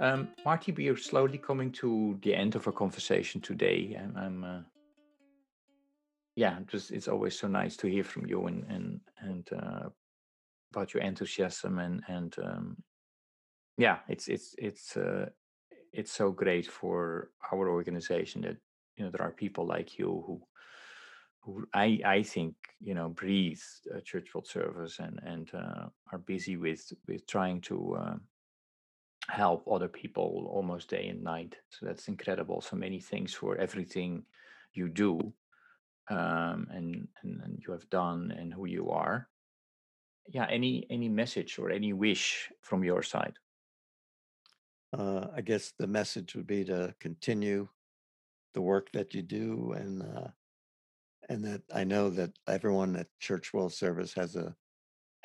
Um, 0.00 0.28
Marty, 0.44 0.72
we 0.72 0.88
are 0.88 0.96
slowly 0.96 1.38
coming 1.38 1.70
to 1.72 2.18
the 2.22 2.34
end 2.34 2.56
of 2.56 2.66
our 2.66 2.72
conversation 2.72 3.40
today. 3.40 3.96
I'm, 3.98 4.16
I'm 4.16 4.44
uh, 4.44 4.60
yeah, 6.36 6.58
just 6.66 6.90
it's 6.90 7.06
always 7.08 7.38
so 7.38 7.46
nice 7.46 7.76
to 7.78 7.86
hear 7.86 8.02
from 8.04 8.26
you 8.26 8.46
and 8.46 8.64
and 8.68 9.00
and 9.20 9.48
uh, 9.52 9.88
about 10.72 10.94
your 10.94 11.02
enthusiasm 11.02 11.78
and 11.78 12.02
and 12.08 12.34
um, 12.42 12.76
yeah, 13.78 13.98
it's 14.08 14.26
it's 14.26 14.54
it's 14.58 14.96
uh, 14.96 15.26
it's 15.92 16.12
so 16.12 16.32
great 16.32 16.66
for 16.66 17.30
our 17.52 17.68
organization 17.68 18.42
that 18.42 18.56
you 18.96 19.04
know 19.04 19.10
there 19.10 19.26
are 19.26 19.32
people 19.32 19.66
like 19.66 19.98
you 19.98 20.22
who 20.26 20.42
who 21.42 21.66
I 21.74 22.00
I 22.04 22.22
think 22.22 22.54
you 22.80 22.94
know 22.94 23.08
breathe 23.08 23.60
uh, 23.94 24.00
church 24.00 24.34
world 24.34 24.46
service 24.46 24.98
and 24.98 25.20
and 25.24 25.50
uh, 25.54 25.86
are 26.12 26.18
busy 26.18 26.56
with 26.56 26.92
with 27.06 27.26
trying 27.26 27.60
to. 27.62 27.96
Uh, 27.96 28.16
help 29.30 29.66
other 29.66 29.88
people 29.88 30.50
almost 30.52 30.90
day 30.90 31.08
and 31.08 31.24
night. 31.24 31.56
So 31.70 31.86
that's 31.86 32.08
incredible. 32.08 32.60
So 32.60 32.76
many 32.76 33.00
things 33.00 33.32
for 33.32 33.56
everything 33.56 34.22
you 34.74 34.90
do 34.90 35.32
um, 36.10 36.66
and, 36.70 37.08
and 37.22 37.40
and 37.42 37.58
you 37.66 37.72
have 37.72 37.88
done 37.88 38.34
and 38.38 38.52
who 38.52 38.66
you 38.66 38.90
are. 38.90 39.28
Yeah. 40.28 40.46
Any 40.50 40.86
any 40.90 41.08
message 41.08 41.58
or 41.58 41.70
any 41.70 41.94
wish 41.94 42.52
from 42.60 42.84
your 42.84 43.02
side? 43.02 43.38
uh, 44.98 45.26
i 45.34 45.40
guess 45.40 45.72
the 45.78 45.86
message 45.86 46.34
would 46.34 46.46
be 46.46 46.64
to 46.64 46.94
continue 47.00 47.68
the 48.54 48.62
work 48.62 48.90
that 48.92 49.14
you 49.14 49.22
do 49.22 49.72
and 49.72 50.02
uh, 50.02 50.28
and 51.28 51.44
that 51.44 51.62
i 51.74 51.84
know 51.84 52.10
that 52.10 52.38
everyone 52.46 52.96
at 52.96 53.08
church 53.20 53.52
world 53.52 53.72
service 53.72 54.14
has 54.14 54.36
a 54.36 54.56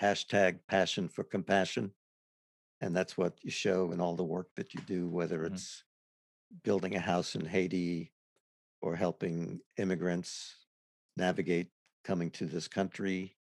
hashtag 0.02 0.60
passion 0.68 1.08
for 1.10 1.24
compassion 1.24 1.94
and 2.82 2.96
that's 2.96 3.18
what 3.18 3.44
you 3.44 3.52
show 3.52 3.92
in 3.92 4.00
all 4.02 4.16
the 4.16 4.24
work 4.24 4.50
that 4.56 4.74
you 4.74 4.82
do 4.82 5.10
whether 5.10 5.44
Mhm. 5.44 5.54
it's 5.54 5.84
building 6.64 6.96
a 6.96 7.00
house 7.00 7.36
in 7.36 7.46
haiti 7.46 8.14
or 8.82 8.96
helping 8.96 9.62
immigrants 9.78 10.66
navigate 11.18 11.72
coming 12.04 12.32
to 12.32 12.46
this 12.46 12.68
country 12.68 13.38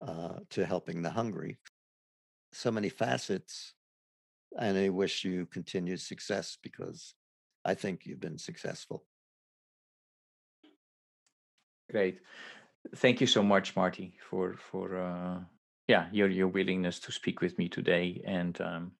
uh, 0.00 0.40
to 0.50 0.66
helping 0.66 1.02
the 1.02 1.10
hungry. 1.10 1.58
So 2.52 2.70
many 2.70 2.88
facets, 2.88 3.74
and 4.58 4.76
I 4.78 4.88
wish 4.90 5.24
you 5.24 5.46
continued 5.46 6.00
success 6.00 6.56
because 6.62 7.14
I 7.64 7.74
think 7.74 8.06
you've 8.06 8.20
been 8.20 8.38
successful. 8.38 9.04
Great. 11.90 12.20
Thank 12.96 13.20
you 13.20 13.26
so 13.26 13.42
much, 13.42 13.76
Marty, 13.76 14.16
for 14.30 14.56
for 14.56 14.96
uh, 14.98 15.40
yeah 15.88 16.08
your 16.12 16.28
your 16.28 16.48
willingness 16.48 17.00
to 17.00 17.12
speak 17.12 17.40
with 17.40 17.58
me 17.58 17.68
today. 17.68 18.22
And 18.26 18.60
um, 18.60 18.92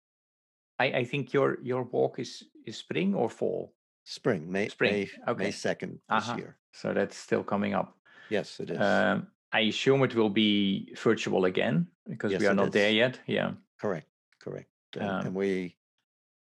I 0.78 0.86
I 1.00 1.04
think 1.04 1.32
your 1.32 1.58
your 1.62 1.82
walk 1.84 2.18
is 2.18 2.44
is 2.66 2.76
spring 2.78 3.14
or 3.14 3.28
fall. 3.28 3.74
Spring, 4.06 4.52
May, 4.52 4.68
Spring. 4.68 4.92
May, 4.92 5.08
May 5.26 5.32
Okay. 5.32 5.50
second 5.50 5.92
this 6.08 6.28
Uh-huh. 6.28 6.36
year. 6.36 6.56
So 6.72 6.92
that's 6.92 7.16
still 7.16 7.42
coming 7.42 7.74
up. 7.74 7.96
Yes, 8.30 8.60
it 8.60 8.70
is. 8.70 8.78
Um, 8.80 9.28
I 9.52 9.60
assume 9.60 10.04
it 10.04 10.14
will 10.14 10.28
be 10.30 10.92
virtual 11.02 11.44
again 11.46 11.86
because 12.06 12.32
Yes, 12.32 12.40
we 12.40 12.46
are 12.48 12.54
not 12.54 12.72
there 12.72 12.92
yet. 12.92 13.20
Yeah. 13.26 13.52
correct, 13.80 14.08
correct. 14.42 14.68
Um, 15.00 15.26
and 15.26 15.34
we 15.34 15.76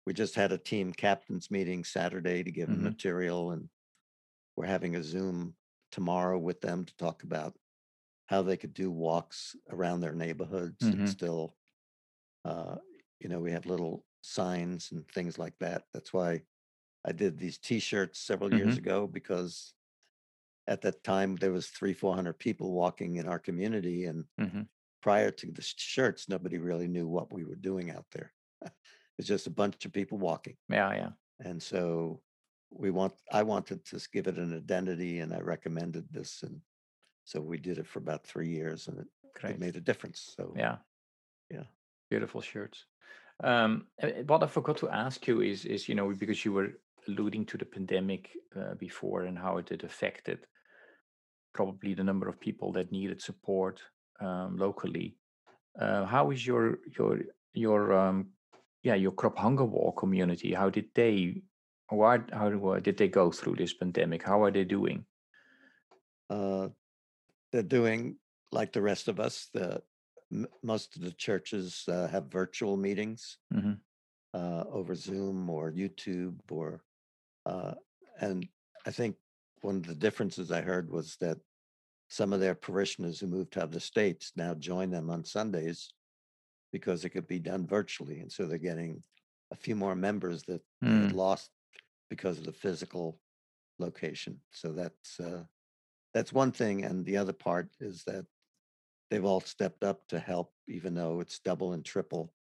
we 0.05 0.13
just 0.13 0.35
had 0.35 0.51
a 0.51 0.57
team 0.57 0.93
captains 0.93 1.51
meeting 1.51 1.83
Saturday 1.83 2.43
to 2.43 2.51
give 2.51 2.69
them 2.69 2.83
Mhm. 2.83 2.93
material, 2.93 3.51
and 3.51 3.69
we're 4.55 4.67
having 4.67 4.95
a 4.95 5.03
Zoom 5.03 5.57
tomorrow 5.91 6.39
with 6.39 6.61
them 6.61 6.85
to 6.85 6.95
talk 6.97 7.23
about 7.23 7.57
how 8.27 8.41
they 8.43 8.57
could 8.57 8.73
do 8.73 8.91
walks 8.91 9.55
around 9.69 10.01
their 10.01 10.15
neighborhoods 10.15 10.89
Mhm. 10.89 10.93
and 10.93 11.07
still, 11.07 11.57
uh, 12.45 12.77
you 13.19 13.29
know, 13.29 13.39
we 13.41 13.51
have 13.51 13.65
little 13.65 14.05
signs 14.21 14.91
and 14.91 15.09
things 15.11 15.39
like 15.39 15.57
that. 15.59 15.87
That's 15.93 16.13
why 16.13 16.45
I 17.05 17.13
did 17.13 17.37
these 17.39 17.59
T-shirts 17.59 18.19
several 18.19 18.53
years 18.53 18.77
Mhm. 18.77 18.79
ago 18.79 19.07
because 19.07 19.75
at 20.67 20.81
that 20.81 21.03
time 21.03 21.35
there 21.37 21.51
was 21.51 21.69
three, 21.69 21.93
four 21.93 22.15
hundred 22.15 22.39
people 22.39 22.73
walking 22.73 23.15
in 23.17 23.27
our 23.27 23.39
community, 23.39 24.05
and 24.05 24.27
Mhm. 24.37 24.67
prior 25.01 25.31
to 25.31 25.51
the 25.51 25.61
shirts, 25.61 26.29
nobody 26.29 26.57
really 26.59 26.87
knew 26.87 27.07
what 27.07 27.33
we 27.33 27.45
were 27.45 27.55
doing 27.55 27.91
out 27.91 28.07
there. 28.11 28.33
it's 29.17 29.27
just 29.27 29.47
a 29.47 29.51
bunch 29.51 29.85
of 29.85 29.93
people 29.93 30.17
walking, 30.17 30.55
Yeah. 30.69 30.93
Yeah. 30.93 31.11
and 31.39 31.61
so 31.61 32.21
we 32.71 32.89
want. 32.91 33.13
I 33.31 33.43
wanted 33.43 33.85
to 33.85 33.99
give 34.11 34.27
it 34.27 34.37
an 34.37 34.55
identity, 34.55 35.19
and 35.19 35.33
I 35.33 35.39
recommended 35.39 36.05
this, 36.11 36.43
and 36.43 36.61
so 37.23 37.39
we 37.41 37.57
did 37.57 37.77
it 37.77 37.87
for 37.87 37.99
about 37.99 38.25
three 38.25 38.49
years, 38.49 38.87
and 38.87 38.99
it, 38.99 39.07
it 39.43 39.59
made 39.59 39.75
a 39.75 39.81
difference. 39.81 40.33
So 40.35 40.53
Yeah. 40.57 40.77
Yeah. 41.49 41.65
Beautiful 42.09 42.41
shirts. 42.41 42.85
Um, 43.43 43.87
uh, 44.01 44.23
what 44.27 44.43
I 44.43 44.47
forgot 44.47 44.77
to 44.77 44.89
ask 44.89 45.27
you 45.27 45.41
is, 45.41 45.65
is 45.65 45.89
you 45.89 45.95
know, 45.95 46.13
because 46.13 46.45
you 46.45 46.53
were 46.53 46.69
alluding 47.07 47.45
to 47.47 47.57
the 47.57 47.65
pandemic 47.65 48.29
uh, 48.55 48.75
before 48.75 49.23
and 49.23 49.37
how 49.37 49.57
it 49.57 49.69
had 49.69 49.83
affected 49.83 50.39
probably 51.53 51.93
the 51.93 52.03
number 52.03 52.27
of 52.29 52.39
people 52.39 52.71
that 52.73 52.91
needed 52.91 53.21
support 53.21 53.81
um, 54.21 54.57
locally. 54.57 55.17
Uh, 55.79 56.05
how 56.05 56.31
is 56.31 56.45
your 56.45 56.77
your 56.97 57.19
your 57.53 57.93
um, 57.93 58.27
yeah 58.83 58.95
your 58.95 59.11
crop 59.11 59.37
hunger 59.37 59.65
walk 59.65 59.97
community? 59.97 60.53
How 60.53 60.69
did 60.69 60.87
they? 60.93 61.41
Why, 61.89 62.19
how 62.31 62.49
did 62.79 62.97
they 62.97 63.07
go 63.07 63.31
through 63.31 63.55
this 63.57 63.73
pandemic? 63.73 64.23
How 64.23 64.43
are 64.43 64.51
they 64.51 64.63
doing? 64.63 65.05
uh, 66.29 66.69
they're 67.51 67.63
doing 67.63 68.17
like 68.51 68.73
the 68.73 68.81
rest 68.81 69.07
of 69.07 69.19
us. 69.19 69.49
The 69.53 69.81
m- 70.31 70.47
most 70.63 70.95
of 70.95 71.01
the 71.03 71.11
churches 71.11 71.83
uh, 71.87 72.07
have 72.07 72.31
virtual 72.31 72.77
meetings 72.77 73.37
hmm 73.51 73.73
uh, 74.33 74.63
over 74.71 74.95
Zoom 74.95 75.47
or 75.47 75.71
YouTube 75.71 76.39
or 76.49 76.81
uh, 77.45 77.75
and 78.19 78.47
I 78.87 78.91
think 78.91 79.15
one 79.61 79.75
of 79.77 79.85
the 79.85 79.95
differences 79.95 80.51
I 80.51 80.61
heard 80.61 80.89
was 80.89 81.17
that 81.21 81.37
some 82.09 82.33
of 82.33 82.39
their 82.39 82.55
parishioners 82.55 83.19
who 83.19 83.27
moved 83.27 83.53
to 83.53 83.63
other 83.63 83.79
states 83.79 84.31
now 84.35 84.55
join 84.55 84.89
them 84.89 85.09
on 85.11 85.23
Sundays 85.23 85.93
because 86.73 87.05
it 87.05 87.11
could 87.11 87.27
be 87.27 87.39
done 87.39 87.67
virtually, 87.67 88.21
and 88.21 88.31
so 88.33 88.47
they're 88.47 88.59
getting 88.59 89.03
a 89.51 89.57
few 89.57 89.77
more 89.77 89.95
members 89.95 90.43
that 90.45 90.63
Mm, 90.83 91.13
lost 91.13 91.51
because 92.09 92.39
of 92.39 92.45
the 92.45 92.53
physical 92.53 93.21
location. 93.79 94.41
So 94.51 94.73
that's 94.73 95.19
uh, 95.21 95.45
that's 96.13 96.33
one 96.33 96.51
thing, 96.53 96.85
and 96.85 97.05
the 97.05 97.17
other 97.17 97.33
part 97.33 97.69
is 97.81 98.03
that 98.05 98.27
they've 99.11 99.25
all 99.25 99.41
stepped 99.41 99.83
up 99.83 100.07
to 100.09 100.19
help, 100.19 100.53
even 100.67 100.95
though 100.95 101.21
it's 101.21 101.39
double 101.39 101.73
and 101.73 101.85
triple. 101.85 102.33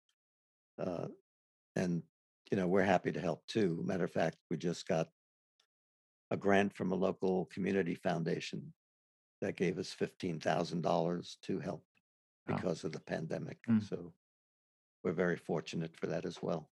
Uh, 0.80 1.10
and 1.76 2.04
you 2.52 2.58
know 2.58 2.68
we're 2.68 2.84
happy 2.84 3.12
to 3.14 3.22
help 3.22 3.48
too. 3.48 3.82
Matter 3.86 4.06
of 4.06 4.12
fact, 4.12 4.38
we 4.52 4.58
just 4.58 4.88
got 4.88 5.10
a 6.32 6.38
grant 6.38 6.74
from 6.74 6.92
a 6.92 6.96
local 6.96 7.46
community 7.48 7.96
foundation 7.96 8.74
that 9.42 9.58
gave 9.58 9.80
us 9.80 9.94
fifteen 9.94 10.40
thousand 10.40 10.82
dollars 10.82 11.38
to 11.44 11.60
help 11.60 11.86
Wow. 12.48 12.58
because 12.58 12.84
of 12.86 12.94
the 12.94 13.02
pandemic. 13.02 13.60
Mm. 13.70 13.80
So 13.80 14.14
we're 15.04 15.12
very 15.14 15.38
fortunate 15.38 15.96
for 15.96 16.08
that 16.08 16.26
as 16.26 16.42
well. 16.42 16.70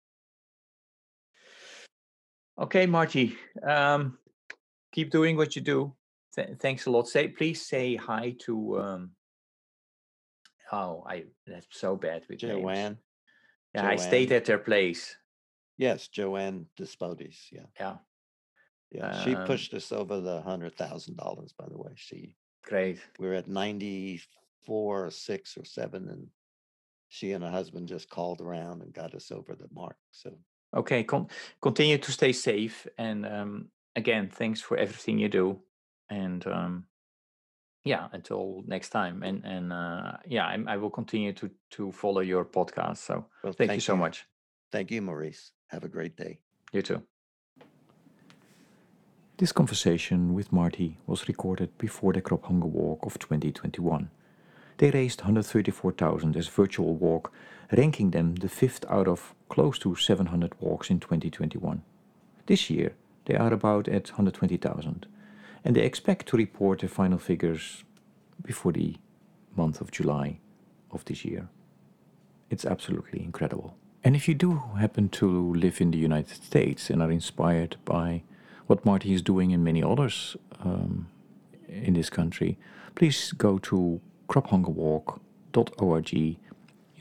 Okay, 2.60 2.86
Marty. 2.86 3.36
Um, 3.68 4.18
keep 4.94 5.12
doing 5.12 5.38
what 5.38 5.56
you 5.56 5.62
do. 5.62 5.94
Th- 6.36 6.58
thanks 6.60 6.86
a 6.86 6.92
lot. 6.92 7.08
Say, 7.08 7.28
please 7.28 7.66
say 7.66 7.96
hi 7.96 8.36
to. 8.42 8.80
Um, 8.80 9.12
oh, 10.72 11.04
I 11.08 11.26
that's 11.48 11.68
so 11.72 11.96
bad 11.96 12.24
with 12.30 12.44
names. 12.44 12.62
Joanne. 12.62 12.98
I 13.76 13.96
stayed 13.96 14.32
at 14.32 14.46
their 14.46 14.60
place. 14.60 15.16
Yes, 15.78 16.08
Joanne 16.08 16.68
Despodis. 16.80 17.52
Yeah. 17.52 17.66
Yeah, 17.80 17.98
Yeah. 18.92 19.24
She 19.24 19.36
Um, 19.36 19.48
pushed 19.48 19.74
us 19.74 19.92
over 19.92 20.22
the 20.22 20.42
hundred 20.42 20.76
thousand 20.76 21.18
dollars, 21.18 21.54
by 21.58 21.66
the 21.68 21.78
way. 21.78 21.94
She 21.96 22.36
great. 22.62 23.00
We're 23.18 23.34
at 23.34 23.48
ninety-four 23.48 25.06
or 25.08 25.10
six 25.12 25.58
or 25.58 25.66
seven, 25.66 26.08
and 26.10 26.28
she 27.14 27.32
and 27.34 27.44
her 27.44 27.52
husband 27.52 27.88
just 27.88 28.10
called 28.10 28.42
around 28.42 28.82
and 28.82 28.92
got 28.92 29.14
us 29.14 29.32
over 29.32 29.54
the 29.54 29.68
mark. 29.72 29.98
So 30.12 30.32
Okay, 30.76 31.04
con- 31.04 31.28
continue 31.62 32.00
to 32.00 32.12
stay 32.12 32.32
safe. 32.34 32.88
And 32.98 33.24
um, 33.24 33.68
again, 33.96 34.32
thanks 34.34 34.60
for 34.60 34.76
everything 34.76 35.20
you 35.20 35.30
do. 35.30 35.60
And 36.10 36.46
um, 36.48 36.86
yeah, 37.86 38.08
until 38.14 38.64
next 38.66 38.90
time. 38.90 39.22
And 39.22 39.46
and 39.46 39.72
uh, 39.72 40.14
yeah, 40.26 40.48
I, 40.48 40.58
I 40.68 40.78
will 40.78 40.90
continue 40.90 41.34
to 41.34 41.52
to 41.72 41.92
follow 41.92 42.22
your 42.22 42.46
podcast. 42.46 42.98
So 42.98 43.28
well, 43.44 43.54
thank, 43.54 43.74
you 43.74 43.80
so 43.80 43.96
much. 43.96 44.26
Thank 44.72 44.90
you, 44.90 45.02
Maurice. 45.04 45.52
Have 45.68 45.84
a 45.84 45.90
great 45.90 46.18
day. 46.18 46.40
You 46.72 46.82
too. 46.82 47.04
This 49.38 49.52
conversation 49.52 50.34
with 50.34 50.52
Marty 50.52 50.98
was 51.06 51.28
recorded 51.28 51.78
before 51.78 52.14
the 52.14 52.22
Crop 52.22 52.46
Hunger 52.46 52.68
Walk 52.68 53.06
of 53.06 53.20
2021. 53.20 54.10
They 54.84 54.92
raised 54.92 55.22
134,000 55.22 56.36
as 56.36 56.50
virtual 56.50 56.96
walk, 56.96 57.32
ranking 57.72 58.12
them 58.12 58.36
the 58.36 58.50
fifth 58.50 58.84
out 58.90 59.08
of 59.08 59.34
close 59.48 59.80
to 59.80 59.96
700 59.96 60.60
walks 60.60 60.90
in 60.90 61.00
2021. 61.00 61.82
This 62.48 62.70
year, 62.70 62.92
they 63.24 63.36
are 63.36 63.54
about 63.54 63.88
at 63.88 64.10
120,000, 64.10 65.06
and 65.64 65.74
they 65.74 65.84
expect 65.84 66.28
to 66.28 66.36
report 66.36 66.80
the 66.80 66.90
final 66.90 67.18
figures 67.18 67.86
before 68.44 68.74
the 68.74 68.98
month 69.56 69.80
of 69.80 69.90
July 69.90 70.40
of 70.92 71.06
this 71.06 71.24
year. 71.24 71.48
It's 72.50 72.66
absolutely 72.66 73.24
incredible. 73.24 73.78
And 74.04 74.18
if 74.18 74.28
you 74.28 74.36
do 74.36 74.64
happen 74.78 75.08
to 75.12 75.54
live 75.54 75.80
in 75.80 75.92
the 75.92 75.98
United 75.98 76.44
States 76.44 76.90
and 76.90 77.02
are 77.02 77.10
inspired 77.10 77.78
by 77.86 78.24
what 78.68 78.84
Marty 78.84 79.14
is 79.14 79.22
doing 79.22 79.54
and 79.54 79.64
many 79.64 79.82
others 79.82 80.36
um, 80.60 81.08
in 81.70 81.94
this 81.94 82.10
country, 82.10 82.58
please 82.96 83.32
go 83.32 83.58
to 83.60 84.02
crophungerwalk.org. 84.34 86.14
You 86.14 86.38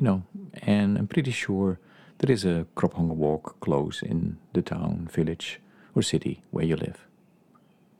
know, 0.00 0.22
and 0.62 0.98
I'm 0.98 1.06
pretty 1.06 1.30
sure 1.30 1.78
there 2.18 2.30
is 2.30 2.44
a 2.44 2.66
crop 2.74 2.94
hunger 2.94 3.14
walk 3.14 3.58
close 3.60 4.02
in 4.02 4.38
the 4.52 4.62
town, 4.62 5.08
village, 5.10 5.60
or 5.94 6.02
city 6.02 6.42
where 6.50 6.64
you 6.64 6.76
live. 6.76 7.06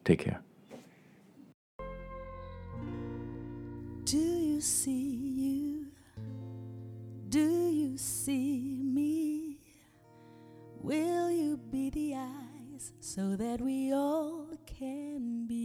Take 0.04 0.24
care. 0.24 0.40
Do 4.04 4.18
you 4.18 4.60
see 4.60 5.16
you? 5.44 5.86
Do 7.28 7.70
you 7.70 7.96
see 7.96 8.82
me? 8.82 9.58
Will 10.82 11.30
you 11.30 11.56
be 11.56 11.88
the 11.90 12.16
eyes 12.16 12.92
so 13.00 13.36
that 13.36 13.60
we 13.60 13.92
all 13.94 14.48
can 14.66 15.46
be? 15.46 15.61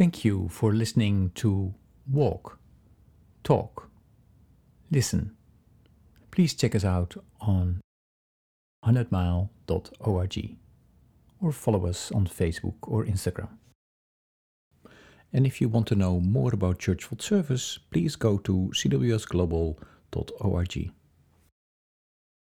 Thank 0.00 0.24
you 0.24 0.48
for 0.48 0.72
listening 0.72 1.30
to 1.34 1.74
Walk, 2.10 2.58
Talk, 3.44 3.90
Listen. 4.90 5.36
Please 6.30 6.54
check 6.54 6.74
us 6.74 6.86
out 6.86 7.16
on 7.38 7.82
100mile.org 8.82 10.56
or 11.42 11.52
follow 11.52 11.86
us 11.86 12.10
on 12.12 12.26
Facebook 12.26 12.76
or 12.84 13.04
Instagram. 13.04 13.50
And 15.34 15.46
if 15.46 15.60
you 15.60 15.68
want 15.68 15.86
to 15.88 15.94
know 15.94 16.18
more 16.18 16.54
about 16.54 16.78
Church 16.78 17.10
World 17.10 17.20
Service, 17.20 17.78
please 17.90 18.16
go 18.16 18.38
to 18.38 18.72
cwsglobal.org. 18.74 20.92